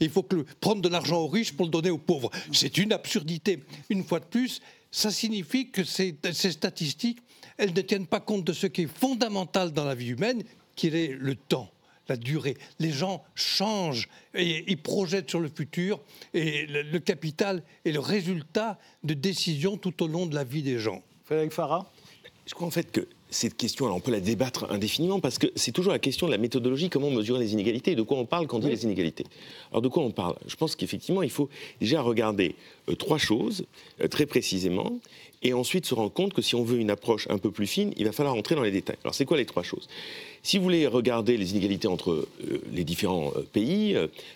il 0.00 0.08
faut 0.08 0.22
que 0.22 0.46
prendre 0.60 0.80
de 0.80 0.88
l'argent 0.88 1.18
aux 1.18 1.28
riches 1.28 1.52
pour 1.52 1.66
le 1.66 1.70
donner 1.70 1.90
aux 1.90 1.98
pauvres. 1.98 2.30
C'est 2.52 2.78
une 2.78 2.90
absurdité. 2.90 3.62
Une 3.90 4.02
fois 4.02 4.20
de 4.20 4.24
plus, 4.24 4.62
ça 4.90 5.10
signifie 5.10 5.70
que 5.70 5.84
ces, 5.84 6.16
ces 6.32 6.52
statistiques, 6.52 7.18
elles 7.58 7.74
ne 7.74 7.82
tiennent 7.82 8.06
pas 8.06 8.20
compte 8.20 8.44
de 8.44 8.54
ce 8.54 8.66
qui 8.66 8.82
est 8.82 8.98
fondamental 8.98 9.72
dans 9.72 9.84
la 9.84 9.94
vie 9.94 10.08
humaine, 10.08 10.44
qui 10.74 10.86
est 10.86 11.14
le 11.18 11.34
temps 11.34 11.70
la 12.08 12.16
durée. 12.16 12.56
Les 12.78 12.90
gens 12.90 13.22
changent 13.34 14.08
et 14.34 14.64
ils 14.66 14.80
projettent 14.80 15.28
sur 15.28 15.40
le 15.40 15.50
futur 15.54 16.00
et 16.32 16.66
le, 16.66 16.98
capital 16.98 17.62
est 17.84 17.92
le 17.92 18.00
résultat 18.00 18.78
de 19.04 19.12
décisions 19.12 19.76
tout 19.76 20.02
au 20.02 20.08
long 20.08 20.24
de 20.24 20.34
la 20.34 20.44
vie 20.44 20.62
des 20.62 20.78
gens. 20.78 21.02
Frédéric 21.28 21.52
Farah 21.52 21.84
Je 22.46 22.54
crois 22.54 22.66
en 22.66 22.70
fait 22.70 22.90
que 22.90 23.06
cette 23.28 23.54
question, 23.54 23.84
alors 23.84 23.98
on 23.98 24.00
peut 24.00 24.10
la 24.10 24.20
débattre 24.20 24.64
indéfiniment 24.70 25.20
parce 25.20 25.36
que 25.36 25.48
c'est 25.56 25.72
toujours 25.72 25.92
la 25.92 25.98
question 25.98 26.26
de 26.26 26.32
la 26.32 26.38
méthodologie, 26.38 26.88
comment 26.88 27.10
mesurer 27.10 27.38
les 27.38 27.52
inégalités 27.52 27.90
et 27.90 27.96
de 27.96 28.00
quoi 28.00 28.16
on 28.16 28.24
parle 28.24 28.46
quand 28.46 28.56
on 28.56 28.60
dit 28.60 28.70
les 28.70 28.84
inégalités. 28.84 29.26
Alors 29.70 29.82
de 29.82 29.88
quoi 29.88 30.02
on 30.02 30.10
parle? 30.10 30.36
Je 30.46 30.56
pense 30.56 30.74
qu'effectivement, 30.74 31.22
il 31.22 31.28
faut 31.28 31.50
déjà 31.82 32.00
regarder 32.00 32.54
euh, 32.88 32.94
trois 32.94 33.18
choses 33.18 33.66
euh, 34.00 34.08
très 34.08 34.24
précisément 34.24 35.00
et 35.42 35.52
ensuite 35.52 35.84
se 35.84 35.94
rendre 35.94 36.10
compte 36.10 36.32
que 36.32 36.40
si 36.40 36.54
on 36.54 36.64
veut 36.64 36.78
une 36.78 36.88
approche 36.88 37.26
un 37.28 37.36
peu 37.36 37.50
plus 37.50 37.66
fine, 37.66 37.92
il 37.98 38.06
va 38.06 38.12
falloir 38.12 38.34
entrer 38.34 38.54
dans 38.54 38.62
les 38.62 38.70
détails. 38.70 38.96
Alors 39.04 39.14
c'est 39.14 39.26
quoi 39.26 39.36
les 39.36 39.44
trois 39.44 39.62
choses? 39.62 39.86
Si 40.42 40.56
vous 40.56 40.64
voulez 40.64 40.86
regarder 40.86 41.36
les 41.36 41.50
inégalités 41.50 41.88
entre 41.88 42.12
euh, 42.12 42.62
les 42.72 42.84
différents 42.84 43.34
pays, 43.52 43.94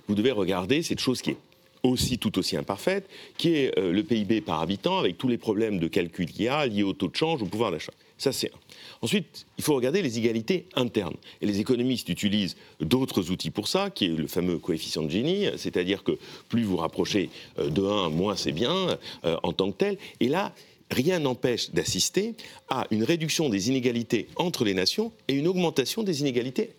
vous 0.08 0.14
devez 0.14 0.32
regarder 0.32 0.82
cette 0.82 1.00
chose 1.00 1.22
qui 1.22 1.30
est 1.30 1.37
aussi 1.82 2.18
tout 2.18 2.38
aussi 2.38 2.56
imparfaite, 2.56 3.08
qui 3.36 3.54
est 3.54 3.78
euh, 3.78 3.92
le 3.92 4.02
PIB 4.02 4.40
par 4.40 4.60
habitant, 4.60 4.98
avec 4.98 5.18
tous 5.18 5.28
les 5.28 5.38
problèmes 5.38 5.78
de 5.78 5.88
calcul 5.88 6.26
qu'il 6.30 6.44
y 6.44 6.48
a 6.48 6.66
liés 6.66 6.82
au 6.82 6.92
taux 6.92 7.08
de 7.08 7.16
change, 7.16 7.42
au 7.42 7.46
pouvoir 7.46 7.70
d'achat. 7.70 7.92
Ça, 8.18 8.30
c'est 8.30 8.48
un. 8.48 8.58
Ensuite, 9.00 9.46
il 9.58 9.64
faut 9.64 9.74
regarder 9.74 10.00
les 10.00 10.16
inégalités 10.16 10.66
internes. 10.76 11.16
Et 11.40 11.46
les 11.46 11.58
économistes 11.58 12.08
utilisent 12.08 12.56
d'autres 12.80 13.30
outils 13.30 13.50
pour 13.50 13.66
ça, 13.66 13.90
qui 13.90 14.04
est 14.04 14.08
le 14.08 14.28
fameux 14.28 14.58
coefficient 14.58 15.02
de 15.02 15.10
Gini, 15.10 15.46
c'est-à-dire 15.56 16.04
que 16.04 16.12
plus 16.48 16.62
vous 16.62 16.76
rapprochez 16.76 17.30
euh, 17.58 17.68
de 17.68 17.82
1, 17.82 18.10
moins 18.10 18.36
c'est 18.36 18.52
bien 18.52 18.96
euh, 19.24 19.36
en 19.42 19.52
tant 19.52 19.72
que 19.72 19.76
tel. 19.76 19.98
Et 20.20 20.28
là, 20.28 20.54
rien 20.92 21.18
n'empêche 21.18 21.70
d'assister 21.70 22.34
à 22.68 22.86
une 22.90 23.02
réduction 23.02 23.48
des 23.48 23.68
inégalités 23.70 24.28
entre 24.36 24.64
les 24.64 24.74
nations 24.74 25.10
et 25.26 25.34
une 25.34 25.48
augmentation 25.48 26.04
des 26.04 26.20
inégalités 26.20 26.70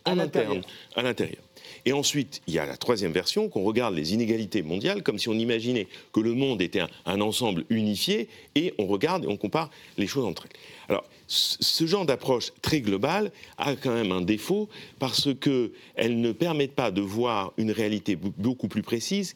à 0.95 1.01
l'intérieur. 1.01 1.43
Et 1.86 1.94
ensuite, 1.94 2.42
il 2.48 2.54
y 2.54 2.60
a 2.60 2.66
la 2.66 2.78
troisième 2.78 3.12
version, 3.12 3.50
qu'on 3.50 3.63
regarde 3.63 3.94
les 3.96 4.13
inégalités 4.13 4.62
mondiales 4.62 5.04
comme 5.04 5.20
si 5.20 5.30
on 5.30 5.34
imaginait 5.34 5.88
que 6.13 6.20
le 6.20 6.34
monde 6.34 6.62
était 6.62 6.82
un, 7.06 7.22
ensemble 7.22 7.66
unifié, 7.70 8.30
et 8.56 8.74
on 8.78 8.88
regarde 8.88 9.25
et 9.25 9.28
on 9.28 9.38
compare 9.38 9.70
les 9.98 10.08
choses 10.08 10.25
entre 10.25 10.46
elles. 10.46 10.60
Alors, 10.90 11.06
ce 11.28 11.86
genre 11.86 12.06
d'approche 12.06 12.52
très 12.62 12.82
globale 12.82 13.32
a 13.58 13.75
quand 13.75 13.94
même 13.94 14.12
un 14.12 14.22
défaut 14.22 14.70
parce 15.00 15.30
qu'elle 15.40 16.22
ne 16.22 16.32
permet 16.32 16.68
pas 16.68 16.92
de 16.92 17.02
voir 17.02 17.54
une 17.58 17.72
réalité 17.72 18.16
beaucoup 18.16 18.68
plus 18.68 18.84
précise 18.84 19.36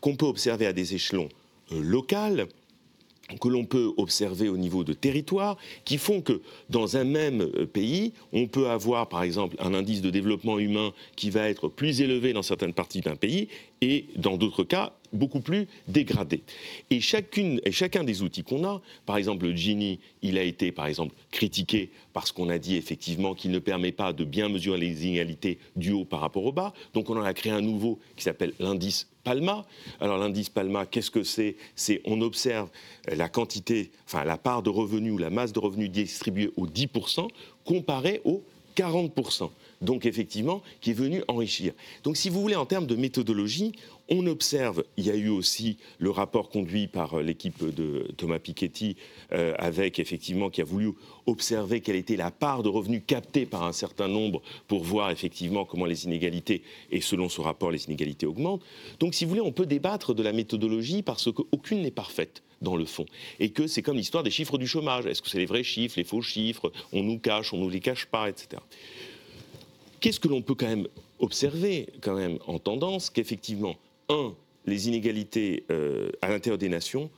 qu'on 0.00 0.16
peut 0.16 0.26
observer 0.26 0.66
à 0.66 0.72
des 0.72 0.94
échelons 0.94 1.28
euh, 1.72 1.80
locaux 1.80 2.46
que 3.38 3.48
l'on 3.48 3.64
peut 3.64 3.92
observer 3.96 4.48
au 4.48 4.56
niveau 4.56 4.84
de 4.84 4.92
territoire, 4.92 5.56
qui 5.84 5.98
font 5.98 6.20
que 6.20 6.40
dans 6.70 6.96
un 6.96 7.04
même 7.04 7.42
euh, 7.42 7.66
pays, 7.66 8.12
on 8.32 8.46
peut 8.46 8.68
avoir 8.68 9.08
par 9.08 9.22
exemple 9.22 9.56
un 9.58 9.74
indice 9.74 10.02
de 10.02 10.10
développement 10.10 10.58
humain 10.58 10.92
qui 11.16 11.30
va 11.30 11.48
être 11.48 11.68
plus 11.68 12.00
élevé 12.00 12.32
dans 12.32 12.42
certaines 12.42 12.74
parties 12.74 13.00
d'un 13.00 13.16
pays 13.16 13.48
et 13.80 14.06
dans 14.16 14.36
d'autres 14.36 14.64
cas 14.64 14.92
beaucoup 15.14 15.40
plus 15.40 15.66
dégradé. 15.88 16.42
Et, 16.90 17.00
chacune, 17.00 17.60
et 17.64 17.72
chacun 17.72 18.04
des 18.04 18.22
outils 18.22 18.42
qu'on 18.42 18.64
a, 18.64 18.82
par 19.06 19.16
exemple 19.16 19.46
le 19.46 19.56
Gini, 19.56 20.00
il 20.22 20.36
a 20.36 20.42
été 20.42 20.72
par 20.72 20.86
exemple 20.86 21.14
critiqué 21.30 21.90
parce 22.12 22.32
qu'on 22.32 22.48
a 22.48 22.58
dit 22.58 22.76
effectivement 22.76 23.34
qu'il 23.34 23.50
ne 23.50 23.58
permet 23.58 23.92
pas 23.92 24.12
de 24.12 24.24
bien 24.24 24.48
mesurer 24.48 24.78
les 24.78 25.06
inégalités 25.06 25.58
du 25.76 25.92
haut 25.92 26.04
par 26.04 26.20
rapport 26.20 26.44
au 26.44 26.52
bas. 26.52 26.74
Donc 26.92 27.08
on 27.10 27.16
en 27.16 27.22
a 27.22 27.32
créé 27.32 27.52
un 27.52 27.60
nouveau 27.60 27.98
qui 28.16 28.24
s'appelle 28.24 28.52
l'indice 28.58 29.08
Palma. 29.22 29.64
Alors 30.00 30.18
l'indice 30.18 30.50
Palma, 30.50 30.84
qu'est-ce 30.84 31.10
que 31.10 31.22
c'est? 31.22 31.56
C'est 31.76 32.02
on 32.04 32.20
observe 32.20 32.68
la 33.06 33.28
quantité, 33.28 33.90
enfin 34.06 34.24
la 34.24 34.36
part 34.36 34.62
de 34.62 34.70
revenus 34.70 35.12
ou 35.12 35.18
la 35.18 35.30
masse 35.30 35.52
de 35.52 35.60
revenus 35.60 35.90
distribuée 35.90 36.50
au 36.56 36.66
10% 36.66 37.28
comparé 37.64 38.20
au 38.24 38.42
40% 38.76 39.50
donc 39.84 40.06
effectivement, 40.06 40.62
qui 40.80 40.90
est 40.90 40.94
venu 40.94 41.22
enrichir. 41.28 41.72
Donc 42.02 42.16
si 42.16 42.28
vous 42.28 42.40
voulez, 42.40 42.56
en 42.56 42.66
termes 42.66 42.86
de 42.86 42.96
méthodologie, 42.96 43.72
on 44.08 44.26
observe, 44.26 44.84
il 44.96 45.06
y 45.06 45.10
a 45.10 45.14
eu 45.14 45.28
aussi 45.28 45.78
le 45.98 46.10
rapport 46.10 46.50
conduit 46.50 46.88
par 46.88 47.14
euh, 47.14 47.22
l'équipe 47.22 47.64
de 47.64 48.06
Thomas 48.16 48.38
Piketty, 48.38 48.96
euh, 49.32 49.54
avec 49.58 49.98
effectivement, 49.98 50.50
qui 50.50 50.60
a 50.60 50.64
voulu 50.64 50.90
observer 51.26 51.80
quelle 51.80 51.96
était 51.96 52.16
la 52.16 52.30
part 52.30 52.62
de 52.62 52.68
revenus 52.68 53.02
captés 53.06 53.46
par 53.46 53.62
un 53.62 53.72
certain 53.72 54.08
nombre 54.08 54.42
pour 54.68 54.84
voir 54.84 55.10
effectivement 55.10 55.64
comment 55.64 55.86
les 55.86 56.04
inégalités, 56.04 56.62
et 56.90 57.00
selon 57.00 57.28
ce 57.28 57.40
rapport, 57.40 57.70
les 57.70 57.86
inégalités 57.86 58.26
augmentent. 58.26 58.62
Donc 59.00 59.14
si 59.14 59.24
vous 59.24 59.30
voulez, 59.30 59.40
on 59.40 59.52
peut 59.52 59.66
débattre 59.66 60.14
de 60.14 60.22
la 60.22 60.32
méthodologie 60.32 61.02
parce 61.02 61.32
qu'aucune 61.32 61.82
n'est 61.82 61.90
parfaite 61.90 62.42
dans 62.60 62.76
le 62.76 62.84
fond. 62.84 63.06
Et 63.38 63.50
que 63.50 63.66
c'est 63.66 63.82
comme 63.82 63.96
l'histoire 63.96 64.24
des 64.24 64.30
chiffres 64.30 64.58
du 64.58 64.66
chômage. 64.66 65.06
Est-ce 65.06 65.22
que 65.22 65.28
c'est 65.28 65.38
les 65.38 65.46
vrais 65.46 65.62
chiffres, 65.62 65.94
les 65.98 66.04
faux 66.04 66.22
chiffres? 66.22 66.72
On 66.92 67.02
nous 67.02 67.18
cache, 67.18 67.52
on 67.52 67.58
nous 67.58 67.70
les 67.70 67.80
cache 67.80 68.06
pas, 68.06 68.28
etc. 68.28 68.60
Qu'est-ce 70.04 70.20
que 70.20 70.28
l'on 70.28 70.42
peut 70.42 70.54
quand 70.54 70.68
même 70.68 70.86
observer 71.18 71.86
quand 72.02 72.14
même 72.14 72.36
en 72.46 72.58
tendance 72.58 73.08
Qu'effectivement, 73.08 73.74
un, 74.10 74.34
les 74.66 74.86
inégalités 74.86 75.64
euh, 75.70 76.10
à 76.20 76.28
l'intérieur 76.28 76.58
des 76.58 76.68
nations 76.68 77.08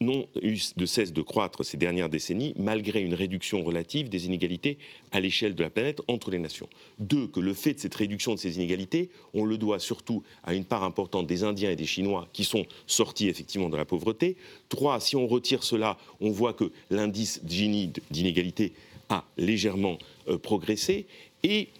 n'ont 0.00 0.28
eu 0.40 0.56
de 0.76 0.86
cesse 0.86 1.12
de 1.12 1.22
croître 1.22 1.64
ces 1.64 1.76
dernières 1.76 2.08
décennies, 2.08 2.54
malgré 2.56 3.00
une 3.00 3.14
réduction 3.14 3.64
relative 3.64 4.10
des 4.10 4.26
inégalités 4.26 4.78
à 5.10 5.18
l'échelle 5.18 5.56
de 5.56 5.62
la 5.64 5.70
planète 5.70 6.02
entre 6.06 6.30
les 6.30 6.38
nations. 6.38 6.68
Deux, 7.00 7.26
que 7.26 7.40
le 7.40 7.52
fait 7.52 7.74
de 7.74 7.80
cette 7.80 7.96
réduction 7.96 8.34
de 8.34 8.38
ces 8.38 8.54
inégalités, 8.54 9.10
on 9.34 9.44
le 9.44 9.58
doit 9.58 9.80
surtout 9.80 10.22
à 10.44 10.54
une 10.54 10.64
part 10.64 10.84
importante 10.84 11.26
des 11.26 11.42
Indiens 11.42 11.72
et 11.72 11.76
des 11.76 11.84
Chinois 11.84 12.28
qui 12.32 12.44
sont 12.44 12.64
sortis 12.86 13.26
effectivement 13.26 13.70
de 13.70 13.76
la 13.76 13.84
pauvreté. 13.84 14.36
Trois, 14.68 15.00
si 15.00 15.16
on 15.16 15.26
retire 15.26 15.64
cela, 15.64 15.98
on 16.20 16.30
voit 16.30 16.52
que 16.52 16.70
l'indice 16.90 17.40
Gini 17.44 17.90
d'inégalité 18.12 18.72
a 19.08 19.24
légèrement 19.36 19.98
euh, 20.28 20.38
progressé. 20.38 21.06
Et 21.42 21.70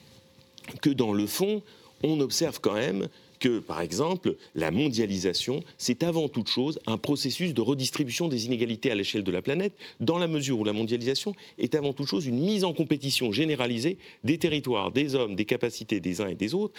que 0.82 0.90
dans 0.90 1.12
le 1.12 1.26
fond, 1.26 1.62
on 2.02 2.20
observe 2.20 2.60
quand 2.60 2.74
même 2.74 3.08
que, 3.38 3.58
par 3.58 3.80
exemple, 3.80 4.36
la 4.54 4.70
mondialisation, 4.70 5.62
c'est 5.78 6.02
avant 6.02 6.28
toute 6.28 6.48
chose 6.48 6.78
un 6.86 6.96
processus 6.96 7.54
de 7.54 7.60
redistribution 7.60 8.28
des 8.28 8.46
inégalités 8.46 8.90
à 8.90 8.94
l'échelle 8.94 9.24
de 9.24 9.30
la 9.30 9.42
planète, 9.42 9.74
dans 10.00 10.18
la 10.18 10.26
mesure 10.26 10.58
où 10.58 10.64
la 10.64 10.72
mondialisation 10.72 11.34
est 11.58 11.74
avant 11.74 11.92
toute 11.92 12.06
chose 12.06 12.26
une 12.26 12.40
mise 12.40 12.64
en 12.64 12.72
compétition 12.72 13.32
généralisée 13.32 13.98
des 14.24 14.38
territoires, 14.38 14.90
des 14.90 15.14
hommes, 15.14 15.36
des 15.36 15.44
capacités 15.44 16.00
des 16.00 16.20
uns 16.20 16.28
et 16.28 16.34
des 16.34 16.54
autres. 16.54 16.74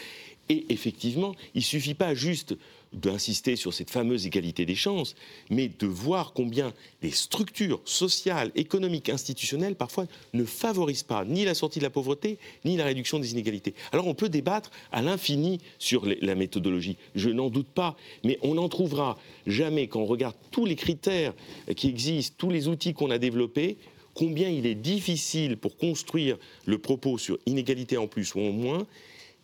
Et 0.50 0.66
effectivement, 0.70 1.36
il 1.56 1.60
ne 1.60 1.64
suffit 1.64 1.94
pas 1.94 2.14
juste 2.14 2.56
d'insister 2.94 3.56
sur 3.56 3.74
cette 3.74 3.90
fameuse 3.90 4.26
égalité 4.26 4.66
des 4.66 4.76
chances, 4.76 5.16
mais 5.50 5.68
de 5.68 5.88
voir 5.88 6.34
combien 6.34 6.74
les 7.02 7.12
structures 7.12 7.82
sociales, 7.86 8.52
économiques, 8.56 9.10
institutionnelles, 9.10 9.76
parfois, 9.76 10.06
ne 10.34 10.46
favorisent 10.46 11.04
pas 11.04 11.26
ni 11.26 11.44
la 11.44 11.54
sortie 11.54 11.80
de 11.80 11.84
la 11.84 11.90
pauvreté, 11.90 12.38
ni 12.66 12.78
la 12.78 12.86
réduction 12.86 13.20
des 13.20 13.32
inégalités. 13.32 13.74
Alors 13.92 14.08
on 14.08 14.14
peut 14.14 14.30
débattre 14.30 14.72
à 14.92 15.02
l'infini 15.02 15.60
sur 15.80 16.06
la 16.06 16.36
méthodologie, 16.36 16.98
je 17.16 17.30
n'en 17.30 17.50
doute 17.50 17.68
pas, 17.68 17.98
mais 18.24 18.40
on 18.42 18.56
n'en 18.56 18.70
trouvera 18.70 19.18
jamais 19.46 19.88
quand 19.88 20.02
on 20.02 20.06
regarde 20.06 20.36
tous 20.52 20.66
les 20.66 20.76
critères 20.76 21.34
qui 21.76 21.90
existent, 21.90 22.36
tous 22.38 22.50
les 22.50 22.68
outils 22.68 22.94
qu'on 22.94 23.12
a 23.12 23.18
développés, 23.18 23.78
combien 24.14 24.50
il 24.50 24.66
est 24.66 24.76
difficile 24.76 25.58
pour 25.58 25.78
construire 25.78 26.38
le 26.66 26.78
propos 26.78 27.18
sur 27.18 27.38
inégalité 27.46 27.98
en 27.98 28.08
plus 28.08 28.34
ou 28.34 28.40
en 28.40 28.52
moins, 28.52 28.88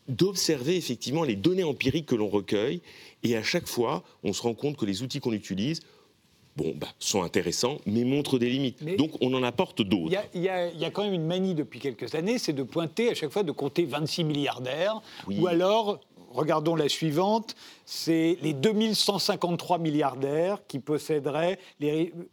d'observer 0.07 0.75
effectivement 0.75 1.23
les 1.23 1.35
données 1.35 1.63
empiriques 1.63 2.07
que 2.07 2.15
l'on 2.15 2.29
recueille. 2.29 2.81
Et 3.23 3.35
à 3.35 3.43
chaque 3.43 3.67
fois, 3.67 4.03
on 4.23 4.33
se 4.33 4.41
rend 4.41 4.53
compte 4.53 4.77
que 4.77 4.85
les 4.85 5.01
outils 5.01 5.19
qu'on 5.19 5.33
utilise 5.33 5.81
bon, 6.55 6.73
bah, 6.75 6.87
sont 6.99 7.23
intéressants, 7.23 7.77
mais 7.85 8.03
montrent 8.03 8.39
des 8.39 8.49
limites. 8.49 8.83
Donc 8.97 9.11
on 9.21 9.33
en 9.33 9.43
apporte 9.43 9.81
d'autres. 9.81 10.15
Il 10.33 10.41
y, 10.41 10.49
a 10.49 10.91
quand 10.91 11.03
même 11.03 11.13
une 11.13 11.25
manie 11.25 11.55
depuis 11.55 11.79
quelques 11.79 12.15
années, 12.15 12.37
c'est 12.37 12.53
de 12.53 12.63
pointer 12.63 13.09
à 13.09 13.15
chaque 13.15 13.31
fois, 13.31 13.43
de 13.43 13.51
compter 13.51 13.85
26 13.85 14.23
milliardaires, 14.23 15.01
ou 15.29 15.47
alors 15.47 15.99
regardons 16.33 16.75
la 16.75 16.89
suivante, 16.89 17.55
c'est 17.85 18.37
les 18.41 18.53
2153 18.53 19.77
milliardaires 19.77 20.59
qui 20.67 20.79
posséderaient 20.79 21.59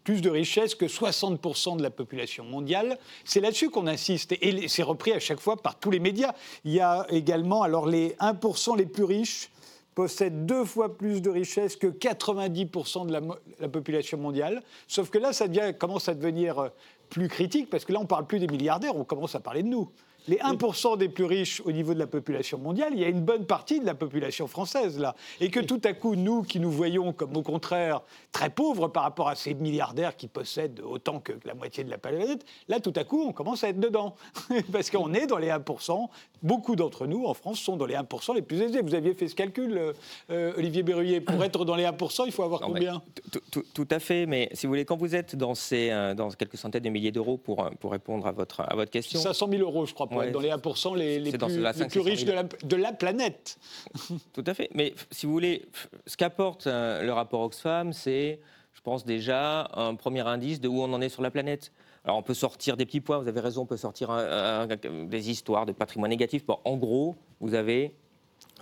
plus 0.05 0.23
de 0.23 0.31
richesses 0.31 0.75
que 0.75 0.87
60% 0.87 1.77
de 1.77 1.83
la 1.83 1.91
population 1.91 2.45
mondiale. 2.45 2.99
C'est 3.25 3.41
là-dessus 3.41 3.71
qu'on 3.71 3.87
insiste, 3.87 4.33
et 4.33 4.69
c'est 4.69 4.83
repris 4.83 5.13
à 5.13 5.21
chaque 5.21 5.41
fois 5.41 5.57
par 5.57 5.79
tous 5.79 5.91
les 5.91 6.01
médias. 6.01 6.33
Il 6.65 6.73
y 6.73 6.81
a 6.81 7.07
également 7.11 7.63
alors 7.63 7.87
les 7.87 8.11
1% 8.21 8.77
les 8.77 8.87
plus 8.87 9.05
riches 9.05 9.51
possèdent 9.95 10.47
deux 10.47 10.65
fois 10.65 10.97
plus 10.97 11.21
de 11.21 11.31
richesses 11.31 11.77
que 11.77 11.89
90% 11.89 13.07
de 13.07 13.13
la, 13.13 13.21
la, 13.59 13.69
population 13.69 14.19
mondiale. 14.19 14.63
Sauf 14.87 15.11
que 15.11 15.19
là, 15.19 15.33
ça 15.33 15.47
commence 15.73 16.09
à 16.09 16.15
devenir 16.15 16.59
euh, 16.59 16.69
plus 17.11 17.29
critique, 17.29 17.69
parce 17.69 17.85
que 17.85 17.93
là, 17.93 17.99
on 17.99 18.05
ne 18.05 18.09
parle 18.09 18.27
plus 18.27 18.39
des 18.39 18.47
milliardaires, 18.47 18.97
on 18.97 19.05
commence 19.05 19.35
à 19.35 19.41
parler 19.41 19.63
de 19.63 19.69
nous 19.69 19.91
les 20.29 20.37
1% 20.37 20.99
des 20.99 21.09
plus 21.09 21.25
riches 21.25 21.63
au 21.65 21.73
niveau 21.73 21.95
de 21.95 21.99
la 21.99 22.07
population 22.07 22.59
mondiale, 22.59 22.93
il 22.95 23.01
y 23.01 23.05
a 23.05 23.09
une 23.09 23.23
bonne 23.23 23.47
partie 23.47 23.81
de 23.81 23.87
la 23.87 23.95
population 23.95 24.47
française 24.47 24.99
là. 24.99 25.15
Et 25.41 25.51
que 25.51 25.61
tout 25.61 25.81
à 25.85 25.93
coup, 25.93 26.17
nous 26.17 26.43
qui 26.43 26.61
nous 26.61 26.71
voyons 26.71 27.13
comme 27.13 27.37
au 27.37 27.43
contraire 27.43 28.01
très 28.33 28.51
pauvres 28.51 28.89
par 28.89 29.03
rapport 29.03 29.29
à 29.29 29.35
ces 29.35 29.55
milliardaires 29.55 30.17
qui 30.17 30.29
possèdent 30.29 30.81
autant 30.81 31.21
que 31.21 31.33
la 31.45 31.55
moitié 31.55 31.85
de 31.85 31.91
la 31.91 31.99
planète, 31.99 32.45
là 32.69 32.81
tout 32.81 32.93
à 32.97 33.05
coup, 33.05 33.23
on 33.27 33.33
commence 33.33 33.65
à 33.65 33.69
être 33.69 33.81
dedans. 33.81 34.15
Parce 34.73 34.91
qu'on 34.91 35.13
est 35.15 35.27
dans 35.27 35.39
les 35.39 35.49
1%. 35.49 36.09
Beaucoup 36.43 36.75
d'entre 36.75 37.07
nous 37.07 37.27
en 37.27 37.35
France 37.35 37.61
sont 37.61 37.77
dans 37.77 37.87
les 37.87 37.95
1% 37.95 38.35
les 38.35 38.43
plus 38.43 38.61
aisés. 38.63 38.81
Vous 38.81 38.95
aviez 38.95 39.15
fait 39.15 39.29
ce 39.29 39.35
calcul, 39.35 39.77
euh, 39.77 39.93
euh, 40.31 40.53
Olivier 40.57 40.83
Berruyer. 40.83 41.21
Pour 41.21 41.43
être 41.45 41.65
dans 41.65 41.77
les 41.77 41.85
1%, 41.85 42.23
il 42.27 42.33
faut 42.33 42.43
avoir 42.43 42.61
combien? 42.61 43.03
tout, 43.51 43.89
à 43.91 43.99
fait. 43.99 44.27
Mais 44.27 44.49
si 44.53 44.67
vous 44.67 44.73
voulez, 44.73 44.85
quand 44.85 44.97
vous 44.97 45.15
êtes 45.15 45.37
dans, 45.37 45.55
ces, 45.55 45.91
euh, 45.91 46.15
dans 46.15 46.31
quelques 46.31 46.57
centaines 46.57 46.83
de 46.83 46.89
milliers 46.89 47.13
d'euros 47.13 47.37
pour, 47.37 47.69
pour 47.79 47.93
répondre 47.93 48.27
à 48.27 48.33
votre, 48.33 48.61
à 48.61 48.75
votre 48.75 48.91
question. 48.91 49.21
500 49.21 49.49
000 49.51 49.63
euros, 49.63 49.87
je 49.87 49.95
crois, 49.95 50.07
pour 50.11 50.23
être 50.23 50.33
dans 50.33 50.41
les 50.41 50.51
1% 50.51 50.97
les, 50.97 51.19
les, 51.21 51.33
plus, 51.33 52.01
riches 52.01 52.25
de 52.25 52.33
la, 52.33 52.43
de 52.43 52.77
la, 52.77 52.93
planète. 52.93 53.59
Tout 54.33 54.45
à 54.47 54.55
fait. 54.55 54.69
Mais 54.75 54.95
si 55.11 55.27
vous 55.27 55.33
voulez, 55.33 55.67
ce 56.07 56.17
qu'apporte 56.17 56.67
euh, 56.67 57.03
le 57.03 57.13
rapport 57.13 57.41
Oxfam, 57.41 57.93
c'est, 57.93 58.41
je 58.75 58.81
pense 58.81 59.05
déjà, 59.05 59.69
un 59.75 59.95
premier 59.95 60.27
indice 60.27 60.61
de 60.61 60.69
où 60.69 60.81
on 60.81 60.93
en 60.93 61.01
est 61.01 61.09
sur 61.09 61.23
la 61.23 61.31
planète. 61.31 61.73
Alors 62.05 62.17
on 62.17 62.23
peut 62.23 62.35
sortir 62.35 62.77
des 62.77 62.87
petits 62.87 63.01
points, 63.01 63.19
vous 63.19 63.29
avez 63.29 63.41
raison, 63.41 63.63
on 63.63 63.67
peut 63.67 63.77
sortir 63.77 64.11
des 65.07 65.31
histoires 65.31 65.67
de 65.67 65.73
patrimoine 65.73 66.11
négatif. 66.11 66.47
Bon, 66.47 66.59
en 66.65 66.77
gros, 66.77 67.15
vous 67.41 67.55
avez 67.55 67.95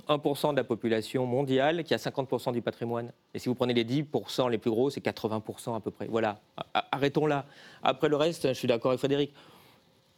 1% 0.08 0.52
de 0.52 0.56
la 0.56 0.64
population 0.64 1.26
mondiale 1.26 1.84
qui 1.84 1.94
a 1.94 1.98
50% 1.98 2.52
du 2.52 2.62
patrimoine. 2.62 3.12
Et 3.34 3.38
si 3.38 3.48
vous 3.48 3.54
prenez 3.54 3.74
les 3.74 3.84
10% 3.84 4.50
les 4.50 4.58
plus 4.58 4.70
gros, 4.70 4.90
c'est 4.90 5.04
80% 5.04 5.76
à 5.76 5.80
peu 5.80 5.90
près. 5.90 6.06
Voilà, 6.06 6.40
arrêtons 6.92 7.26
là. 7.26 7.44
Après 7.82 8.08
le 8.08 8.16
reste, 8.16 8.48
je 8.48 8.54
suis 8.54 8.68
d'accord 8.68 8.90
avec 8.90 8.98
Frédéric 8.98 9.32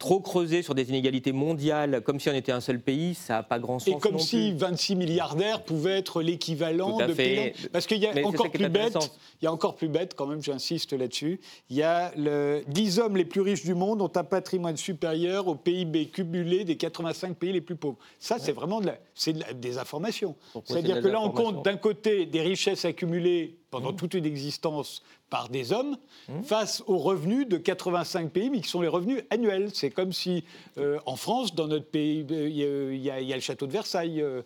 trop 0.01 0.19
creuser 0.19 0.63
sur 0.63 0.73
des 0.73 0.89
inégalités 0.89 1.31
mondiales 1.31 2.01
comme 2.01 2.19
si 2.19 2.27
on 2.27 2.33
était 2.33 2.51
un 2.51 2.59
seul 2.59 2.79
pays, 2.79 3.13
ça 3.13 3.35
n'a 3.35 3.43
pas 3.43 3.59
grand 3.59 3.77
sens. 3.77 3.87
Et 3.87 3.99
comme 3.99 4.17
si 4.17 4.51
26 4.53 4.95
milliardaires 4.95 5.63
pouvaient 5.63 5.99
être 5.99 6.23
l'équivalent 6.23 6.97
de 6.97 7.13
fait. 7.13 7.53
Parce 7.71 7.85
qu'il 7.85 7.99
y 7.99 8.07
a 8.07 8.25
encore 8.25 8.49
plus 8.49 8.67
bête, 8.67 8.97
il 9.41 9.45
y 9.45 9.47
a 9.47 9.53
encore 9.53 9.75
plus 9.75 9.89
bête 9.89 10.15
quand 10.15 10.25
même, 10.25 10.41
j'insiste 10.41 10.93
là-dessus. 10.93 11.39
Il 11.69 11.75
y 11.75 11.83
a 11.83 12.11
le 12.17 12.63
10 12.67 12.97
hommes 12.97 13.15
les 13.15 13.25
plus 13.25 13.41
riches 13.41 13.63
du 13.63 13.75
monde 13.75 14.01
ont 14.01 14.11
un 14.15 14.23
patrimoine 14.23 14.75
supérieur 14.75 15.47
au 15.47 15.53
PIB 15.53 16.07
cumulé 16.07 16.65
des 16.65 16.77
85 16.77 17.37
pays 17.37 17.53
les 17.53 17.61
plus 17.61 17.75
pauvres. 17.75 17.99
Ça, 18.17 18.39
c'est 18.39 18.53
vraiment 18.53 18.81
de 18.81 18.87
la, 18.87 18.93
de 18.93 19.53
des 19.53 19.77
informations. 19.77 20.35
C'est-à-dire 20.65 20.99
que 21.01 21.09
là, 21.09 21.21
on 21.21 21.29
compte 21.29 21.63
d'un 21.63 21.77
côté 21.77 22.25
des 22.25 22.41
richesses 22.41 22.85
accumulées 22.85 23.59
pendant 23.69 23.93
mmh. 23.93 23.97
toute 23.97 24.13
une 24.15 24.25
existence 24.25 25.03
par 25.31 25.49
des 25.49 25.71
hommes 25.71 25.97
mmh. 26.29 26.43
face 26.43 26.83
aux 26.85 26.97
revenus 26.97 27.47
de 27.47 27.57
85 27.57 28.29
pays, 28.29 28.49
mais 28.51 28.59
qui 28.59 28.69
sont 28.69 28.81
les 28.81 28.87
revenus 28.87 29.23
annuels. 29.31 29.69
C'est 29.73 29.89
comme 29.89 30.11
si 30.11 30.43
euh, 30.77 30.99
en 31.07 31.15
France, 31.15 31.55
dans 31.55 31.67
notre 31.67 31.87
pays, 31.87 32.27
euh, 32.29 32.93
il 32.93 33.01
y, 33.01 33.09
a, 33.09 33.35
le 33.35 33.41
château 33.41 33.65
de 33.65 33.71
Versailles. 33.71 34.21
Euh, 34.21 34.43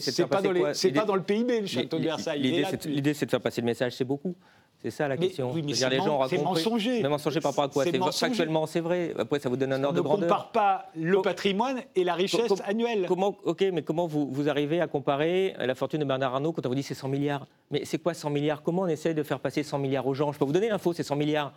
c'est 0.00 0.26
pas, 0.28 0.42
dans 0.42 0.52
pas 0.52 1.04
dans 1.06 1.16
le 1.16 1.22
PIB, 1.22 1.62
le 1.62 1.66
château 1.66 1.98
de 1.98 2.04
Versailles. 2.04 2.42
L'idée, 2.86 3.14
c'est 3.14 3.26
de 3.26 3.30
faire 3.30 3.40
passer 3.40 3.62
le 3.62 3.66
message, 3.66 3.96
c'est 3.96 4.04
beaucoup. 4.04 4.36
C'est 4.80 4.90
ça 4.92 5.08
la 5.08 5.16
Mais- 5.16 5.26
question. 5.26 5.50
oui, 5.52 5.62
mais 5.66 5.74
c'est 5.74 5.88
les 5.90 5.96
gens 5.96 6.20
mensonger. 6.44 7.02
Mais 7.02 7.08
mensonger 7.08 7.40
par 7.40 7.50
rapport 7.50 7.64
à 7.64 7.68
quoi 7.68 7.84
C'est. 7.84 7.98
Factuellement, 7.98 8.64
c'est 8.66 8.78
vrai. 8.80 9.12
Après, 9.18 9.40
ça 9.40 9.48
vous 9.48 9.56
donne 9.56 9.72
un 9.72 9.80
On 9.80 9.84
ordre 9.86 9.96
ne 9.96 9.98
de 9.98 10.04
grandeur. 10.04 10.28
compare 10.28 10.52
pas 10.52 10.86
le 10.94 11.16
Co- 11.16 11.22
patrimoine 11.22 11.82
et 11.96 12.04
la 12.04 12.14
richesse 12.14 12.52
annuelle. 12.64 13.06
Comment, 13.08 13.36
ok, 13.44 13.64
mais 13.72 13.82
comment 13.82 14.06
vous, 14.06 14.28
vous 14.30 14.48
arrivez 14.48 14.80
à 14.80 14.86
comparer 14.86 15.54
la 15.58 15.74
fortune 15.74 15.98
de 16.00 16.04
Bernard 16.04 16.34
Arnault 16.36 16.52
quand 16.52 16.64
on 16.64 16.68
vous 16.68 16.74
dit 16.76 16.84
c'est 16.84 16.94
100 16.94 17.08
milliards? 17.08 17.46
Mais 17.72 17.84
c'est 17.84 17.98
quoi 17.98 18.14
100 18.14 18.30
milliards? 18.30 18.62
Comment 18.62 18.82
on 18.82 18.86
essaie 18.86 19.14
de 19.14 19.22
faire 19.24 19.40
passer 19.40 19.64
100 19.64 19.78
milliards 19.78 20.06
aux 20.06 20.14
gens? 20.14 20.30
Je 20.32 20.38
peux 20.38 20.44
vous 20.44 20.52
donner 20.52 20.68
l'info, 20.68 20.92
c'est 20.92 21.02
100 21.02 21.16
milliards. 21.16 21.52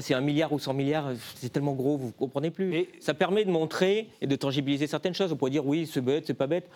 C'est 0.00 0.14
un 0.14 0.20
milliard 0.20 0.52
ou 0.52 0.58
100 0.58 0.74
milliards, 0.74 1.08
c'est 1.36 1.50
tellement 1.50 1.72
gros, 1.72 1.96
vous 1.96 2.08
ne 2.08 2.12
comprenez 2.12 2.50
plus. 2.50 2.86
Ça 3.00 3.14
permet 3.14 3.44
de 3.46 3.50
montrer 3.50 4.08
et 4.20 4.26
de 4.26 4.36
tangibiliser 4.36 4.86
certaines 4.86 5.14
choses. 5.14 5.30
Vous 5.30 5.36
pourrez 5.36 5.50
dire 5.50 5.66
oui, 5.66 5.86
c'est 5.90 6.02
bête, 6.02 6.24
c'est 6.26 6.34
pas 6.34 6.46
bête. 6.46 6.68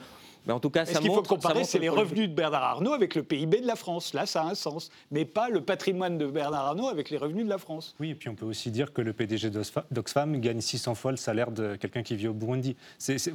Mais 0.46 0.52
en 0.52 0.60
tout 0.60 0.70
cas, 0.70 0.84
Ce 0.84 0.92
ça 0.92 0.98
qu'il 1.00 1.10
faut 1.10 1.22
comparer, 1.22 1.64
c'est 1.64 1.78
le 1.78 1.82
les 1.84 1.88
revenus 1.88 2.28
de 2.28 2.34
Bernard 2.34 2.62
Arnault 2.62 2.92
avec 2.92 3.14
le 3.14 3.22
PIB 3.22 3.60
de 3.60 3.66
la 3.66 3.76
France. 3.76 4.12
Là, 4.14 4.26
ça 4.26 4.42
a 4.42 4.46
un 4.46 4.54
sens. 4.54 4.90
Mais 5.10 5.24
pas 5.24 5.48
le 5.48 5.60
patrimoine 5.62 6.18
de 6.18 6.26
Bernard 6.26 6.66
Arnault 6.66 6.88
avec 6.88 7.10
les 7.10 7.16
revenus 7.16 7.44
de 7.44 7.50
la 7.50 7.58
France. 7.58 7.94
Oui, 8.00 8.10
et 8.10 8.14
puis 8.14 8.28
on 8.28 8.34
peut 8.34 8.44
aussi 8.46 8.70
dire 8.70 8.92
que 8.92 9.00
le 9.00 9.12
PDG 9.12 9.48
d'Oxfa- 9.50 9.84
d'Oxfam 9.90 10.38
gagne 10.40 10.60
600 10.60 10.94
fois 10.94 11.10
le 11.12 11.16
salaire 11.16 11.50
de 11.50 11.76
quelqu'un 11.76 12.02
qui 12.02 12.14
vit 12.16 12.28
au 12.28 12.34
Burundi. 12.34 12.76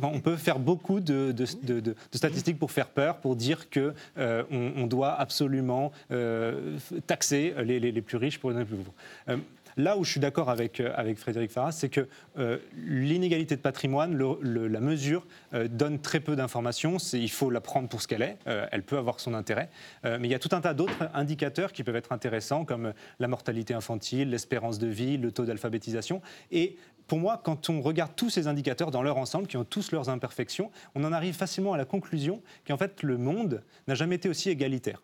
On 0.04 0.20
peut 0.20 0.36
faire 0.38 0.60
beaucoup 0.60 1.00
de, 1.00 1.32
de- 1.32 1.46
de- 1.64 1.80
de- 1.80 1.96
de 2.12 2.18
statistiques 2.18 2.60
pour 2.60 2.72
faire 2.72 2.90
peur, 2.90 3.18
pour 3.18 3.36
dire 3.36 3.70
que 3.70 3.94
euh, 4.18 4.44
on, 4.52 4.74
on 4.78 4.88
doit 4.88 5.14
absolument 5.14 5.92
euh, 6.12 6.78
taxer 7.08 7.54
les, 7.64 7.80
les- 7.80 7.92
les 7.92 8.02
plus 8.02 8.18
riches 8.18 8.40
pour 8.40 8.52
les 8.52 8.66
plus 8.66 8.76
pauvres. 8.78 8.94
Euh, 9.30 9.38
Là 9.80 9.98
où 9.98 10.04
je 10.04 10.12
suis 10.12 10.20
d'accord 10.20 10.50
avec, 10.50 10.82
euh, 10.82 11.16
Frédéric 11.16 11.52
Farras, 11.52 11.72
c'est 11.72 11.88
que 11.88 12.10
euh, 12.38 12.58
l'inégalité 12.86 13.56
de 13.56 13.62
patrimoine, 13.62 14.14
la 14.42 14.80
mesure 14.82 15.26
euh, 15.54 15.70
donne 15.70 16.00
très 16.00 16.20
peu 16.20 16.36
d'informations. 16.36 16.98
Il 17.14 17.32
faut 17.32 17.50
la 17.50 17.62
prendre 17.62 17.88
pour 17.88 18.02
ce 18.02 18.08
qu'elle 18.10 18.22
est. 18.22 18.38
Elle 18.46 18.84
peut 18.84 18.98
avoir 18.98 19.22
son 19.22 19.34
intérêt. 19.34 19.70
Mais 20.04 20.28
il 20.28 20.32
y 20.32 20.36
a 20.36 20.40
tout 20.40 20.50
un 20.52 20.60
tas 20.60 20.74
d'autres 20.74 21.10
indicateurs 21.14 21.72
qui 21.72 21.84
peuvent 21.84 21.96
être 21.96 22.12
intéressants, 22.12 22.66
comme 22.66 22.94
la 23.20 23.28
mortalité 23.30 23.74
infantile, 23.74 24.30
l'espérance 24.30 24.80
de 24.80 24.88
vie, 24.88 25.18
le 25.18 25.32
taux 25.32 25.46
d'alphabétisation. 25.46 26.22
Et 26.52 26.76
pour 27.08 27.20
moi, 27.20 27.40
quand 27.42 27.70
on 27.70 27.82
regarde 27.82 28.12
tous 28.16 28.30
ces 28.30 28.48
indicateurs 28.48 28.92
dans 28.92 29.02
leur 29.02 29.18
ensemble, 29.18 29.48
qui 29.48 29.56
ont 29.56 29.64
tous 29.64 29.92
leurs 29.92 30.10
imperfections, 30.10 30.72
on 30.94 31.06
en 31.06 31.14
arrive 31.14 31.36
facilement 31.36 31.74
à 31.74 31.78
la 31.78 31.86
conclusion 31.86 32.42
qu'en 32.68 32.78
fait, 32.78 33.02
le 33.02 33.18
monde 33.18 33.64
n'a 33.88 33.96
jamais 33.96 34.16
été 34.16 34.28
aussi 34.28 34.50
égalitaire. 34.50 35.02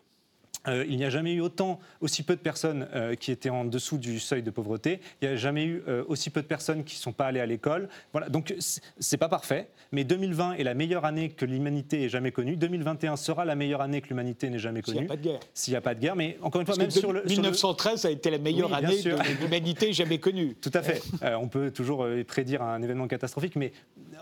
Euh, 0.68 0.84
il 0.88 0.96
n'y 0.96 1.04
a 1.04 1.10
jamais 1.10 1.32
eu 1.32 1.40
autant, 1.40 1.78
aussi 2.00 2.22
peu 2.22 2.34
de 2.34 2.40
personnes 2.40 2.88
euh, 2.94 3.14
qui 3.14 3.30
étaient 3.30 3.50
en 3.50 3.64
dessous 3.64 3.98
du 3.98 4.18
seuil 4.18 4.42
de 4.42 4.50
pauvreté. 4.50 5.00
Il 5.22 5.28
n'y 5.28 5.34
a 5.34 5.36
jamais 5.36 5.64
eu 5.64 5.82
euh, 5.88 6.04
aussi 6.08 6.30
peu 6.30 6.42
de 6.42 6.46
personnes 6.46 6.84
qui 6.84 6.96
ne 6.96 7.00
sont 7.00 7.12
pas 7.12 7.26
allées 7.26 7.40
à 7.40 7.46
l'école. 7.46 7.88
Voilà. 8.12 8.28
Donc, 8.28 8.54
c'est 8.98 9.16
pas 9.16 9.28
parfait, 9.28 9.68
mais 9.92 10.04
2020 10.04 10.54
est 10.54 10.64
la 10.64 10.74
meilleure 10.74 11.04
année 11.04 11.30
que 11.30 11.44
l'humanité 11.44 12.04
ait 12.04 12.08
jamais 12.08 12.32
connue. 12.32 12.56
2021 12.56 13.16
sera 13.16 13.44
la 13.44 13.54
meilleure 13.54 13.80
année 13.80 14.00
que 14.00 14.08
l'humanité 14.08 14.50
n'ait 14.50 14.58
jamais 14.58 14.82
S'il 14.84 14.94
n'y 14.94 14.98
connue. 15.00 15.06
a 15.06 15.08
pas 15.10 15.16
de 15.16 15.22
guerre. 15.22 15.40
S'il 15.54 15.72
n'y 15.72 15.76
a 15.76 15.80
pas 15.80 15.94
de 15.94 16.00
guerre. 16.00 16.16
Mais 16.16 16.38
encore 16.42 16.60
une 16.60 16.66
fois, 16.66 16.74
Parce 16.76 16.78
même 16.78 16.90
sur 16.90 17.12
le. 17.12 17.20
sur 17.20 17.28
le- 17.28 17.32
1913 17.32 18.04
a 18.06 18.10
été 18.10 18.30
la 18.30 18.38
meilleure 18.38 18.70
Oui, 18.70 18.76
année 18.76 19.02
de 19.02 19.16
l'humanité 19.42 19.92
jamais 19.92 20.18
connue. 20.18 20.54
Tout 20.60 20.70
à 20.74 20.82
fait. 20.82 21.02
On 21.40 21.48
peut 21.48 21.70
toujours 21.70 22.06
prédire 22.26 22.62
un 22.62 22.82
événement 22.82 23.06
catastrophique, 23.06 23.56
mais 23.56 23.72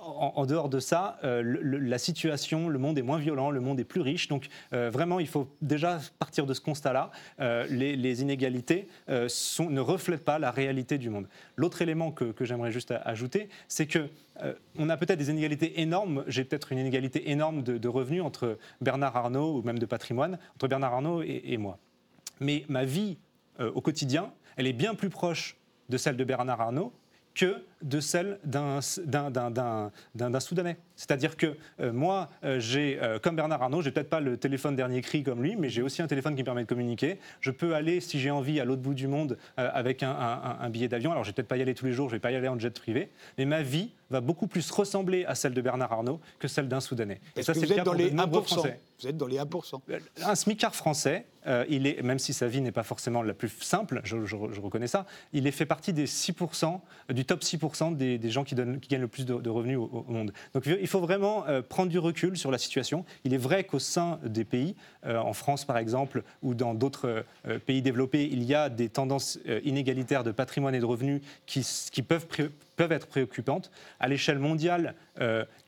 en, 0.03 0.33
en 0.37 0.47
dehors 0.47 0.69
de 0.69 0.81
ça, 0.81 1.19
le- 1.23 1.79
la 1.79 1.99
situation, 1.99 2.69
le 2.69 2.79
monde 2.79 2.99
est 2.99 3.03
moins 3.03 3.19
violent, 3.19 3.51
le 3.51 3.61
monde 3.61 3.81
est 3.81 3.85
plus 3.85 4.01
riche. 4.01 4.29
Donc 4.29 4.49
vraiment, 4.73 5.21
il 5.21 5.29
faut 5.29 5.49
déjà 5.63 5.99
partir 6.19 6.34
de 6.43 6.55
ce 6.55 6.61
constat-là. 6.61 7.11
Euh, 7.41 7.67
les, 7.69 8.23
inégalités 8.23 8.89
euh, 9.09 9.29
ne 9.61 9.81
reflètent 9.81 10.25
pas 10.25 10.39
la 10.39 10.51
réalité 10.51 10.99
du 10.99 11.11
monde. 11.11 11.29
L'autre 11.57 11.83
élément 11.83 12.11
que, 12.11 12.33
j'aimerais 12.41 12.73
juste 12.73 12.93
ajouter, 13.05 13.49
c'est 13.69 13.87
que 13.87 14.09
euh, 14.43 14.55
on 14.77 14.89
a 14.89 14.97
peut-être 14.97 15.19
des 15.19 15.31
inégalités 15.31 15.81
énormes. 15.81 16.25
J'ai 16.27 16.45
peut-être 16.45 16.73
une 16.73 16.79
inégalité 16.79 17.31
énorme 17.31 17.63
de, 17.63 17.89
revenus 17.89 18.23
entre 18.23 18.59
Bernard 18.81 19.17
Arnault 19.17 19.59
ou 19.59 19.63
même 19.63 19.79
de 19.79 19.87
patrimoine 19.87 20.39
entre 20.55 20.69
Bernard 20.69 20.95
Arnault 20.95 21.23
et, 21.23 21.57
moi. 21.57 21.79
Mais 22.41 22.65
ma 22.69 22.85
vie 22.85 23.19
au 23.61 23.81
quotidien, 23.81 24.33
elle 24.57 24.67
est 24.67 24.73
bien 24.73 24.95
plus 24.95 25.11
proche 25.11 25.57
de 25.89 25.97
celle 25.97 26.17
de 26.17 26.25
Bernard 26.25 26.61
Arnault 26.61 26.93
que 27.35 27.65
de 27.85 28.01
celle 28.01 28.41
d'un 28.45 28.81
Soudanais. 30.41 30.77
C'est-à-dire 30.97 31.37
que 31.37 31.57
euh, 31.81 31.93
moi, 31.93 32.29
euh, 32.45 32.59
j'ai, 32.61 32.99
euh, 33.03 33.19
comme 33.19 33.37
Bernard 33.37 33.63
Arnault, 33.63 33.83
j'ai 33.83 33.91
peut-être 33.91 34.09
pas 34.09 34.21
le 34.21 34.37
téléphone 34.37 34.75
dernier 34.77 35.01
cri 35.01 35.23
comme 35.23 35.43
lui, 35.43 35.55
mais 35.57 35.69
j'ai 35.69 35.83
aussi 35.83 36.03
un 36.03 36.07
téléphone 36.07 36.35
qui 36.35 36.41
me 36.43 36.45
permet 36.45 36.63
de 36.63 36.69
communiquer. 36.69 37.19
Je 37.41 37.51
peux 37.51 37.75
aller, 37.75 38.01
si 38.01 38.19
j'ai 38.19 38.31
envie, 38.31 38.59
à 38.61 38.65
l'autre 38.65 38.83
bout 38.83 38.95
du 38.95 39.07
monde 39.07 39.37
avec 39.57 40.03
un, 40.03 40.11
un- 40.11 40.59
un 40.61 40.71
billet 40.71 40.89
d'avion. 40.89 41.13
Alors, 41.13 41.25
je 41.25 41.31
vais 41.31 41.35
peut-être 41.35 41.49
pas 41.49 41.57
y 41.57 41.63
aller 41.63 41.75
tous 41.75 41.87
les 41.87 41.93
jours, 41.93 42.09
je 42.09 42.15
vais 42.17 42.21
pas 42.21 42.31
y 42.33 42.37
aller 42.37 42.49
en 42.49 42.59
jet 42.59 42.79
privé, 42.79 43.11
mais 43.39 43.45
ma 43.45 43.63
vie 43.63 43.91
va 44.11 44.21
beaucoup 44.21 44.47
plus 44.47 44.71
ressembler 44.71 45.25
à 45.25 45.35
celle 45.35 45.55
de 45.55 45.61
Bernard 45.61 45.93
Arnault 45.93 46.21
que 46.39 46.47
celle 46.49 46.69
d'un 46.69 46.81
Soudanais. 46.81 47.21
Et 47.37 47.43
ça, 47.43 47.55
c'est 47.55 47.61
vous 47.61 47.67
le 47.67 47.71
êtes 47.73 47.77
cas 47.79 47.85
dans 47.85 47.93
pour 47.93 48.01
de 48.01 48.05
les 48.05 48.11
nombreux 48.13 48.41
1%. 48.43 48.45
Français. 48.45 48.81
Vous 49.01 49.09
êtes 49.09 49.17
dans 49.17 49.27
les 49.27 49.39
1%. 49.39 49.81
Un 50.25 50.35
smicard 50.37 50.75
français, 50.77 51.27
euh, 51.47 51.65
il 51.69 51.87
est, 51.87 52.01
même 52.03 52.19
si 52.21 52.33
sa 52.33 52.47
vie 52.47 52.61
n'est 52.61 52.71
pas 52.73 52.85
forcément 52.85 53.23
la 53.23 53.35
plus 53.35 53.49
simple, 53.61 54.01
je, 54.05 54.25
je- 54.25 54.37
je 54.53 54.61
reconnais 54.61 54.87
ça, 54.87 55.05
il 55.33 55.47
est 55.47 55.51
fait 55.51 55.67
partie 55.67 55.93
des 55.93 56.07
6%, 56.07 56.81
du 57.11 57.25
top 57.25 57.43
6% 57.43 57.74
des, 57.97 58.31
gens 58.31 58.45
qui, 58.45 58.55
gagnent 58.55 59.01
le 59.01 59.09
plus 59.09 59.27
de, 59.27 59.51
revenus 59.51 59.79
au, 59.79 60.05
monde. 60.09 60.33
Donc 60.53 60.67
il 60.67 60.87
faut 60.87 61.01
vraiment 61.01 61.47
euh, 61.47 61.63
prendre 61.63 61.91
du 61.91 61.99
recul 61.99 62.37
sur 62.37 62.51
la 62.51 62.59
situation. 62.59 63.05
Il 63.25 63.35
est 63.35 63.39
vrai 63.39 63.65
qu'au 63.65 63.79
sein 63.79 64.19
des 64.25 64.45
pays, 64.45 64.75
euh, 65.07 65.19
en 65.19 65.33
France 65.33 65.65
par 65.65 65.79
exemple, 65.79 66.23
ou 66.43 66.55
dans 66.55 66.75
d'autres 66.75 67.25
euh, 67.47 67.59
pays 67.59 67.83
développés, 67.83 68.29
il 68.31 68.43
y 68.43 68.55
a 68.55 68.69
des 68.69 68.89
tendances 68.89 69.39
inégalitaires 69.65 70.25
de 70.25 70.33
patrimoine 70.33 70.75
et 70.75 70.81
de 70.81 70.85
revenus 70.85 71.21
qui, 71.47 72.03
peuvent, 72.03 72.27
peuvent 72.77 72.93
être 72.93 73.07
préoccupantes. 73.07 73.71
À 74.01 74.09
l'échelle 74.09 74.39
mondiale, 74.39 74.95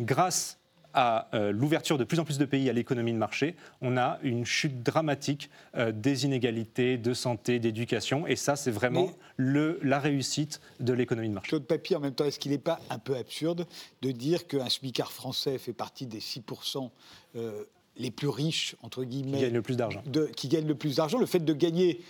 grâce 0.01 0.59
à 0.99 1.29
euh, 1.35 1.53
l'ouverture 1.53 1.99
de 1.99 2.05
plus 2.05 2.19
en 2.19 2.25
plus 2.25 2.39
de 2.39 2.47
pays 2.47 2.71
à 2.71 2.73
l'économie 2.73 3.13
de 3.13 3.19
marché, 3.19 3.55
on 3.83 3.99
a 3.99 4.19
une 4.23 4.47
chute 4.47 4.83
dramatique 4.83 5.51
euh, 5.77 5.93
des 5.93 6.25
inégalités 6.25 6.97
de 6.97 7.13
santé, 7.13 7.59
d'éducation. 7.59 8.27
Et 8.27 8.35
ça, 8.35 8.57
c'est 8.57 8.71
vraiment 8.71 9.11
le, 9.37 9.79
la 9.83 10.01
réussite 10.01 10.63
de 10.81 10.95
l'économie 10.95 11.29
de 11.29 11.35
marché. 11.35 11.51
Claude 11.51 11.67
Papy, 11.67 11.95
en 11.95 12.01
même 12.01 12.15
temps, 12.15 12.25
est-ce 12.25 12.39
qu'il 12.39 12.53
n'est 12.53 12.59
pas 12.59 12.81
un 12.89 12.99
peu 12.99 13.15
absurde 13.15 13.67
de 14.01 14.11
dire 14.11 14.47
qu'un 14.47 14.71
smicard 14.71 15.13
français 15.13 15.59
fait 15.59 15.75
partie 15.75 16.07
des 16.07 16.21
6% 16.21 16.89
euh, 17.37 17.65
les 17.99 18.11
plus 18.11 18.29
riches, 18.29 18.75
entre 18.83 19.03
Qui 19.03 19.09
guillemets, 19.11 19.41
gagne 19.43 19.53
le 19.53 19.63
plus 19.63 19.77
d'argent. 19.77 20.03
qui 20.35 20.49
gagnent 20.49 20.67
le 20.67 20.75
plus 20.75 20.97
d'argent? 20.97 21.19
Le 21.19 21.27
fait 21.27 21.45
de 21.45 21.53
gagner 21.53 22.01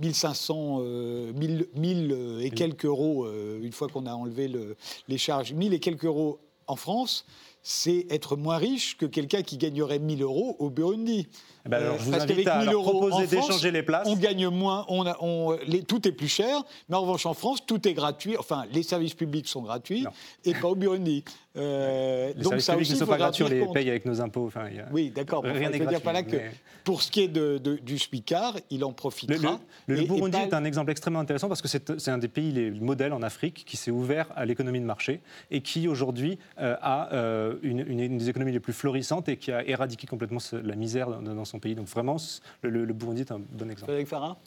1500, 0.00 0.78
euh, 0.80 1.32
1000, 1.32 1.68
1000, 1.76 2.12
euh, 2.12 2.40
et 2.40 2.50
quelques 2.50 2.84
euros, 2.84 3.24
euh, 3.24 3.60
une 3.62 3.72
fois 3.72 3.88
qu'on 3.88 4.06
a 4.06 4.12
enlevé 4.12 4.48
le- 4.48 4.76
les 5.08 5.16
charges, 5.18 5.52
1000 5.52 5.72
et 5.72 5.80
quelques 5.80 6.04
euros 6.04 6.38
en 6.66 6.76
France, 6.76 7.24
c'est 7.68 8.06
être 8.10 8.36
moins 8.36 8.58
riche 8.58 8.96
que 8.96 9.06
quelqu'un 9.06 9.42
qui 9.42 9.58
gagnerait 9.58 9.98
1000 9.98 10.22
euros 10.22 10.54
au 10.60 10.70
Burundi. 10.70 11.26
Eh 11.66 11.68
ben 11.68 11.78
alors, 11.82 11.98
je 11.98 12.04
vous 12.04 12.10
parce 12.12 12.22
invite 12.24 12.46
à 12.48 12.58
1000 12.60 12.70
leur 12.70 12.82
proposer 12.82 13.26
d'échanger 13.26 13.70
les 13.72 13.82
places. 13.82 14.06
On 14.08 14.16
gagne 14.16 14.48
moins, 14.48 14.84
on 14.88 15.04
a- 15.06 15.16
on- 15.20 15.56
les- 15.66 15.82
tout 15.82 16.06
est 16.06 16.12
plus 16.12 16.28
cher, 16.28 16.62
mais 16.88 16.96
en 16.96 17.00
revanche 17.02 17.26
en 17.26 17.34
France, 17.34 17.58
tout 17.66 17.86
est 17.88 17.94
gratuit. 17.94 18.36
Enfin, 18.38 18.64
les 18.72 18.82
services 18.82 19.14
publics 19.14 19.48
sont 19.48 19.62
gratuits 19.62 20.02
Non. 20.02 20.10
et 20.44 20.54
pas 20.54 20.68
au 20.68 20.74
Burundi. 20.76 21.24
Euh, 21.56 22.28
Les 22.28 22.34
donc 22.42 22.60
services 22.60 22.64
ça 22.66 22.72
publics 22.74 22.90
ne 22.92 22.96
sont 22.96 23.06
pas 23.06 23.16
gratuits, 23.16 23.44
on 23.44 23.48
les 23.48 23.66
paye 23.72 23.88
avec 23.90 24.04
nos 24.04 24.20
impôts. 24.20 24.46
Enfin, 24.46 24.66
a- 24.66 24.92
Oui, 24.92 25.10
d'accord. 25.14 25.42
Rien 25.42 25.70
n'est 25.70 25.78
gratuit, 25.78 26.00
par 26.00 26.12
là 26.12 26.22
que 26.22 26.36
mais- 26.36 26.50
pour 26.84 27.00
ce 27.02 27.10
qui 27.10 27.22
est 27.22 27.28
de- 27.28 27.56
de- 27.58 27.76
du 27.76 27.98
SPICAR, 27.98 28.54
il 28.70 28.84
en 28.84 28.92
profitera. 28.92 29.58
le- 29.86 29.94
le 29.94 30.02
et 30.02 30.06
Burundi 30.06 30.32
pas- 30.36 30.42
est 30.44 30.54
un 30.54 30.64
exemple 30.64 30.90
extrêmement 30.90 31.20
intéressant 31.20 31.48
parce 31.48 31.62
que 31.62 31.68
c'est 31.68 31.98
c'est 31.98 32.10
un 32.10 32.18
des 32.18 32.28
pays 32.28 32.52
les 32.52 32.70
modèles 32.70 33.12
en 33.14 33.22
Afrique 33.22 33.64
qui 33.66 33.76
s'est 33.76 33.90
ouvert 33.90 34.26
à 34.36 34.44
l'économie 34.44 34.80
de 34.80 34.84
marché 34.84 35.20
et 35.50 35.62
qui 35.62 35.88
aujourd'hui 35.88 36.38
euh, 36.60 36.76
a 36.82 37.12
euh, 37.14 37.54
une, 37.62 37.80
une- 37.80 38.00
une 38.00 38.18
des 38.18 38.28
économies 38.28 38.52
les 38.52 38.60
plus 38.60 38.72
florissantes 38.74 39.28
et 39.28 39.36
qui 39.36 39.50
a 39.50 39.66
éradiqué 39.66 40.06
complètement 40.06 40.38
ce- 40.40 40.56
la 40.56 40.74
misère 40.76 41.08
dans, 41.08 41.22
dans 41.34 41.44
son 41.44 41.55
pays. 41.58 41.74
Donc 41.74 41.86
vraiment, 41.88 42.16
le, 42.62 42.70
le- 42.70 42.84
le 42.84 42.92
Burundi 42.94 43.22
est 43.22 43.32
un 43.32 43.38
bon 43.40 43.64
exemple. 43.70 43.84
Frédéric 43.92 44.08
Farah? 44.08 44.38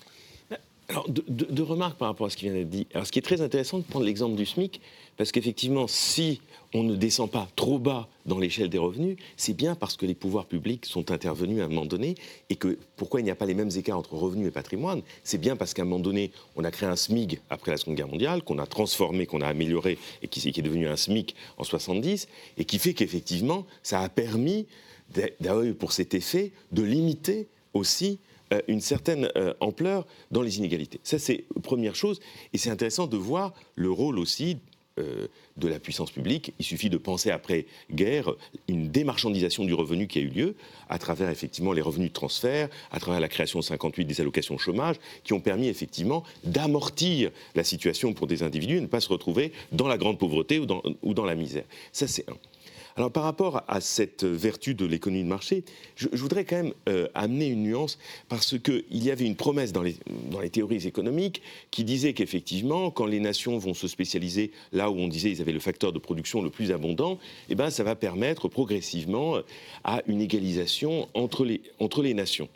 Alors, 0.91 1.07
deux, 1.07 1.23
deux- 1.27 1.45
deux 1.51 1.61
remarques 1.63 1.99
par 1.99 2.07
rapport 2.07 2.25
à 2.25 2.29
ce 2.31 2.35
qui 2.37 2.45
vient 2.45 2.53
d'être 2.55 2.69
dit. 2.69 2.87
Alors, 2.95 3.05
ce 3.05 3.11
qui 3.11 3.19
est 3.19 3.23
très 3.23 3.41
intéressant 3.41 3.77
de 3.77 3.83
prendre 3.83 4.05
l'exemple 4.05 4.35
du 4.35 4.47
SMIC, 4.47 4.81
parce 5.17 5.31
qu'effectivement, 5.31 5.85
si 5.87 6.41
on 6.73 6.81
ne 6.81 6.95
descend 6.95 7.29
pas 7.29 7.47
trop 7.55 7.77
bas 7.77 8.07
dans 8.25 8.39
l'échelle 8.39 8.69
des 8.69 8.79
revenus, 8.79 9.15
c'est 9.37 9.53
bien 9.53 9.75
parce 9.75 9.97
que 9.97 10.07
les 10.07 10.15
pouvoirs 10.15 10.47
publics 10.47 10.87
sont 10.87 11.11
intervenus 11.11 11.61
à 11.61 11.65
un 11.65 11.67
moment 11.67 11.85
donné, 11.85 12.15
et 12.49 12.55
que 12.55 12.79
pourquoi 12.95 13.19
il 13.19 13.23
n'y 13.23 13.29
a 13.29 13.35
pas 13.35 13.45
les 13.45 13.53
mêmes 13.53 13.69
écarts 13.75 13.99
entre 13.99 14.13
revenus 14.15 14.47
et 14.47 14.51
patrimoine, 14.51 15.03
c'est 15.23 15.37
bien 15.37 15.55
parce 15.55 15.75
qu'à 15.75 15.83
un 15.83 15.85
moment 15.85 15.99
donné, 15.99 16.31
on 16.55 16.63
a 16.63 16.71
créé 16.71 16.89
un 16.89 16.95
SMIG 16.95 17.39
après 17.51 17.69
la 17.69 17.77
Seconde 17.77 17.93
Guerre 17.95 18.07
mondiale, 18.07 18.41
qu'on 18.41 18.57
a 18.57 18.65
transformé, 18.65 19.27
qu'on 19.27 19.41
a 19.41 19.47
amélioré, 19.47 19.99
et 20.23 20.27
qui, 20.27 20.39
qui 20.51 20.59
est 20.59 20.63
devenu 20.63 20.87
un 20.87 20.95
SMIC 20.97 21.35
en 21.59 21.63
70, 21.63 22.27
et 22.57 22.65
qui 22.65 22.79
fait 22.79 22.95
qu'effectivement, 22.95 23.67
ça 23.83 23.99
a 24.01 24.09
permis, 24.09 24.65
d'avoir 25.39 25.65
pour 25.75 25.91
cet 25.91 26.13
effet, 26.13 26.51
de 26.71 26.83
limiter 26.83 27.47
aussi 27.73 28.19
euh, 28.53 28.61
une 28.67 28.81
certaine 28.81 29.29
euh, 29.35 29.53
ampleur 29.59 30.07
dans 30.31 30.41
les 30.41 30.57
inégalités. 30.57 30.99
Ça, 31.03 31.19
c'est 31.19 31.45
première 31.61 31.95
chose. 31.95 32.19
Et 32.53 32.57
c'est 32.57 32.71
intéressant 32.71 33.05
de 33.05 33.17
voir 33.17 33.53
le 33.75 33.91
rôle 33.91 34.17
aussi 34.17 34.57
euh, 34.99 35.27
de 35.57 35.67
la 35.67 35.79
puissance 35.79 36.09
publique. 36.09 36.53
Il 36.57 36.65
suffit 36.65 36.89
de 36.89 36.97
penser 36.97 37.31
après-guerre 37.31 38.33
une 38.67 38.89
démarchandisation 38.89 39.65
du 39.65 39.73
revenu 39.73 40.07
qui 40.07 40.19
a 40.19 40.21
eu 40.21 40.29
lieu 40.29 40.55
à 40.87 40.97
travers 40.97 41.29
effectivement 41.29 41.73
les 41.73 41.81
revenus 41.81 42.09
de 42.09 42.13
transfert, 42.13 42.69
à 42.91 42.99
travers 42.99 43.19
la 43.19 43.27
création 43.27 43.59
en 43.59 43.61
58 43.61 44.05
des 44.05 44.21
allocations 44.21 44.57
chômage, 44.57 44.95
qui 45.23 45.33
ont 45.33 45.41
permis 45.41 45.67
effectivement 45.67 46.23
d'amortir 46.43 47.31
la 47.55 47.63
situation 47.63 48.13
pour 48.13 48.25
des 48.25 48.41
individus 48.41 48.77
et 48.77 48.81
ne 48.81 48.87
pas 48.87 49.01
se 49.01 49.09
retrouver 49.09 49.51
dans 49.71 49.87
la 49.87 49.97
grande 49.97 50.17
pauvreté 50.17 50.59
ou 50.59 50.65
dans, 50.65 50.81
ou 51.03 51.13
dans 51.13 51.25
la 51.25 51.35
misère. 51.35 51.65
Ça, 51.91 52.07
c'est 52.07 52.27
un. 52.29 52.37
Alors 52.99 53.13
par 53.13 53.23
rapport 53.23 53.63
à 53.69 53.79
cette 53.79 54.25
vertu 54.25 54.75
de 54.75 54.85
l'économie 54.85 55.23
de 55.23 55.29
marché, 55.29 55.63
je, 55.95 56.09
voudrais 56.15 56.43
quand 56.43 56.57
même 56.57 56.73
euh, 56.89 57.07
amener 57.13 57.47
une 57.47 57.63
nuance 57.63 57.97
parce 58.27 58.59
qu'il 58.59 58.83
y 58.91 59.09
avait 59.09 59.23
une 59.23 59.37
promesse 59.37 59.71
dans 59.71 59.83
les, 59.83 59.95
dans 60.29 60.41
les 60.41 60.49
théories 60.49 60.85
économiques 60.85 61.41
qui 61.71 61.85
disait 61.85 62.11
qu'effectivement, 62.11 62.91
quand 62.91 63.05
les 63.05 63.21
nations 63.21 63.57
vont 63.57 63.73
se 63.73 63.87
spécialiser 63.87 64.51
là 64.73 64.91
où 64.91 64.97
on 64.97 65.07
disait 65.07 65.29
qu'ils 65.29 65.39
avaient 65.39 65.53
le 65.53 65.61
facteur 65.61 65.93
de 65.93 65.99
production 65.99 66.41
le 66.41 66.49
plus 66.49 66.73
abondant, 66.73 67.19
eh 67.47 67.55
ben, 67.55 67.69
ça 67.69 67.85
va 67.85 67.95
permettre 67.95 68.49
progressivement 68.49 69.37
à 69.85 70.01
une 70.07 70.19
égalisation 70.19 71.07
entre 71.13 71.45
les, 71.45 71.61
entre 71.79 72.03
les 72.03 72.13
nations 72.13 72.49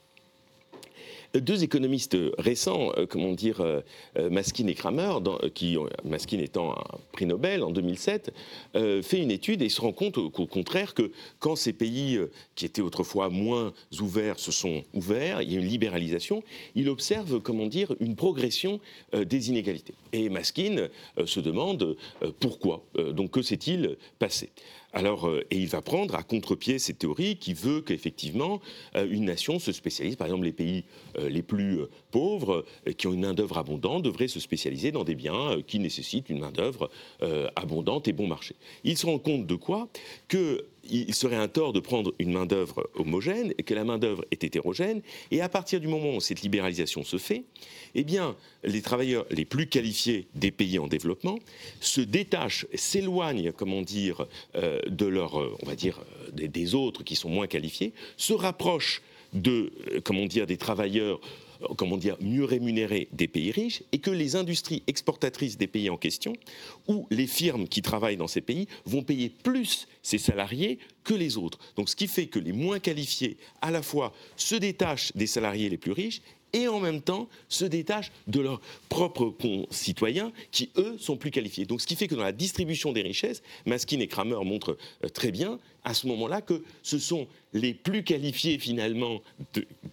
deux 1.39 1.63
économistes 1.63 2.17
récents, 2.38 2.91
euh, 2.98 3.06
comment 3.08 3.32
dire, 3.32 3.62
euh, 3.62 3.82
euh, 4.17 4.30
Maskin 4.30 4.67
et 4.67 4.76
Kramer, 4.76 5.13
qui, 5.54 5.78
Maskin 6.04 6.39
étant 6.39 6.74
un 6.74 6.84
prix 7.12 7.26
Nobel 7.26 7.63
en 7.63 7.72
2007, 7.72 8.32
fait 8.74 9.19
une 9.19 9.32
étude 9.32 9.62
et 9.62 9.69
se 9.69 9.82
rend 9.82 9.91
compte 9.91 10.17
au, 10.17 10.30
contraire 10.30 10.93
que 10.93 11.12
quand 11.39 11.56
ces 11.56 11.74
pays 11.74 12.19
qui 12.56 12.65
étaient 12.65 12.82
autrefois 12.82 13.30
moins 13.30 13.74
ouverts 14.00 14.39
se 14.39 14.52
sont 14.52 14.84
ouverts, 14.93 15.41
il 15.41 15.52
y 15.52 15.56
a 15.56 15.60
une 15.60 15.67
libéralisation, 15.67 16.43
il 16.76 16.89
observe, 16.89 17.39
comment 17.39 17.67
dire, 17.67 17.96
une 18.00 18.15
progression 18.15 18.80
des 19.13 19.50
inégalités. 19.50 19.93
Et 20.12 20.30
Maskin 20.30 20.88
se 21.26 21.39
demande 21.39 21.96
pourquoi. 22.39 22.84
donc 23.13 23.32
que 23.32 23.41
s'est-il 23.41 23.98
passé? 24.19 24.50
Alors, 24.94 25.28
euh, 25.28 25.44
et 25.50 25.58
il 25.58 25.68
va 25.68 25.82
prendre 25.82 26.16
à 26.16 26.22
contre-pied 26.22 26.78
cette 26.78 27.00
théorie 27.00 27.38
qui 27.38 27.54
veut 27.54 27.82
qu'effectivement 27.82 28.62
euh, 28.96 29.08
une 29.10 29.26
nation 29.26 29.58
se 29.58 29.72
spécialise. 29.72 30.16
Par 30.16 30.28
exemple, 30.28 30.46
les 30.46 30.54
pays 30.54 30.86
euh, 31.18 31.30
les 31.30 31.42
plus 31.42 31.80
pauvres, 32.12 32.64
qui 32.98 33.08
ont 33.08 33.14
une 33.14 33.22
main-d'œuvre 33.22 33.58
abondante, 33.58 34.04
devraient 34.04 34.28
se 34.28 34.40
spécialiser 34.40 34.92
dans 34.92 35.04
des 35.04 35.16
biens 35.16 35.62
qui 35.66 35.80
nécessitent 35.80 36.30
une 36.30 36.40
main-d'œuvre 36.40 36.90
abondante 37.56 38.08
et 38.08 38.14
bon 38.14 38.28
marché. 38.28 38.56
Il 38.84 38.98
se 38.98 39.06
rend 39.06 39.18
compte 39.18 39.48
de 39.48 39.56
quoi? 39.56 39.90
Que 40.28 40.66
il 40.89 41.13
serait 41.13 41.36
un 41.36 41.48
tort 41.48 41.74
de 41.74 41.80
prendre 41.80 42.13
une 42.19 42.32
main-d'œuvre 42.34 42.89
homogène 42.96 43.54
que 43.54 43.74
la 43.74 43.84
main-d'œuvre 43.84 44.26
est 44.32 44.43
hétérogène. 44.43 45.02
Et 45.32 45.41
à 45.41 45.50
partir 45.50 45.80
du 45.80 45.88
moment 45.88 46.15
où 46.15 46.22
cette 46.22 46.41
libéralisation 46.41 47.04
se 47.04 47.17
fait, 47.17 47.43
eh 47.96 48.06
les 48.63 48.82
travailleurs 48.82 49.26
les 49.30 49.46
plus 49.46 49.67
qualifiés 49.67 50.28
des 50.36 50.52
pays 50.52 50.80
en 50.80 50.88
développement 50.88 51.39
se 51.80 52.02
détachent, 52.02 52.65
s'éloignent, 52.74 53.52
comment 53.52 53.82
dire, 53.82 54.28
euh, 54.56 54.80
de 54.88 55.06
leur, 55.06 55.39
euh, 55.39 55.56
on 55.62 55.65
va 55.65 55.76
dire, 55.76 56.00
euh, 56.00 56.32
des, 56.32 56.48
des, 56.48 56.76
autres 56.76 57.04
qui 57.04 57.15
sont 57.15 57.30
moins 57.30 57.48
qualifiés, 57.48 57.93
se 58.17 58.34
rapprochent 58.34 59.02
de, 59.34 59.72
comment 60.04 60.26
dire, 60.26 60.46
des 60.46 60.58
travailleurs 60.58 61.19
comment 61.78 61.98
dire, 61.98 62.18
mieux 62.22 62.46
rémunérés 62.46 63.08
des 63.12 63.28
pays 63.28 63.52
riches 63.52 63.84
et 63.92 64.00
que 64.00 64.12
les 64.12 64.36
industries 64.36 64.84
exportatrices 64.88 65.58
des 65.58 65.68
pays 65.68 65.89
en 65.89 65.98
question 65.98 66.34
ou 66.88 67.08
les 67.10 67.28
firmes 67.28 67.68
qui 67.68 67.82
travaillent 67.82 68.18
dans 68.18 68.28
ces 68.28 68.42
pays 68.42 68.68
vont 68.86 69.04
payer 69.04 69.30
plus 69.30 69.88
ces 70.02 70.18
salariés 70.18 70.80
que 71.04 71.13
les 71.13 71.38
autres. 71.38 71.60
Donc 71.76 71.89
ce 71.89 71.96
qui 71.96 72.08
fait 72.08 72.28
que 72.28 72.39
les 72.39 72.54
moins 72.54 72.80
qualifiés 72.80 73.38
à 73.62 73.72
la 73.72 73.82
fois 73.82 74.13
se 74.36 74.56
détachent 74.56 75.12
des 75.16 75.28
salariés 75.28 75.70
les 75.70 75.78
plus 75.78 75.92
riches 75.92 76.22
et 76.54 76.68
en 76.68 76.80
même 76.80 77.02
temps 77.02 77.28
se 77.50 77.66
détachent 77.66 78.12
de 78.28 78.39
leurs 78.39 78.62
propres 78.89 79.30
concitoyens 79.30 80.32
qui, 80.52 80.70
eux, 80.78 80.98
sont 81.00 81.18
plus 81.18 81.32
qualifiés. 81.32 81.66
Donc 81.66 81.82
ce 81.82 81.88
qui 81.88 81.96
fait 81.96 82.08
que 82.08 82.16
dans 82.16 82.24
la 82.24 82.32
distribution 82.32 82.94
des 82.94 83.02
richesses, 83.02 83.42
Maskin 83.66 84.00
et 84.00 84.08
Kramer 84.08 84.44
montrent 84.44 84.78
euh, 85.04 85.10
très 85.10 85.32
bien 85.32 85.60
à 85.84 85.94
ce 85.94 86.08
moment-là 86.08 86.42
que 86.42 86.63
ce 86.82 86.98
sont 86.98 87.28
les 87.52 87.74
plus 87.74 88.04
qualifiés 88.04 88.58
finalement 88.58 89.22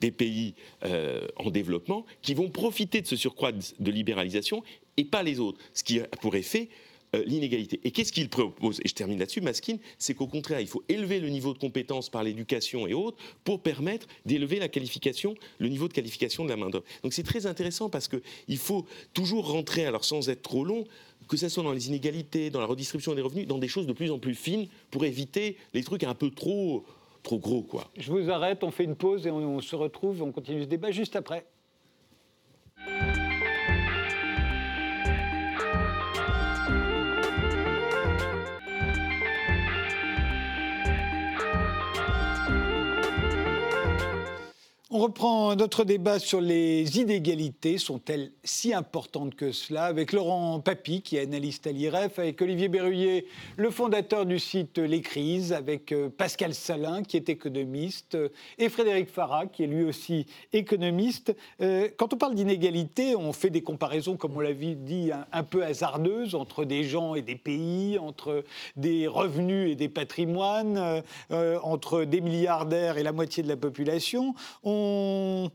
des 0.01 0.11
pays 0.13 0.55
euh, 0.85 1.27
en 1.37 1.51
développement 1.51 2.07
qui 2.23 2.35
vont 2.35 2.49
profiter 2.49 3.01
de 3.01 3.07
ce 3.07 3.17
surcroît 3.17 3.53
de 3.53 3.91
libéralisation 3.91 4.63
et 4.97 5.05
pas 5.05 5.23
les 5.23 5.41
autres. 5.41 5.59
Ce 5.75 5.83
qui 5.83 6.01
a 6.01 6.07
pour 6.21 6.37
effet 6.37 6.69
euh, 7.15 7.25
l'inégalité. 7.27 7.81
Et 7.85 7.91
qu'est-ce 7.91 8.13
qu'il 8.13 8.29
propose 8.29 8.81
Et 8.85 8.89
je 8.89 8.95
termine 8.95 9.19
là-dessus, 9.19 9.41
Maskin, 9.41 9.77
c'est 9.99 10.15
qu'au 10.15 10.27
contraire, 10.29 10.61
il 10.61 10.69
faut 10.69 10.85
élever 10.89 11.19
le 11.19 11.29
niveau 11.29 11.53
de 11.53 11.59
compétence 11.59 12.09
par 12.09 12.23
l'éducation 12.23 12.87
et 12.87 12.95
autres 12.95 13.19
pour 13.43 13.63
permettre 13.63 14.07
d'élever 14.27 14.59
la 14.59 14.69
qualification, 14.69 15.35
le 15.59 15.69
niveau 15.69 15.89
de 15.89 15.93
qualification 15.93 16.45
de 16.45 16.51
la 16.51 16.57
main-d'œuvre. 16.57 16.85
Donc 17.03 17.13
c'est 17.13 17.25
très 17.25 17.47
intéressant 17.47 17.91
parce 17.91 18.09
qu'il 18.09 18.59
faut 18.59 18.87
toujours 19.13 19.51
rentrer, 19.51 19.87
alors 19.87 20.05
sans 20.05 20.29
être 20.29 20.43
trop 20.43 20.65
long, 20.65 20.85
que 21.29 21.37
ce 21.37 21.49
soit 21.49 21.63
dans 21.63 21.73
les 21.73 21.89
inégalités, 21.89 22.51
dans 22.51 22.61
la 22.61 22.67
redistribution 22.67 23.15
des 23.15 23.23
revenus, 23.23 23.47
dans 23.47 23.59
des 23.59 23.69
choses 23.69 23.87
de 23.87 23.93
plus 23.93 24.11
en 24.11 24.19
plus 24.19 24.35
fines 24.35 24.69
pour 24.91 25.05
éviter 25.05 25.57
les 25.75 25.83
trucs 25.83 26.05
un 26.05 26.15
peu 26.15 26.31
trop, 26.31 26.85
trop 27.23 27.39
gros. 27.39 27.63
Quoi. 27.63 27.91
Je 27.97 28.11
vous 28.13 28.31
arrête, 28.31 28.63
on 28.63 28.71
fait 28.71 28.85
une 28.85 28.97
pause 28.97 29.27
et 29.27 29.31
on 29.31 29.61
se 29.61 29.75
retrouve, 29.77 30.23
on 30.23 30.33
continue 30.33 30.63
ce 30.63 30.69
débat 30.69 30.91
juste 30.91 31.17
après. 31.17 31.45
On 44.93 44.99
reprend 44.99 45.55
notre 45.55 45.85
débat 45.85 46.19
sur 46.19 46.41
les 46.41 46.99
inégalités. 46.99 47.79
Sont-elles 47.79 48.33
si 48.43 48.75
importantes 48.75 49.37
que 49.37 49.53
cela? 49.53 49.85
Avec 49.85 50.11
Laurent 50.11 50.59
Papy, 50.59 51.01
qui 51.01 51.17
est 51.17 51.21
analyste 51.21 51.69
à 51.69 51.71
l'IREF, 51.71 52.19
avec 52.19 52.43
Olivier 52.43 52.67
Berruyer, 52.67 53.29
le 53.57 53.71
fondateur 53.71 54.27
du 54.27 54.41
site 54.41 54.79
Les 54.79 55.01
Crises, 55.01 55.53
avec 55.53 55.93
euh, 55.93 56.09
Pascal 56.09 56.55
Salin, 56.55 57.05
qui 57.05 57.17
est 57.17 57.29
économiste, 57.29 58.19
et 58.59 58.69
Frédéric 58.69 59.11
Farah, 59.11 59.47
qui 59.47 59.63
est 59.63 59.69
lui 59.69 59.85
aussi 59.85 60.27
économiste. 60.53 61.37
Euh, 61.61 61.89
quand 61.97 62.13
on 62.13 62.17
parle 62.17 62.35
d'inégalités, 62.35 63.15
on 63.15 63.33
fait 63.33 63.51
des 63.51 63.63
comparaisons, 63.63 64.17
comme 64.17 64.37
on 64.37 64.41
l'a 64.41 64.55
dit, 64.55 65.13
un, 65.31 65.43
peu 65.45 65.63
hasardeuses 65.63 66.35
entre 66.35 66.65
des 66.65 66.83
gens 66.83 67.15
et 67.15 67.23
des 67.23 67.37
pays, 67.37 67.97
entre 67.97 68.43
des 68.75 69.07
revenus 69.07 69.71
et 69.71 69.77
des 69.77 69.89
patrimoines, 69.89 71.05
euh, 71.31 71.61
entre 71.63 72.03
des 72.03 72.21
milliardaires 72.21 72.99
et 72.99 73.05
la 73.05 73.13
moitié 73.13 73.45
de 73.45 73.49
la 73.49 73.57
population. 73.57 74.35
On 74.65 74.80
on 74.81 75.51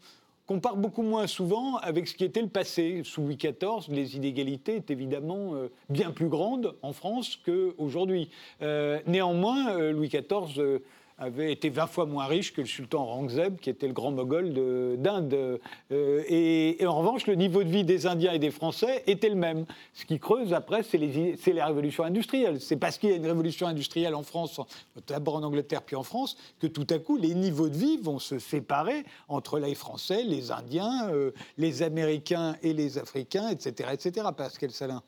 compare 0.45 0.77
beaucoup 0.77 1.01
moins 1.01 1.27
souvent 1.27 1.77
avec 1.77 2.07
ce 2.07 2.15
qui 2.15 2.23
était 2.23 2.41
le 2.41 2.47
passé. 2.47 3.01
Sous 3.03 3.21
Louis 3.21 3.37
XIV, 3.37 3.89
les 3.89 4.15
inégalités 4.15 4.75
étaient 4.75 4.93
évidemment 4.93 5.55
euh, 5.55 5.71
bien 5.89 6.11
plus 6.11 6.27
grandes 6.27 6.75
en 6.81 6.93
France 6.93 7.39
qu'aujourd'hui. 7.45 8.29
Euh, 8.61 8.99
néanmoins, 9.07 9.71
euh, 9.71 9.91
Louis 9.91 10.09
XIV 10.09 10.81
avait 11.17 11.51
été 11.51 11.69
20 11.69 11.87
fois 11.87 12.05
moins 12.05 12.25
riche 12.25 12.53
que 12.53 12.61
le 12.61 12.67
sultan 12.67 13.03
Aurangzeb, 13.03 13.57
qui 13.59 13.69
était 13.69 13.87
le 13.87 13.93
grand 13.93 14.11
moghol 14.11 14.53
d'Inde. 14.97 15.59
Euh, 15.91 16.23
et, 16.27 16.77
en 16.85 16.97
revanche, 16.97 17.25
le 17.25 17.35
niveau 17.35 17.63
de 17.63 17.69
vie 17.69 17.85
des 17.85 18.05
Indiens 18.05 18.33
et 18.33 18.39
des 18.39 18.51
Français 18.51 19.03
était 19.07 19.29
le 19.29 19.35
même. 19.35 19.65
Ce 19.93 20.05
qui 20.05 20.19
creuse 20.19 20.53
après, 20.53 20.83
c'est 20.83 21.53
la 21.53 21.65
révolution 21.67 22.03
industrielle. 22.03 22.59
C'est 22.59 22.75
parce 22.75 22.97
qu'il 22.97 23.09
y 23.09 23.13
a 23.13 23.15
une 23.15 23.25
révolution 23.25 23.67
industrielle 23.67 24.13
en 24.13 24.23
France, 24.23 24.59
d'abord 25.07 25.35
en 25.35 25.43
Angleterre 25.43 25.83
puis 25.83 25.95
en 25.95 26.03
France, 26.03 26.37
que 26.59 26.67
tout 26.67 26.87
à 26.89 26.99
coup, 26.99 27.17
les 27.17 27.33
niveaux 27.33 27.69
de 27.69 27.77
vie 27.77 27.97
vont 27.97 28.19
se 28.19 28.37
séparer 28.37 29.03
entre 29.29 29.59
les 29.59 29.75
Français, 29.75 30.23
les 30.23 30.51
Indiens, 30.51 31.09
euh, 31.11 31.31
les 31.57 31.81
Américains 31.81 32.57
et 32.61 32.73
les 32.73 32.97
Africains, 32.97 33.49
etc. 33.49 33.89
etc. 33.93 34.27
Pascal 34.35 34.71
Salin. 34.71 35.01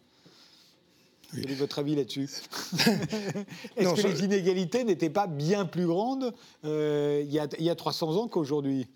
Quel 1.33 1.51
est 1.51 1.55
votre 1.55 1.79
avis 1.79 1.95
là-dessus. 1.95 2.23
Est-ce 3.77 4.01
que 4.01 4.07
les 4.07 4.23
inégalités 4.23 4.83
n'étaient 4.83 5.09
pas 5.09 5.27
bien 5.27 5.65
plus 5.65 5.85
grandes 5.85 6.33
euh, 6.63 7.21
il, 7.25 7.31
y 7.31 7.39
a, 7.39 7.47
y 7.59 7.69
a, 7.69 7.75
300 7.75 8.15
ans 8.15 8.27
qu'aujourd'hui? 8.27 8.87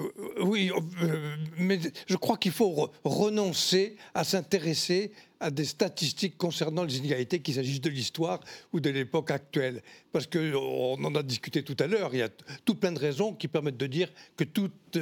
Euh, 0.00 0.04
oui, 0.42 0.70
euh, 1.02 1.36
mais 1.58 1.80
je 2.06 2.16
crois 2.16 2.36
qu'il 2.36 2.52
faut 2.52 2.90
renoncer 3.04 3.96
à 4.14 4.24
s'intéresser 4.24 5.12
à 5.40 5.50
des 5.50 5.64
statistiques 5.64 6.36
concernant 6.38 6.84
les 6.84 6.98
inégalités, 6.98 7.40
qu'il 7.40 7.54
s'agisse 7.54 7.80
de 7.80 7.90
l'histoire 7.90 8.40
ou 8.72 8.80
de 8.80 8.90
l'époque 8.90 9.30
actuelle. 9.30 9.82
Parce 10.12 10.26
qu'on 10.26 11.04
en 11.04 11.14
a 11.14 11.22
discuté 11.22 11.62
tout 11.62 11.76
à 11.78 11.86
l'heure, 11.86 12.10
il 12.12 12.18
y 12.18 12.22
a 12.22 12.28
tout 12.64 12.74
plein 12.74 12.92
de 12.92 12.98
raisons 12.98 13.34
qui 13.34 13.48
permettent 13.48 13.76
de 13.76 13.86
dire 13.86 14.08
que 14.36 14.44
toutes, 14.44 14.98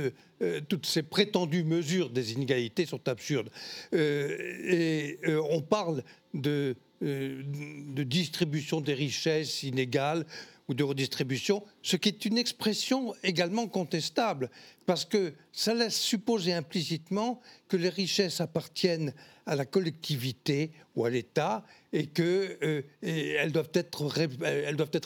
toutes 0.68 0.86
ces 0.86 1.02
prétendues 1.02 1.64
mesures 1.64 2.10
des 2.10 2.32
inégalités 2.32 2.86
sont 2.86 3.08
absurdes. 3.08 3.50
et 3.92 5.18
on 5.50 5.60
parle 5.60 6.02
de, 6.32 6.76
de 7.00 8.02
distribution 8.02 8.80
des 8.80 8.94
richesses 8.94 9.62
inégales 9.62 10.26
ou 10.68 10.74
de 10.74 10.82
redistribution, 10.82 11.62
ce 11.82 11.96
qui 11.96 12.08
est 12.08 12.24
une 12.24 12.38
expression 12.38 13.14
également 13.22 13.66
contestable, 13.66 14.50
parce 14.86 15.04
que 15.04 15.34
ça 15.52 15.74
laisse 15.74 15.98
supposer 15.98 16.52
implicitement 16.52 17.40
que 17.68 17.76
les 17.76 17.90
richesses 17.90 18.40
appartiennent 18.40 19.12
à 19.46 19.56
la 19.56 19.66
collectivité 19.66 20.70
ou 20.96 21.04
à 21.04 21.10
l'État 21.10 21.64
et 21.92 22.06
qu'elles 22.06 22.84
euh, 23.02 23.50
doivent, 23.50 23.70
être, 23.74 24.06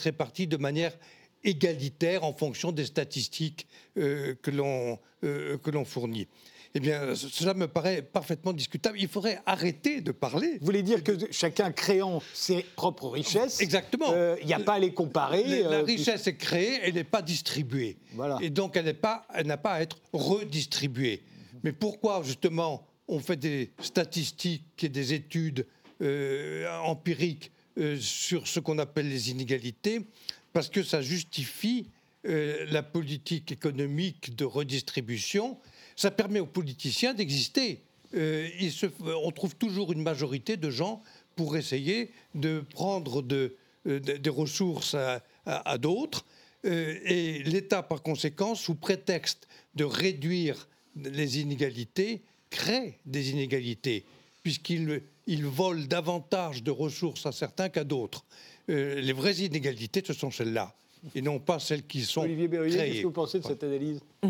réparties 0.01 0.47
de 0.47 0.57
manière 0.57 0.97
égalitaire 1.43 2.23
en 2.23 2.33
fonction 2.33 2.71
des 2.71 2.85
statistiques 2.85 3.67
euh, 3.97 4.35
que 4.41 4.51
l'on 4.51 4.99
euh, 5.23 5.85
fournit 5.85 6.27
eh 6.75 6.79
bien, 6.79 7.15
cela 7.15 7.55
me 7.55 7.67
paraît 7.67 8.03
parfaitement 8.03 8.53
discutable. 8.53 8.99
Il 8.99 9.07
faudrait 9.07 9.41
arrêter 9.45 10.01
de 10.01 10.11
parler. 10.11 10.57
Vous 10.59 10.65
voulez 10.65 10.83
dire 10.83 11.03
que 11.03 11.13
chacun 11.31 11.71
créant 11.71 12.21
ses 12.33 12.63
propres 12.75 13.09
richesses, 13.09 13.59
exactement. 13.59 14.11
Euh, 14.13 14.35
il 14.41 14.47
n'y 14.47 14.53
a 14.53 14.59
pas 14.59 14.73
à 14.73 14.79
les 14.79 14.93
comparer. 14.93 15.63
La, 15.63 15.79
euh, 15.79 15.83
richesse 15.83 16.27
est 16.27 16.35
créée, 16.35 16.79
elle 16.83 16.93
n'est 16.93 17.03
pas 17.03 17.23
distribuée. 17.23 17.97
Voilà. 18.13 18.37
Et 18.41 18.51
donc, 18.51 18.77
elle 18.77 18.85
n'a 18.85 18.93
pas, 18.93 19.25
pas 19.63 19.73
à 19.73 19.81
être 19.81 19.97
redistribuée. 20.13 21.23
Mais 21.63 21.71
pourquoi, 21.71 22.21
justement, 22.23 22.85
on 23.07 23.19
fait 23.19 23.35
des 23.35 23.71
statistiques 23.81 24.83
et 24.83 24.89
des 24.89 25.13
études 25.13 25.65
euh, 26.01 26.69
empiriques 26.83 27.51
sur 27.99 28.45
ce 28.45 28.59
qu'on 28.59 28.77
appelle 28.77 29.07
les 29.07 29.31
inégalités, 29.31 30.01
parce 30.51 30.67
que 30.67 30.83
ça 30.83 31.01
justifie 31.01 31.87
la 32.25 32.83
politique 32.83 33.53
économique 33.53 34.35
de 34.35 34.43
redistribution. 34.43 35.57
Ça 35.99 36.11
permet 36.11 36.39
aux 36.39 36.45
politiciens 36.45 37.13
d'exister. 37.13 37.81
on 38.13 39.31
trouve 39.31 39.55
toujours 39.55 39.91
une 39.91 40.01
majorité 40.01 40.55
de 40.55 40.69
gens 40.69 41.03
pour 41.35 41.57
essayer 41.57 42.11
de 42.35 42.63
prendre 42.73 43.21
de, 43.21 43.57
des 43.85 44.29
ressources 44.29 44.95
à 45.45 45.77
d'autres. 45.77 46.25
et 46.63 47.43
l'État, 47.43 47.83
par 47.83 48.01
conséquent, 48.01 48.55
sous 48.55 48.75
prétexte 48.75 49.49
de 49.75 49.83
réduire 49.83 50.69
les 50.95 51.39
inégalités, 51.39 52.21
crée 52.49 52.97
des 53.05 53.31
inégalités, 53.31 54.05
puisqu'il 54.41 55.01
il 55.27 55.45
vole 55.45 55.87
davantage 55.87 56.63
de 56.63 56.71
ressources 56.71 57.25
à 57.25 57.31
certains 57.31 57.69
qu'à 57.69 57.83
d'autres. 57.83 58.25
Euh, 58.69 58.99
les 58.99 59.13
vraies 59.13 59.35
inégalités, 59.35 60.01
ce 60.05 60.13
sont 60.13 60.31
celles-là, 60.31 60.73
et 61.13 61.21
non 61.21 61.39
pas 61.39 61.59
celles 61.59 61.85
qui 61.85 62.03
sont 62.03 62.21
Olivier 62.21 62.47
Berruyer, 62.47 62.77
qu'est-ce 62.77 63.01
que 63.01 63.07
vous 63.07 63.11
pensez 63.11 63.39
de 63.39 63.45
cette 63.45 63.63
analyse? 63.63 63.99
Bah, 64.23 64.29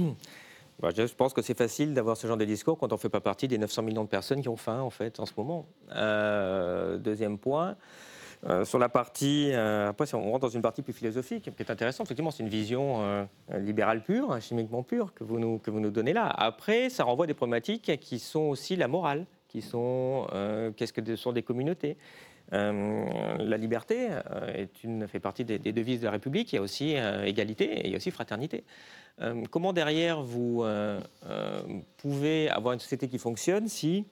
je 0.84 1.14
pense 1.14 1.34
que 1.34 1.42
c'est 1.42 1.58
facile 1.58 1.94
d'avoir 1.94 2.18
ce 2.18 2.28
genre 2.28 2.38
de 2.38 2.46
discours 2.46 2.78
quand 2.78 2.92
on 2.92 2.96
ne 2.96 3.00
fait 3.00 3.10
pas 3.10 3.22
partie 3.22 3.48
des 3.48 3.58
900 3.58 3.84
millions 3.84 4.04
de 4.04 4.10
personnes 4.10 4.42
qui 4.42 4.50
ont 4.50 4.58
faim, 4.58 4.82
en 4.82 4.90
fait, 4.90 5.20
en 5.20 5.26
ce 5.26 5.34
moment. 5.38 5.66
Euh, 5.96 6.98
deuxième 6.98 7.38
point, 7.38 7.76
euh, 8.46 8.64
sur 8.64 8.80
la 8.80 8.88
partie, 8.88 9.52
euh, 9.52 9.90
après, 9.90 10.14
on 10.14 10.32
rentre 10.32 10.40
dans 10.40 10.50
une 10.50 10.62
partie 10.62 10.82
plus 10.82 10.94
philosophique, 10.94 11.52
qui 11.56 11.64
est 11.64 11.72
intéressante. 11.72 12.08
Effectivement, 12.08 12.32
c'est 12.32 12.44
une 12.44 12.50
vision 12.50 13.02
euh, 13.02 13.26
libérale 13.58 14.02
pure, 14.02 14.40
chimiquement 14.42 14.84
pure, 14.84 15.14
que 15.14 15.24
vous, 15.24 15.40
nous, 15.40 15.60
que 15.60 15.72
vous 15.72 15.82
nous 15.82 15.92
donnez 15.92 16.14
là. 16.14 16.28
Après, 16.28 16.90
ça 16.90 17.04
renvoie 17.04 17.26
à 17.26 17.28
des 17.28 17.34
problématiques 17.34 18.00
qui 18.00 18.20
sont 18.20 18.42
aussi 18.42 18.76
la 18.76 18.88
morale, 18.88 19.26
qui 19.50 19.62
sont 19.62 20.28
qu'est-ce 20.78 20.94
que 20.94 21.16
sont 21.16 21.34
des 21.34 21.44
communautés. 21.44 21.98
la 22.52 23.58
liberté 23.58 24.08
une, 24.84 25.08
fait 25.08 25.20
partie 25.20 25.44
des, 25.44 25.60
devises 25.60 26.00
de 26.00 26.06
la 26.06 26.12
République. 26.12 26.54
Il 26.54 26.56
y 26.56 26.60
a 26.60 26.62
aussi 26.62 26.96
égalité 27.26 27.66
et 27.66 27.88
il 27.88 27.92
y 27.92 27.94
a 27.96 27.98
aussi 27.98 28.12
fraternité. 28.12 28.64
comment 29.52 29.74
derrière 29.74 30.22
vous 30.22 30.64
pouvez 31.98 32.50
avoir 32.50 32.74
une 32.74 32.80
société 32.80 33.08
qui 33.08 33.18
fonctionne 33.18 33.68
si 33.68 34.06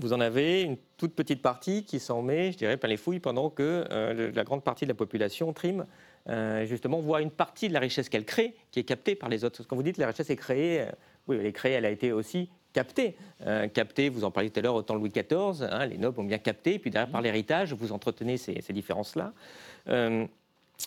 vous 0.00 0.12
en 0.12 0.20
avez 0.20 0.62
une 0.62 0.76
toute 0.96 1.14
petite 1.14 1.42
partie 1.42 1.84
qui 1.84 1.98
s'en 1.98 2.22
met, 2.22 2.52
je 2.52 2.58
dirais, 2.58 2.76
plein 2.76 2.88
les 2.88 2.96
fouilles 2.96 3.20
pendant 3.20 3.50
que 3.50 3.84
euh, 3.90 4.30
la 4.32 4.44
grande 4.44 4.62
partie 4.62 4.84
de 4.84 4.90
la 4.90 4.94
population 4.94 5.52
trime, 5.52 5.86
euh, 6.28 6.66
justement, 6.66 7.00
voit 7.00 7.20
une 7.22 7.30
partie 7.30 7.68
de 7.68 7.72
la 7.72 7.80
richesse 7.80 8.08
qu'elle 8.08 8.24
crée 8.24 8.54
qui 8.70 8.80
est 8.80 8.84
captée 8.84 9.14
par 9.14 9.28
les 9.28 9.44
autres. 9.44 9.62
Quand 9.64 9.76
vous 9.76 9.82
dites 9.82 9.98
la 9.98 10.06
richesse 10.06 10.30
est 10.30 10.36
créée, 10.36 10.82
euh, 10.82 10.90
oui, 11.26 11.36
elle 11.40 11.46
est 11.46 11.52
créée, 11.52 11.72
elle 11.72 11.84
a 11.84 11.90
été 11.90 12.12
aussi 12.12 12.50
captée. 12.78 13.16
captée, 13.74 14.08
vous 14.08 14.24
en 14.24 14.30
parliez 14.30 14.50
tout 14.50 14.60
à 14.60 14.62
l'heure, 14.62 14.74
au 14.74 14.82
temps 14.82 14.94
Louis 14.94 15.10
XIV, 15.10 15.64
hein, 15.70 15.86
les 15.86 15.98
nobles 15.98 16.20
ont 16.20 16.24
bien 16.24 16.38
capté, 16.38 16.78
puis 16.78 16.90
derrière, 16.90 17.10
par 17.10 17.22
l'héritage, 17.22 17.72
vous 17.72 17.92
entretenez 17.92 18.36
ces, 18.36 18.60
ces 18.60 18.72
différences-là. 18.72 19.32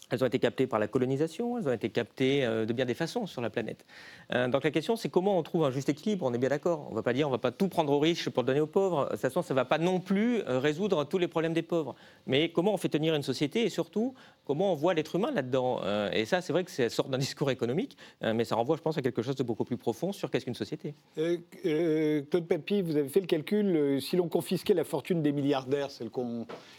Elles 0.10 0.23
ont 0.23 0.27
été 0.27 0.39
captées 0.39 0.67
par 0.67 0.80
la 0.80 0.88
colonisation, 0.88 1.58
elles 1.58 1.67
ont 1.67 1.73
été 1.73 1.89
captées 1.89 2.45
euh, 2.45 2.65
de 2.65 2.73
bien 2.73 2.86
des 2.86 2.93
façons 2.93 3.25
sur 3.25 3.41
la 3.41 3.49
planète. 3.49 3.86
Euh, 4.34 4.47
donc 4.47 4.63
la 4.63 4.71
question, 4.71 4.95
c'est 4.95 5.10
comment 5.10 5.38
on 5.38 5.43
trouve 5.43 5.65
un 5.65 5.71
juste 5.71 5.89
équilibre. 5.89 6.25
On 6.25 6.34
est 6.34 6.38
bien 6.38 6.49
d'accord. 6.49 6.86
On 6.88 6.91
ne 6.91 6.95
va 6.95 7.04
pas 7.04 7.13
dire, 7.13 7.27
on 7.27 7.32
ne 7.32 7.36
va 7.36 7.39
pas 7.39 7.51
tout 7.51 7.67
prendre 7.67 7.91
aux 7.93 7.99
riches 7.99 8.30
pour 8.30 8.43
donner 8.43 8.60
aux 8.60 8.67
pauvres. 8.67 9.06
De 9.06 9.12
toute 9.12 9.19
façon, 9.19 9.41
ça 9.41 9.54
ne 9.54 9.56
va 9.56 9.65
pas 9.65 9.77
non 9.77 9.99
plus 9.99 10.41
euh, 10.41 10.60
résoudre 10.60 11.04
tous 11.06 11.17
les 11.17 11.27
problèmes 11.27 11.54
des 11.54 11.62
pauvres. 11.62 11.95
Mais 12.25 12.49
comment 12.49 12.73
on 12.73 12.77
fait 12.77 12.89
tenir 12.89 13.15
une 13.15 13.23
société 13.23 13.63
et 13.63 13.69
surtout, 13.69 14.13
comment 14.45 14.71
on 14.73 14.75
voit 14.75 14.93
l'être 14.93 15.15
humain 15.15 15.32
là-dedans. 15.32 15.82
et 16.12 16.25
ça, 16.25 16.41
c'est 16.41 16.51
vrai 16.51 16.63
que 16.63 16.71
ça 16.71 16.89
sort 16.89 17.08
d'un 17.08 17.17
discours 17.30 17.51
économique, 17.51 17.97
mais 18.21 18.43
ça 18.43 18.56
renvoie, 18.56 18.75
je 18.75 18.82
pense, 18.82 18.97
à 18.97 19.01
quelque 19.01 19.21
chose 19.21 19.36
de 19.36 19.43
beaucoup 19.43 19.63
plus 19.63 19.77
profond 19.77 20.12
sur 20.12 20.30
qu'est-ce 20.30 20.45
qu'une 20.45 20.56
société. 20.56 20.93
Claude 21.15 22.47
Papy, 22.47 22.82
vous 22.82 22.97
avez 22.97 23.08
fait 23.08 23.21
le 23.21 23.27
calcul. 23.27 24.01
si 24.01 24.15
l'on 24.17 24.27
confisquait 24.27 24.73
la 24.73 24.84
fortune 24.84 25.21
des 25.21 25.32
milliardaires, 25.32 25.89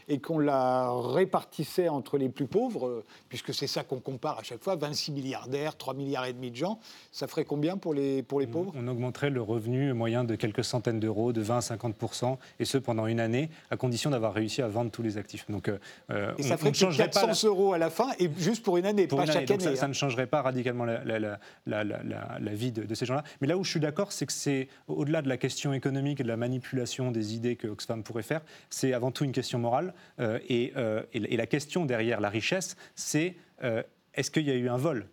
et 0.09 0.19
qu'on 0.19 0.39
la 0.39 0.93
répartissait 0.93 1.89
entre 1.89 2.19
les 2.19 2.29
plus 2.29 2.47
pauvres, 2.47 3.02
puisque 3.29 3.55
c'est 3.55 3.67
ça 3.67 3.85
qu'on 3.85 4.01
compare 4.01 4.39
à 4.39 4.43
chaque 4.43 4.63
fois, 4.63 4.77
26 4.77 5.13
milliardaires, 5.13 5.77
3 5.77 5.95
milliards 5.95 6.27
et 6.27 6.33
demi 6.33 6.51
de 6.51 6.57
gens, 6.57 6.79
ça 7.11 7.27
ferait 7.27 7.45
combien 7.45 7.77
pour 7.77 7.95
les, 7.95 8.23
pour 8.23 8.41
les 8.41 8.47
pauvres? 8.47 8.73
on, 8.77 8.89
augmenterait 8.89 9.31
le 9.31 9.43
revenu 9.43 9.93
moyen 9.93 10.25
de 10.25 10.35
quelques 10.35 10.65
centaines 10.65 11.01
d'euros, 11.01 11.33
de 11.33 11.41
20 11.41 11.57
à 11.57 11.77
50% 11.77 12.37
et 12.59 12.65
ce 12.65 12.79
pendant 12.79 13.07
une 13.07 13.21
année, 13.21 13.51
à 13.71 13.77
condition 13.77 14.11
d'avoir 14.11 14.35
réussi 14.35 14.63
à 14.63 14.69
vendre 14.69 14.91
tous 14.91 15.03
les 15.03 15.19
actifs. 15.19 15.47
Donc, 15.49 15.69
euh, 15.69 16.35
et 16.39 16.43
ça 16.43 16.57
ferait 16.57 16.73
400 16.73 17.47
euros 17.47 17.73
à 17.73 17.79
la 17.79 17.91
fin, 17.91 18.11
et 18.19 18.31
juste 18.39 18.63
pour 18.63 18.77
une 18.77 18.87
année, 18.87 19.07
pas 19.07 19.27
chaque 19.27 19.51
année. 19.51 19.77
Ça, 19.77 19.85
hein. 19.85 19.89
ne 19.89 19.93
changerait 19.93 20.27
pas 20.27 20.43
radicalement 20.43 20.85
la, 20.85 21.39
la, 21.67 22.55
vie 22.55 22.73
de, 22.73 22.95
ces 22.95 23.07
gens-là. 23.07 23.25
Mais 23.41 23.47
là 23.47 23.57
où 23.57 23.65
je 23.65 23.71
suis 23.71 23.81
d'accord, 23.81 24.13
c'est 24.13 24.27
que 24.27 24.33
c'est 24.33 24.69
au-delà 24.89 25.23
de 25.23 25.29
la 25.29 25.37
question 25.37 25.73
économique 25.73 26.21
et 26.21 26.23
de 26.23 26.29
la 26.29 26.37
manipulation 26.37 27.11
des 27.11 27.35
idées 27.35 27.57
que 27.57 27.69
Oxfam 27.69 28.03
pourrait 28.03 28.23
faire, 28.23 28.43
c'est 28.71 28.93
avant 28.93 29.11
tout 29.11 29.25
une 29.25 29.33
question 29.33 29.59
morale. 29.59 29.95
Euh, 30.21 30.39
euh, 30.51 31.03
et, 31.13 31.37
la 31.37 31.47
question 31.47 31.87
derrière 31.87 32.21
la 32.21 32.29
richesse, 32.29 32.77
c'est 32.95 33.35
euh, 33.63 33.83
est-ce 34.15 34.31
qu'il 34.31 34.47
y 34.47 34.51
a 34.51 34.55
eu 34.55 34.69
un 34.69 34.77
vol? 34.77 35.07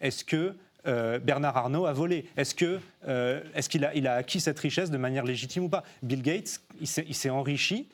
Est-ce 0.00 0.24
que 0.24 0.54
Bernard 0.84 1.58
Arnault 1.58 1.84
a 1.84 1.92
volé? 1.92 2.24
Est-ce 2.38 2.54
qu'il 2.54 3.84
a, 3.84 3.94
il 3.94 4.06
a, 4.06 4.14
acquis 4.14 4.40
cette 4.40 4.58
richesse 4.58 4.90
de 4.90 4.96
manière 4.96 5.24
légitime 5.24 5.64
ou 5.64 5.68
pas? 5.68 5.84
Bill 6.02 6.22
Gates, 6.22 6.62
il 6.80 6.86
s'est 6.86 7.30
enrichi, 7.30 7.90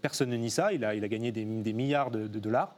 personne 0.00 0.30
ne 0.30 0.36
nie 0.36 0.50
ça, 0.50 0.72
il 0.72 0.82
a, 0.82 0.94
il 0.94 1.04
a 1.04 1.08
gagné 1.08 1.30
des, 1.30 1.44
milliards 1.44 2.10
de 2.10 2.26
dollars. 2.26 2.74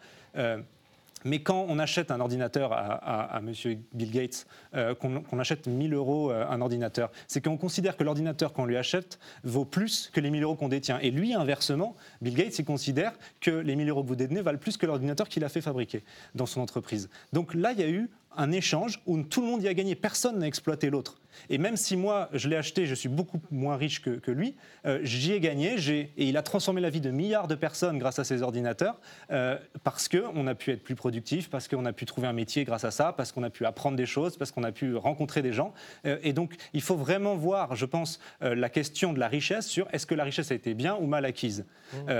Mais 1.25 1.41
quand 1.41 1.67
on 1.69 1.79
achète 1.79 2.11
un 2.11 2.21
ordinateur 2.21 2.73
à, 2.73 3.39
M. 3.39 3.53
Bill 3.93 4.11
Gates, 4.11 4.47
euh, 4.75 4.95
qu'on 4.95 5.39
achète 5.39 5.67
1000 5.67 5.95
euros 5.95 6.31
euh, 6.31 6.47
un 6.49 6.61
ordinateur, 6.61 7.11
c'est 7.27 7.43
qu'on 7.43 7.57
considère 7.57 7.97
que 7.97 8.05
l'ordinateur 8.05 8.53
qu'on 8.53 8.67
lui 8.67 8.77
achète 8.77 9.19
vaut 9.43 9.65
plus 9.65 10.11
que 10.13 10.21
les 10.21 10.31
1000 10.31 10.43
euros 10.43 10.55
qu'on 10.55 10.69
détient. 10.69 10.99
Et 11.01 11.11
lui, 11.11 11.35
inversement, 11.35 11.97
Bill 12.21 12.35
Gates, 12.35 12.59
il 12.59 12.65
considère 12.65 13.13
que 13.41 13.51
les 13.51 13.75
1000 13.75 13.89
euros 13.89 14.03
que 14.03 14.09
vous 14.09 14.17
détenez 14.17 14.43
valent 14.43 14.59
plus 14.59 14.77
que 14.77 14.87
l'ordinateur 14.87 15.29
qu'il 15.29 15.45
a 15.45 15.49
fait 15.49 15.63
fabriquer 15.63 16.03
dans 16.35 16.47
son 16.47 16.61
entreprise. 16.61 17.09
Donc 17.33 17.55
là, 17.55 17.73
il 17.73 17.81
y 17.81 17.85
a 17.85 17.89
eu 17.89 18.11
un 18.37 18.53
échange 18.53 19.01
où 19.07 19.23
tout 19.23 19.41
le 19.41 19.47
monde 19.47 19.63
y 19.63 19.69
a 19.69 19.75
gagné. 19.75 19.95
Personne 19.95 20.39
n'a 20.39 20.47
exploité 20.47 20.91
l'autre. 20.91 21.21
Et 21.51 21.59
même 21.59 21.77
si 21.77 21.97
moi, 21.97 22.29
je 22.33 22.49
l'ai 22.49 22.57
acheté, 22.57 22.87
je 22.87 22.95
suis 22.95 23.09
beaucoup 23.09 23.41
moins 23.51 23.77
riche 23.77 24.03
que, 24.03 24.31
lui, 24.31 24.55
euh, 24.87 25.01
j'y 25.03 25.33
ai 25.33 25.41
gagné. 25.41 25.77
et 25.89 26.11
il 26.17 26.37
a 26.37 26.43
transformé 26.43 26.81
la 26.81 26.91
vie 26.91 27.01
de 27.01 27.11
milliards 27.11 27.49
de 27.49 27.55
personnes 27.55 27.99
grâce 27.99 28.19
à 28.19 28.25
ces 28.25 28.43
ordinateurs, 28.43 29.01
euh, 29.31 29.59
parce 29.83 30.09
qu'on 30.09 30.47
a 30.47 30.55
pu 30.55 30.71
être 30.71 30.83
plus 30.83 30.95
productif, 30.95 31.51
parce 31.51 31.69
qu'on 31.69 31.85
a 31.85 31.93
pu 31.93 32.05
trouver 32.05 32.29
un 32.29 32.33
métier 32.33 32.65
grâce 32.65 32.85
à 32.85 32.91
ça, 32.91 33.13
parce 33.13 33.33
qu'on 33.33 33.43
a 33.43 33.51
pu 33.51 33.67
apprendre 33.67 33.97
des 33.97 34.07
choses, 34.07 34.37
parce 34.37 34.51
qu'on 34.51 34.65
a 34.65 34.73
pu 34.73 34.95
rencontrer 34.97 35.43
des 35.43 35.53
gens. 35.53 35.73
Euh, 36.07 36.19
et 36.23 36.33
donc, 36.33 36.55
il 36.73 36.83
faut 36.83 36.97
vraiment 36.97 37.35
voir, 37.35 37.75
je 37.75 37.87
pense, 37.87 38.21
la 38.41 38.69
question 38.69 39.13
de 39.13 39.19
la 39.19 39.29
richesse 39.29 39.67
sur 39.67 39.89
est-ce 39.93 40.07
que 40.07 40.15
la 40.15 40.25
richesse 40.25 40.51
a 40.51 40.55
été 40.55 40.75
bien 40.75 40.97
ou 40.97 41.07
mal 41.07 41.25
acquise. 41.25 41.65
Mmh. 41.93 42.13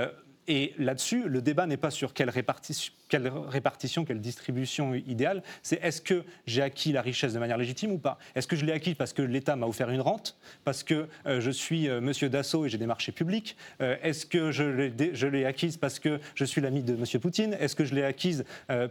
Et 0.47 0.73
là-dessus, 0.77 1.27
le 1.27 1.41
débat 1.41 1.65
n'est 1.65 1.77
pas 1.77 1.89
sur 1.89 2.13
quelle 2.13 2.29
répartition, 2.29 2.93
quelle 3.07 3.27
répartition, 3.27 4.05
quelle 4.05 4.21
distribution 4.21 4.93
idéale, 4.93 5.43
c'est 5.63 5.79
est-ce 5.83 6.01
que 6.01 6.23
j'ai 6.47 6.61
acquis 6.61 6.91
la 6.91 7.01
richesse 7.01 7.33
de 7.33 7.39
manière 7.39 7.57
légitime 7.57 7.91
ou 7.91 7.97
pas? 7.97 8.17
Est-ce 8.35 8.47
que 8.47 8.55
je 8.55 8.65
l'ai 8.65 8.73
acquis 8.73 8.95
parce 8.95 9.13
que 9.13 9.21
l'État 9.21 9.55
m'a 9.55 9.67
offert 9.67 9.89
une 9.89 10.01
rente, 10.01 10.37
parce 10.63 10.83
que 10.83 11.07
euh, 11.25 11.41
je 11.41 11.51
suis 11.51 11.87
euh, 11.87 12.01
monsieur 12.01 12.29
Dassault 12.29 12.65
et 12.65 12.69
j'ai 12.69 12.77
des 12.77 12.85
marchés 12.85 13.11
publics? 13.11 13.55
Euh, 13.81 13.95
Est-ce 14.01 14.25
que 14.25 14.51
je 14.51 15.27
l'ai 15.27 15.45
acquise 15.45 15.77
parce 15.77 15.99
que 15.99 16.19
je 16.35 16.45
suis 16.45 16.61
l'ami 16.61 16.83
de 16.83 16.95
monsieur 16.95 17.19
Poutine? 17.19 17.55
Est-ce 17.59 17.75
que 17.75 17.85
je 17.85 17.95
l'ai 17.95 18.03
acquise 18.03 18.45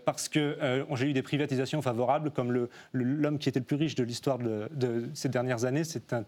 parce 0.05 0.29
que 0.29 0.85
j'ai 0.95 1.07
eu 1.07 1.13
des 1.13 1.23
privatisations 1.23 1.83
favorables, 1.83 2.31
comme 2.31 2.69
l'homme 2.93 3.39
qui 3.39 3.49
était 3.49 3.59
le 3.59 3.65
plus 3.65 3.77
riche 3.77 3.95
de 3.95 4.05
l'histoire 4.05 4.39
de, 4.39 5.11
ces 5.15 5.29
dernières 5.29 5.65
années? 5.65 5.85
C'est 5.85 6.13
un, 6.13 6.25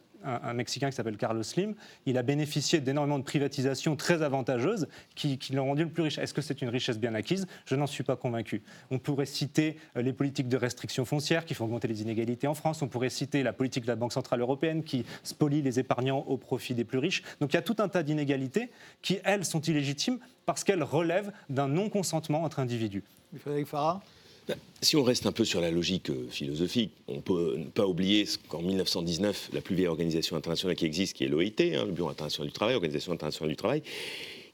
Mexicain 0.54 0.90
qui 0.90 0.96
s'appelle 0.96 1.16
Carlos 1.16 1.42
Slim. 1.44 1.74
Il 2.04 2.18
a 2.18 2.22
bénéficié 2.22 2.80
d'énormément 2.80 3.18
de 3.18 3.24
privatisations 3.24 3.94
très 3.94 4.22
avantageuses 4.22 4.88
qui, 5.14 5.38
l'ont 5.52 5.66
rendu 5.66 5.84
le 5.84 5.90
plus 5.90 6.02
riche. 6.02 6.18
Est-ce 6.18 6.34
que 6.34 6.42
c'est 6.42 6.62
une 6.62 6.68
richesse 6.68 6.98
bien 6.98 7.14
acquise? 7.14 7.46
N'en 7.76 7.86
suis 7.86 8.04
pas 8.04 8.16
convaincu. 8.16 8.62
On 8.90 8.98
pourrait 8.98 9.26
citer 9.26 9.76
euh, 9.96 10.02
les 10.02 10.12
politiques 10.12 10.48
de 10.48 10.56
restriction 10.56 11.04
foncière 11.04 11.44
qui 11.44 11.54
font 11.54 11.64
augmenter 11.64 11.88
les 11.88 12.02
inégalités 12.02 12.46
en 12.46 12.54
France. 12.54 12.82
On 12.82 12.88
pourrait 12.88 13.10
citer 13.10 13.42
la 13.42 13.52
politique 13.52 13.84
de 13.84 13.88
la 13.88 13.96
Banque 13.96 14.12
Centrale 14.12 14.40
Européenne 14.40 14.84
qui 14.84 15.04
spolie 15.22 15.62
les 15.62 15.78
épargnants 15.78 16.24
au 16.26 16.36
profit 16.36 16.74
des 16.74 16.84
plus 16.84 16.98
riches. 16.98 17.22
Donc 17.40 17.52
il 17.52 17.56
y 17.56 17.58
a 17.58 17.62
tout 17.62 17.76
un 17.78 17.88
tas 17.88 18.02
d'inégalités 18.02 18.70
qui, 19.02 19.18
elles, 19.24 19.44
sont 19.44 19.60
illégitimes 19.60 20.18
parce 20.44 20.64
qu'elles 20.64 20.82
relèvent 20.82 21.32
d'un 21.48 21.68
non-consentement 21.68 22.42
entre 22.42 22.60
individus. 22.60 23.02
Frédéric 23.38 23.66
Farah? 23.66 24.02
Ben, 24.48 24.56
si 24.80 24.94
on 24.94 25.02
reste 25.02 25.26
un 25.26 25.32
peu 25.32 25.44
sur 25.44 25.60
la 25.60 25.72
logique 25.72 26.10
euh, 26.10 26.28
philosophique, 26.30 26.92
on 27.08 27.20
peut 27.20 27.56
ne 27.56 27.64
pas 27.64 27.86
oublier 27.86 28.28
qu'en 28.48 28.62
1919, 28.62 29.50
la 29.52 29.60
plus 29.60 29.74
vieille 29.74 29.88
organisation 29.88 30.36
internationale 30.36 30.76
qui 30.76 30.84
existe, 30.84 31.16
qui 31.16 31.24
est 31.24 31.28
l'OIT, 31.28 31.60
hein, 31.60 31.84
le 31.84 31.90
Bureau 31.90 32.10
international 32.10 32.46
du 32.46 32.52
travail, 32.52 32.74
l'Organisation 32.74 33.12
internationale 33.12 33.50
du 33.50 33.56
travail, 33.56 33.82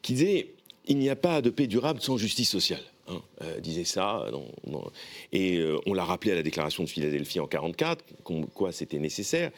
qui 0.00 0.14
disait 0.14 0.48
il 0.86 0.98
n'y 0.98 1.10
a 1.10 1.16
pas 1.16 1.42
de 1.42 1.50
paix 1.50 1.66
durable 1.66 2.00
sans 2.00 2.16
justice 2.16 2.50
sociale. 2.50 2.80
Hein, 3.08 3.20
euh, 3.42 3.58
disait 3.58 3.82
ça, 3.82 4.30
et 5.32 5.58
euh, 5.58 5.76
on 5.86 5.92
l'a 5.92 6.04
rappelé 6.04 6.30
à 6.30 6.34
la 6.36 6.44
déclaration 6.44 6.84
de 6.84 6.88
Philadelphie 6.88 7.40
en 7.40 7.48
1944, 7.48 8.04
quoi 8.54 8.70
c'était 8.70 9.00
nécessaire. 9.00 9.50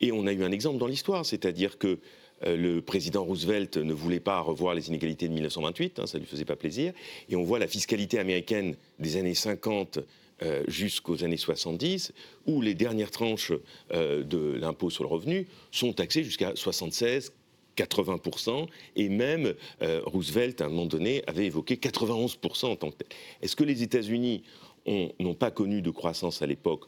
Et 0.00 0.12
on 0.12 0.26
a 0.26 0.32
eu 0.32 0.42
un 0.42 0.50
exemple 0.50 0.78
dans 0.78 0.86
l'histoire, 0.86 1.26
c'est-à-dire 1.26 1.76
que 1.76 1.98
euh, 2.46 2.56
le 2.56 2.80
président 2.80 3.22
Roosevelt 3.22 3.76
ne 3.76 3.92
voulait 3.92 4.20
pas 4.20 4.40
revoir 4.40 4.74
les 4.74 4.88
inégalités 4.88 5.28
de 5.28 5.34
1928, 5.34 5.98
hein, 5.98 6.06
ça 6.06 6.16
ne 6.16 6.22
lui 6.22 6.30
faisait 6.30 6.46
pas 6.46 6.56
plaisir. 6.56 6.94
Et 7.28 7.36
on 7.36 7.44
voit 7.44 7.58
la 7.58 7.68
fiscalité 7.68 8.18
américaine 8.18 8.76
des 8.98 9.18
années 9.18 9.34
50 9.34 9.98
euh, 10.42 10.64
jusqu'aux 10.66 11.22
années 11.22 11.36
70, 11.36 12.12
où 12.46 12.62
les 12.62 12.74
dernières 12.74 13.10
tranches 13.10 13.52
de 13.92 14.52
l'impôt 14.58 14.88
sur 14.88 15.04
le 15.04 15.10
revenu 15.10 15.46
sont 15.70 15.92
taxées 15.92 16.24
jusqu'à 16.24 16.52
76, 16.54 17.32
80%, 17.76 18.66
et 18.96 19.08
même 19.08 19.54
Roosevelt, 19.80 20.60
à 20.60 20.66
un 20.66 20.68
moment 20.68 20.86
donné, 20.86 21.22
avait 21.26 21.46
évoqué 21.46 21.76
91% 21.76 22.66
en 22.66 22.76
tant 22.76 22.90
que 22.90 22.96
tel. 22.96 23.08
Est-ce 23.42 23.56
que 23.56 23.64
les 23.64 23.82
États-Unis 23.82 24.42
n'ont 24.86 25.34
pas 25.34 25.50
connu 25.50 25.82
de 25.82 25.90
croissance 25.90 26.42
à 26.42 26.46
l'époque? 26.46 26.84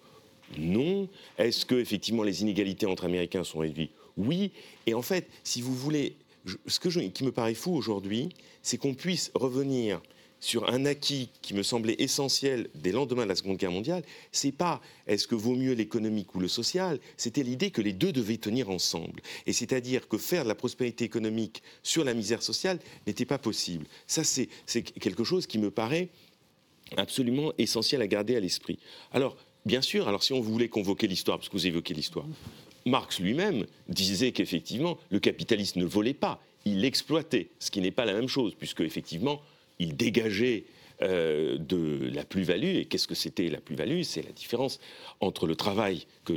Non. 0.56 1.08
Est-ce 1.36 1.66
que 1.66 1.74
effectivement 1.74 2.22
les 2.22 2.42
inégalités 2.42 2.86
entre 2.86 3.04
Américains 3.04 3.44
sont 3.44 3.58
réduites? 3.58 3.92
Oui. 4.16 4.50
Et 4.86 4.94
en 4.94 5.02
fait, 5.02 5.28
si 5.44 5.60
vous 5.60 5.74
voulez, 5.74 6.16
ce 6.66 6.80
que 6.80 6.88
qui 6.88 7.24
me 7.24 7.32
paraît 7.32 7.54
fou 7.54 7.74
aujourd'hui, 7.74 8.30
c'est 8.62 8.78
qu'on 8.78 8.94
puisse 8.94 9.30
revenir 9.34 10.00
sur 10.40 10.70
un 10.70 10.84
acquis 10.84 11.30
qui 11.42 11.54
me 11.54 11.62
semblait 11.62 11.96
essentiel 11.98 12.68
des 12.74 12.92
lendemains 12.92 13.24
de 13.24 13.28
la 13.28 13.34
Seconde 13.34 13.56
Guerre 13.56 13.72
mondiale, 13.72 14.02
c'est 14.32 14.52
pas 14.52 14.80
est-ce 15.06 15.26
que 15.26 15.34
vaut 15.34 15.56
mieux 15.56 15.72
l'économique 15.72 16.34
ou 16.34 16.40
le 16.40 16.48
social, 16.48 17.00
c'était 17.16 17.42
l'idée 17.42 17.70
que 17.70 17.82
les 17.82 17.92
deux 17.92 18.12
devaient 18.12 18.36
tenir 18.36 18.70
ensemble. 18.70 19.20
Et 19.46 19.52
c'est-à-dire 19.52 20.08
que 20.08 20.18
faire 20.18 20.44
de 20.44 20.48
la 20.48 20.54
prospérité 20.54 21.04
économique 21.04 21.62
sur 21.82 22.04
la 22.04 22.14
misère 22.14 22.42
sociale 22.42 22.78
n'était 23.06 23.24
pas 23.24 23.38
possible. 23.38 23.86
Ça, 24.06 24.22
c'est 24.24 24.48
quelque 24.82 25.24
chose 25.24 25.46
qui 25.46 25.58
me 25.58 25.70
paraît 25.70 26.08
absolument 26.96 27.52
essentiel 27.58 28.00
à 28.02 28.06
garder 28.06 28.36
à 28.36 28.40
l'esprit. 28.40 28.78
Alors, 29.12 29.36
bien 29.66 29.82
sûr, 29.82 30.08
alors 30.08 30.22
si 30.22 30.32
on 30.32 30.40
voulait 30.40 30.68
convoquer 30.68 31.06
l'histoire, 31.06 31.38
parce 31.38 31.48
que 31.48 31.56
vous 31.56 31.66
évoquez 31.66 31.94
l'histoire, 31.94 32.26
Marx 32.86 33.20
lui-même 33.20 33.66
disait 33.88 34.32
qu'effectivement, 34.32 34.98
le 35.10 35.20
capitalisme 35.20 35.80
ne 35.80 35.84
volait 35.84 36.14
pas, 36.14 36.40
il 36.64 36.84
exploitait, 36.84 37.48
ce 37.58 37.70
qui 37.70 37.80
n'est 37.80 37.90
pas 37.90 38.04
la 38.04 38.14
même 38.14 38.28
chose, 38.28 38.54
puisque 38.54 38.80
effectivement, 38.80 39.42
il 39.78 39.96
dégageait 39.96 40.64
euh, 41.00 41.58
de 41.58 42.10
la 42.12 42.24
plus-value. 42.24 42.74
Et 42.78 42.84
qu'est-ce 42.84 43.06
que 43.06 43.14
c'était 43.14 43.48
la 43.48 43.60
plus-value? 43.60 44.02
C'est 44.02 44.22
la 44.22 44.32
différence 44.32 44.80
entre 45.20 45.46
le 45.46 45.54
travail 45.54 46.06
que 46.24 46.32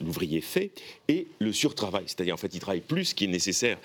l'ouvrier 0.00 0.40
fait 0.40 0.72
et 1.06 1.28
le 1.38 1.52
surtravail. 1.52 2.02
C'est-à-dire, 2.06 2.34
en 2.34 2.38
fait, 2.38 2.52
il 2.52 2.58
travaille 2.58 2.80
plus 2.80 3.14
qui 3.14 3.26
est 3.26 3.28
nécessaire 3.28 3.78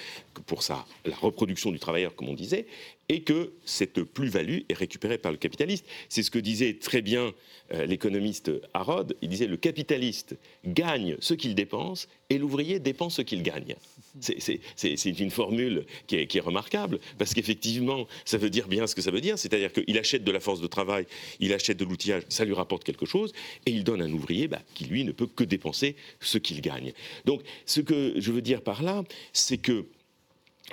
pour 0.48 0.64
la 1.06 1.16
reproduction 1.16 1.72
du 1.72 1.78
travailleur, 1.78 2.16
comme 2.16 2.30
on 2.30 2.34
disait, 2.34 2.66
et 3.08 3.22
que 3.22 3.52
cette 3.64 4.02
plus-value 4.02 4.62
est 4.68 4.74
récupérée 4.74 5.20
par 5.20 5.32
le 5.32 5.38
capitaliste. 5.38 5.86
C'est 6.10 6.24
ce 6.24 6.32
que 6.32 6.40
disait 6.40 6.80
très 6.82 7.04
bien 7.04 7.32
euh, 7.76 7.86
l'économiste 7.86 8.52
Harrod. 8.74 9.16
Il 9.22 9.30
disait 9.30 9.46
le 9.46 9.58
capitaliste 9.58 10.38
gagne 10.66 11.18
ce 11.20 11.36
qu'il 11.36 11.54
dépense 11.54 12.08
et 12.32 12.40
l'ouvrier 12.40 12.80
dépense 12.80 13.18
ce 13.18 13.22
qu'il 13.22 13.44
gagne. 13.44 13.76
C'est 14.20 15.20
une 15.20 15.32
formule 15.32 15.86
qui 16.08 16.16
est, 16.16 16.40
remarquable 16.40 17.00
parce 17.18 17.34
qu'effectivement, 17.34 18.08
ça 18.26 18.38
veut 18.38 18.50
dire 18.50 18.68
bien 18.68 18.88
ce 18.88 18.96
que 18.96 19.02
ça 19.02 19.12
veut 19.12 19.22
dire. 19.22 19.38
C'est-à-dire 19.38 19.72
qu'il 19.72 19.98
achète 19.98 20.24
de 20.24 20.32
la 20.32 20.40
force 20.40 20.62
de 20.62 20.68
travail, 20.68 21.06
il 21.40 21.54
achète 21.54 21.78
de 21.78 21.86
l'outillage, 21.86 22.24
ça 22.30 22.46
lui 22.46 22.54
rapporte 22.54 22.84
quelque 22.84 23.06
chose, 23.06 23.32
et 23.66 23.72
il 23.72 23.84
donne 23.84 24.02
un 24.02 24.12
ouvrier 24.12 24.48
bah, 24.48 24.62
qui, 24.74 24.86
lui, 24.86 25.04
ne 25.04 25.12
peut 25.12 25.28
que 25.28 25.44
dépenser 25.44 25.96
ce 26.20 26.38
qu'il 26.38 26.62
gagne. 26.62 26.94
Donc, 27.26 27.42
ce 27.66 27.82
que 27.82 28.14
je 28.18 28.32
veux 28.32 28.42
dire 28.42 28.62
par 28.62 28.84
là, 28.84 29.04
c'est 29.34 29.58
que 29.58 29.86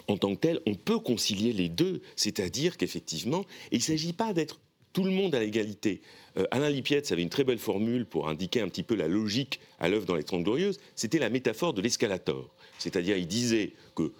en 0.06 0.16
tant 0.16 0.34
que 0.34 0.40
tel, 0.40 0.60
on 0.66 0.74
peut 0.74 0.98
concilier 0.98 1.52
les 1.52 1.68
deux, 1.68 2.00
c'est-à-dire 2.14 2.76
qu'effectivement, 2.76 3.44
il 3.72 3.78
ne 3.78 3.82
s'agit 3.82 4.12
pas 4.12 4.32
d'être 4.32 4.60
tout 4.92 5.04
le 5.04 5.10
monde 5.10 5.34
à 5.34 5.40
l'égalité. 5.40 6.00
Euh, 6.36 6.46
Alain 6.50 6.70
Lipietz 6.70 7.12
avait 7.12 7.22
une 7.22 7.28
très 7.28 7.44
belle 7.44 7.58
formule 7.58 8.06
pour 8.06 8.28
indiquer 8.28 8.60
un 8.60 8.68
petit 8.68 8.82
peu 8.82 8.94
la 8.94 9.08
logique 9.08 9.60
à 9.78 9.88
l'œuvre 9.88 10.06
dans 10.06 10.14
les 10.14 10.24
Trente 10.24 10.44
Glorieuses, 10.44 10.78
c'était 10.94 11.18
la 11.18 11.30
métaphore 11.30 11.74
de 11.74 11.82
l'escalator. 11.82 12.54
C'est-à-dire, 12.78 13.16
il 13.16 13.26
disait 13.26 13.72
que 13.94 14.12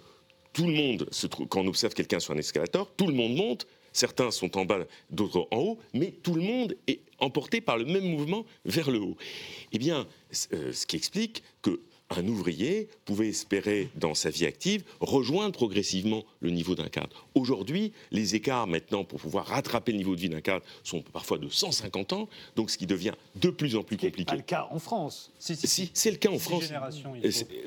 tout 0.53 0.65
le 0.65 0.73
monde, 0.73 1.09
quand 1.49 1.61
on 1.61 1.67
observe 1.67 1.93
quelqu'un 1.93 2.19
sur 2.19 2.33
un 2.33 2.37
escalator, 2.37 2.91
tout 2.95 3.07
le 3.07 3.13
monde 3.13 3.35
monte, 3.35 3.67
certains 3.93 4.31
sont 4.31 4.57
en 4.57 4.65
bas, 4.65 4.85
d'autres 5.09 5.47
en 5.51 5.57
haut, 5.57 5.79
mais 5.93 6.11
tout 6.23 6.33
le 6.33 6.41
monde 6.41 6.75
est 6.87 7.01
emporté 7.19 7.61
par 7.61 7.77
le 7.77 7.85
même 7.85 8.09
mouvement 8.09 8.45
vers 8.65 8.91
le 8.91 8.99
haut. 8.99 9.17
Eh 9.71 9.77
bien, 9.77 10.07
euh, 10.53 10.71
ce 10.73 10.85
qui 10.85 10.95
explique 10.95 11.43
que 11.61 11.79
un 12.09 12.27
ouvrier 12.27 12.89
pouvait 13.05 13.29
espérer, 13.29 13.89
dans 13.95 14.15
sa 14.15 14.29
vie 14.29 14.45
active, 14.45 14.83
rejoindre 14.99 15.53
progressivement 15.53 16.23
le 16.39 16.49
niveau 16.49 16.75
d'un 16.75 16.87
cadre. 16.87 17.27
Aujourd'hui, 17.35 17.93
les 18.11 18.35
écarts 18.35 18.67
maintenant 18.67 19.03
pour 19.03 19.19
pouvoir 19.19 19.45
rattraper 19.45 19.91
le 19.91 19.99
niveau 19.99 20.15
de 20.15 20.21
vie 20.21 20.29
d'un 20.29 20.41
cadre 20.41 20.65
sont 20.83 21.01
parfois 21.01 21.37
de 21.37 21.47
150 21.49 22.13
ans, 22.13 22.29
donc 22.55 22.69
ce 22.71 22.77
qui 22.77 22.87
devient 22.87 23.13
de 23.35 23.49
plus 23.49 23.75
en 23.75 23.83
plus 23.83 23.97
compliqué. 23.97 24.31
C'est 24.31 24.37
le 24.37 24.43
cas 24.43 24.67
en 24.71 24.79
France. 24.79 25.31
Si, 25.39 25.91
c'est 25.93 26.11
le 26.11 26.17
cas 26.17 26.29
en 26.29 26.39
France. 26.39 26.71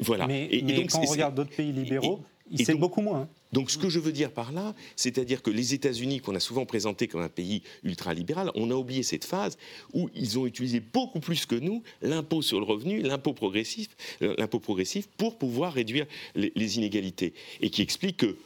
Voilà. 0.01 0.27
Mais, 0.27 0.49
et, 0.51 0.63
donc, 0.63 0.91
quand 0.91 1.01
on 1.01 1.11
regarde 1.11 1.35
d'autres 1.35 1.55
pays 1.55 1.73
libéraux, 1.73 2.21
c'est 2.57 2.75
beaucoup 2.75 3.01
moins. 3.01 3.29
Donc 3.53 3.71
ce 3.71 3.79
que 3.79 3.89
je 3.89 3.99
veux 3.99 4.13
dire 4.13 4.33
par 4.33 4.53
là, 4.53 4.75
c'est-à-dire 4.97 5.43
que 5.43 5.51
les 5.51 5.75
États-Unis, 5.75 6.21
qu'on 6.21 6.35
a 6.35 6.41
souvent 6.41 6.65
présenté 6.65 7.09
comme 7.09 7.23
un 7.23 7.29
pays 7.29 7.63
ultralibéral, 7.85 8.51
on 8.55 8.71
a 8.71 8.75
oublié 8.75 9.03
cette 9.03 9.25
phase 9.25 9.59
où 9.93 10.09
ils 10.15 10.39
ont 10.39 10.47
utilisé 10.47 10.81
beaucoup 10.81 11.21
plus 11.21 11.47
que 11.47 11.55
nous 11.55 11.83
l'impôt 12.01 12.43
sur 12.43 12.59
le 12.59 12.67
revenu, 12.67 13.01
l'impôt 13.01 13.35
progressif, 13.35 13.89
euh, 14.23 14.35
l'impôt 14.39 14.61
progressif 14.61 15.07
pour 15.17 15.39
pouvoir 15.39 15.75
réduire 15.75 16.07
les 16.35 16.79
inégalités. 16.79 17.35
Et 17.61 17.71
qui 17.71 17.83
explique 17.83 18.19
que 18.19 18.37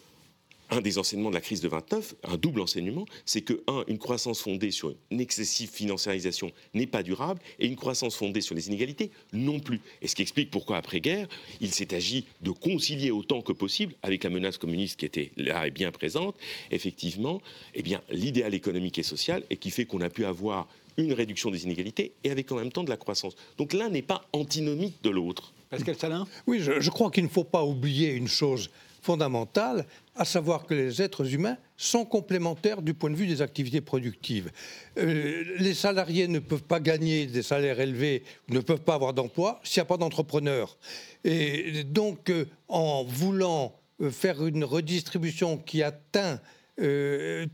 un 0.71 0.81
des 0.81 0.99
enseignements 0.99 1.31
de 1.31 1.35
la 1.35 1.41
crise 1.41 1.61
de 1.61 1.69
29, 1.69 2.15
un 2.25 2.37
double 2.37 2.61
enseignement, 2.61 3.07
c'est 3.25 3.43
que, 3.43 3.63
un, 3.67 3.85
une 3.89 3.99
croissance 3.99 4.41
fondée 4.41 4.71
sur 4.71 4.95
une 5.11 5.21
excessive 5.21 5.71
financiarisation 5.71 6.53
n'est 6.75 6.87
pas 6.87 7.03
durable, 7.03 7.41
et 7.59 7.67
une 7.67 7.77
croissance 7.77 8.17
fondée 8.17 8.41
sur 8.41 8.55
les 8.55 8.69
inégalités 8.69 9.11
non 9.33 9.61
plus. 9.61 9.81
Et 10.03 10.09
ce 10.09 10.15
qui 10.15 10.23
explique 10.23 10.51
pourquoi, 10.51 10.77
après-guerre, 10.77 11.29
il 11.61 11.73
s'est 11.73 11.95
agi 11.95 12.27
de 12.41 12.51
concilier 12.51 13.11
autant 13.11 13.43
que 13.43 13.53
possible, 13.53 13.95
avec 14.03 14.25
la 14.25 14.31
menace 14.31 14.59
communiste 14.59 14.99
qui 14.99 15.07
était 15.07 15.31
là 15.37 15.67
et 15.67 15.71
bien 15.71 15.91
présente, 15.93 16.37
effectivement, 16.71 17.41
eh 17.75 17.83
bien, 17.83 18.03
l'idéal 18.11 18.55
économique 18.55 18.99
et 18.99 19.03
social, 19.03 19.45
et 19.51 19.57
qui 19.57 19.71
fait 19.71 19.85
qu'on 19.85 20.01
a 20.01 20.11
pu 20.11 20.25
avoir 20.25 20.69
une 20.97 21.13
réduction 21.13 21.51
des 21.51 21.65
inégalités, 21.65 22.13
et 22.25 22.31
avec 22.31 22.51
en 22.51 22.57
même 22.57 22.73
temps 22.73 22.85
de 22.85 22.91
la 22.91 22.97
croissance. 22.97 23.37
Donc 23.59 23.73
l'un 23.73 23.91
n'est 23.91 24.03
pas 24.03 24.27
antinomique 24.33 25.03
de 25.03 25.11
l'autre. 25.11 25.53
Pascal 25.69 25.97
Salin? 25.97 26.27
Oui, 26.47 26.61
je, 26.61 26.81
je 26.81 26.91
crois 26.91 27.11
qu'il 27.11 27.25
ne 27.25 27.29
faut 27.29 27.45
pas 27.45 27.65
oublier 27.65 28.13
une 28.13 28.29
chose 28.29 28.71
fondamentale, 29.07 29.87
à 30.17 30.25
savoir 30.25 30.67
que 30.67 30.75
les 30.75 31.01
êtres 31.01 31.33
humains 31.33 31.59
sont 31.77 32.05
complémentaires 32.05 32.83
du 32.83 32.93
point 32.93 33.09
de 33.09 33.15
vue 33.15 33.29
des 33.29 33.41
activités 33.41 33.81
productives. 33.81 34.51
Euh, 34.99 35.45
les 35.59 35.75
salariés 35.75 36.27
ne 36.27 36.41
peuvent 36.41 36.65
pas 36.65 36.81
gagner 36.81 37.27
des 37.27 37.45
salaires 37.45 37.79
élevés, 37.79 38.25
ne 38.49 38.59
peuvent 38.59 38.81
pas 38.81 38.95
avoir 38.95 39.15
d'emploi 39.15 39.61
s'il 39.63 39.81
n'y 39.81 39.83
a 39.83 39.87
pas 39.87 39.97
d'entrepreneurs. 39.97 40.77
Et 41.23 41.85
donc, 41.85 42.31
euh, 42.31 42.47
en 42.67 43.05
voulant 43.05 43.79
euh, 44.01 44.11
faire 44.11 44.45
une 44.45 44.65
redistribution 44.65 45.57
qui 45.57 45.83
atteint 45.85 46.41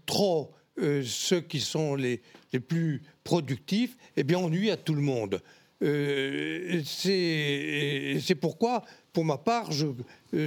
trop 0.07 0.53
ceux 1.05 1.41
qui 1.43 1.61
sont 1.61 1.95
les, 1.95 2.23
les, 2.53 2.59
plus 2.59 3.03
productifs, 3.23 3.97
eh 4.17 4.25
bien, 4.25 4.39
on 4.39 4.51
nuit 4.51 4.71
à 4.71 4.77
tout 4.77 4.95
le 4.95 5.01
monde. 5.01 5.41
C'est 6.85 8.35
pourquoi 8.41 8.83
pour 9.13 9.25
ma 9.25 9.39
part, 9.39 9.71
euh, 9.71 9.95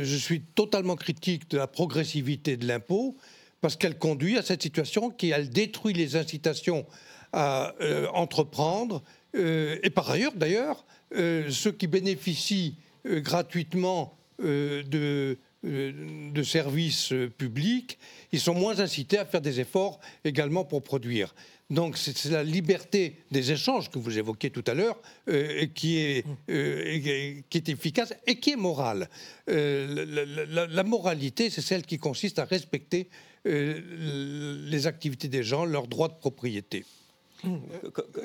je, 0.03 0.15
suis 0.17 0.41
totalement 0.41 0.95
critique 0.95 1.49
de 1.49 1.57
la 1.57 1.67
progressivité 1.67 2.57
de 2.57 2.67
l'impôt 2.67 3.15
parce 3.61 3.75
qu'elle 3.75 3.97
conduit 3.97 4.37
à 4.37 4.41
cette 4.41 4.63
situation 4.63 5.09
qui, 5.09 5.29
elle 5.29 5.49
détruit 5.49 5.93
les 5.93 6.15
incitations 6.15 6.85
à 7.33 7.73
euh, 7.81 8.07
entreprendre. 8.13 9.03
Euh, 9.35 9.77
et 9.83 9.89
par 9.89 10.09
ailleurs, 10.09 10.33
d'ailleurs, 10.35 10.85
ceux 11.13 11.71
qui 11.71 11.87
bénéficient 11.87 12.75
gratuitement 13.05 14.17
de, 14.39 15.37
de 15.65 16.43
services 16.43 17.13
publics, 17.37 17.97
ils 18.31 18.39
sont 18.39 18.53
moins 18.53 18.79
incités 18.79 19.17
à 19.17 19.25
faire 19.25 19.41
des 19.41 19.59
efforts 19.59 19.99
également 20.23 20.63
pour 20.63 20.83
produire. 20.83 21.33
Donc 21.69 21.97
c'est 21.97 22.25
la 22.25 22.43
liberté 22.43 23.15
des 23.31 23.51
échanges 23.51 23.89
que 23.89 23.97
vous 23.97 24.19
évoquiez 24.19 24.51
tout 24.51 24.63
à 24.67 24.75
l'heure 24.75 25.01
euh, 25.29 25.65
qui, 25.73 25.97
est, 25.97 26.25
euh, 26.49 27.41
efficace 27.51 28.13
et 28.27 28.39
qui 28.39 28.51
est 28.51 28.55
morale. 28.55 29.09
Euh, 29.49 30.45
la, 30.69 30.83
moralité, 30.83 31.49
c'est 31.49 31.61
celle 31.61 31.83
qui 31.83 31.97
consiste 31.97 32.37
à 32.37 32.45
respecter 32.45 33.09
les 33.45 34.87
activités 34.87 35.27
des 35.27 35.43
gens, 35.43 35.65
leurs 35.65 35.87
droits 35.87 36.07
de 36.07 36.15
propriété. 36.15 36.83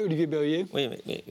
Olivier 0.05 0.27
Berrier 0.27 0.67
Oui, 0.73 0.89
mais, 1.07 1.25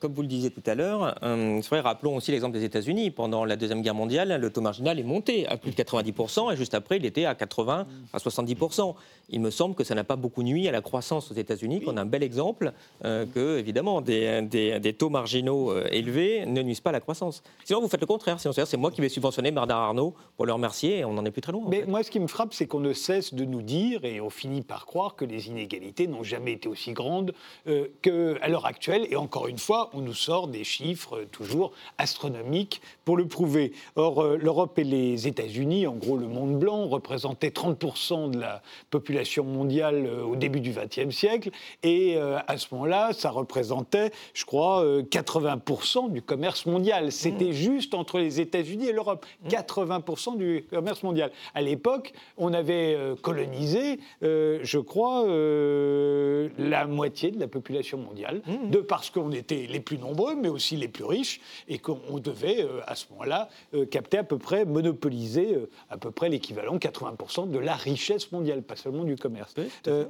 comme 0.00 0.12
vous 0.12 0.22
le 0.22 0.28
disiez 0.28 0.50
tout 0.50 0.62
à 0.66 0.74
l'heure, 0.74 1.16
euh, 1.22 1.60
rappelons 1.82 2.16
aussi 2.16 2.32
l'exemple 2.32 2.54
des 2.54 2.64
États-Unis. 2.64 3.10
Pendant 3.10 3.44
la 3.44 3.56
Deuxième 3.56 3.82
Guerre 3.82 3.94
mondiale, 3.94 4.38
le 4.40 4.50
taux 4.50 4.60
marginal 4.60 4.98
est 4.98 5.04
monté 5.04 5.46
à 5.48 5.56
plus 5.56 5.70
de 5.70 5.76
90%, 5.76 6.52
et 6.52 6.56
juste 6.56 6.74
après, 6.74 6.96
il 6.96 7.06
était 7.06 7.24
à 7.24 7.34
80 7.34 7.86
à 8.12 8.18
70%. 8.18 8.94
Il 9.28 9.40
me 9.40 9.50
semble 9.50 9.74
que 9.74 9.84
ça 9.84 9.94
n'a 9.94 10.04
pas 10.04 10.16
beaucoup 10.16 10.42
nuit 10.42 10.68
à 10.68 10.72
la 10.72 10.80
croissance 10.80 11.30
aux 11.30 11.34
États-Unis, 11.34 11.82
qu'on 11.82 11.96
a 11.96 12.02
un 12.02 12.06
bel 12.06 12.22
exemple 12.22 12.72
euh, 13.04 13.26
que, 13.26 13.58
évidemment, 13.58 14.00
des, 14.00 14.42
des, 14.42 14.92
taux 14.92 15.10
marginaux 15.10 15.72
euh, 15.72 15.88
élevés 15.90 16.46
ne 16.46 16.62
nuisent 16.62 16.80
pas 16.80 16.90
à 16.90 16.94
la 16.94 17.00
croissance. 17.00 17.42
Sinon, 17.64 17.80
vous 17.80 17.88
faites 17.88 18.00
le 18.00 18.06
contraire. 18.06 18.40
Sinon, 18.40 18.52
c'est 18.52 18.76
moi 18.76 18.90
qui 18.90 19.00
vais 19.00 19.08
subventionner 19.08 19.50
Bernard 19.50 19.80
Arnault 19.80 20.14
pour 20.36 20.46
le 20.46 20.52
remercier, 20.52 20.98
et 20.98 21.04
on 21.04 21.12
n'en 21.12 21.24
est 21.24 21.30
plus 21.30 21.42
très 21.42 21.52
loin. 21.52 21.64
Mais 21.68 21.84
moi, 21.86 22.02
ce 22.02 22.10
qui 22.10 22.20
me 22.20 22.26
frappe, 22.26 22.54
c'est 22.54 22.66
qu'on 22.66 22.80
ne 22.80 22.92
cesse 22.92 23.34
de 23.34 23.44
nous 23.44 23.62
dire, 23.62 24.04
et 24.04 24.20
on 24.20 24.30
finit 24.30 24.62
par 24.62 24.86
croire, 24.86 25.16
que 25.16 25.24
les 25.24 25.48
inégalités 25.48 26.06
n'ont 26.06 26.22
jamais 26.22 26.52
été 26.52 26.68
aussi 26.68 26.92
grandes 26.92 27.32
euh, 27.68 27.86
qu'à 28.02 28.48
l'heure 28.48 28.66
actuelle. 28.66 29.06
Et 29.10 29.16
encore 29.16 29.48
une 29.48 29.58
fois, 29.58 29.90
on 29.92 30.00
nous 30.00 30.14
sort 30.14 30.48
des 30.48 30.64
chiffres 30.64 31.24
toujours 31.32 31.72
astronomiques 31.98 32.80
pour 33.04 33.16
le 33.16 33.26
prouver. 33.26 33.72
Or, 33.96 34.24
l'Europe 34.36 34.78
et 34.78 34.84
les 34.84 35.26
États-Unis, 35.26 35.86
en 35.86 35.94
gros 35.94 36.16
le 36.16 36.26
monde 36.26 36.58
blanc, 36.58 36.86
représentaient 36.86 37.48
30% 37.48 38.30
de 38.30 38.38
la 38.38 38.62
population 38.90 39.44
mondiale 39.44 40.08
au 40.24 40.36
début 40.36 40.60
du 40.60 40.72
XXe 40.72 41.14
siècle. 41.14 41.50
Et 41.82 42.18
à 42.18 42.58
ce 42.58 42.66
moment-là, 42.72 43.12
ça 43.12 43.30
représentait, 43.30 44.10
je 44.34 44.44
crois, 44.44 44.84
80% 45.02 46.10
du 46.10 46.22
commerce 46.22 46.66
mondial. 46.66 47.12
C'était 47.12 47.50
mmh. 47.50 47.52
juste 47.52 47.94
entre 47.94 48.18
les 48.18 48.40
États-Unis 48.40 48.88
et 48.88 48.92
l'Europe. 48.92 49.24
80% 49.48 50.34
mmh. 50.34 50.38
du 50.38 50.64
commerce 50.70 51.02
mondial. 51.02 51.30
À 51.54 51.62
l'époque, 51.62 52.12
on 52.36 52.52
avait 52.52 52.96
colonisé, 53.22 53.98
je 54.22 54.78
crois, 54.78 55.24
la 56.58 56.86
moitié 56.86 57.15
de 57.24 57.40
la 57.40 57.48
population 57.48 57.98
mondiale, 57.98 58.42
mmh. 58.46 58.70
de 58.70 58.78
parce 58.78 59.10
qu'on 59.10 59.32
était 59.32 59.66
les 59.68 59.80
plus 59.80 59.98
nombreux, 59.98 60.34
mais 60.36 60.48
aussi 60.48 60.76
les 60.76 60.88
plus 60.88 61.04
riches, 61.04 61.40
et 61.68 61.78
qu'on 61.78 62.18
devait, 62.18 62.62
euh, 62.62 62.80
à 62.86 62.94
ce 62.94 63.06
moment-là, 63.10 63.48
euh, 63.74 63.86
capter 63.86 64.18
à 64.18 64.24
peu 64.24 64.38
près, 64.38 64.64
monopoliser 64.64 65.54
euh, 65.54 65.70
à 65.90 65.96
peu 65.96 66.10
près 66.10 66.28
l'équivalent 66.28 66.76
80% 66.76 67.50
de 67.50 67.58
la 67.58 67.74
richesse 67.74 68.30
mondiale, 68.32 68.62
pas 68.62 68.76
seulement 68.76 69.04
du 69.04 69.16
commerce. 69.16 69.54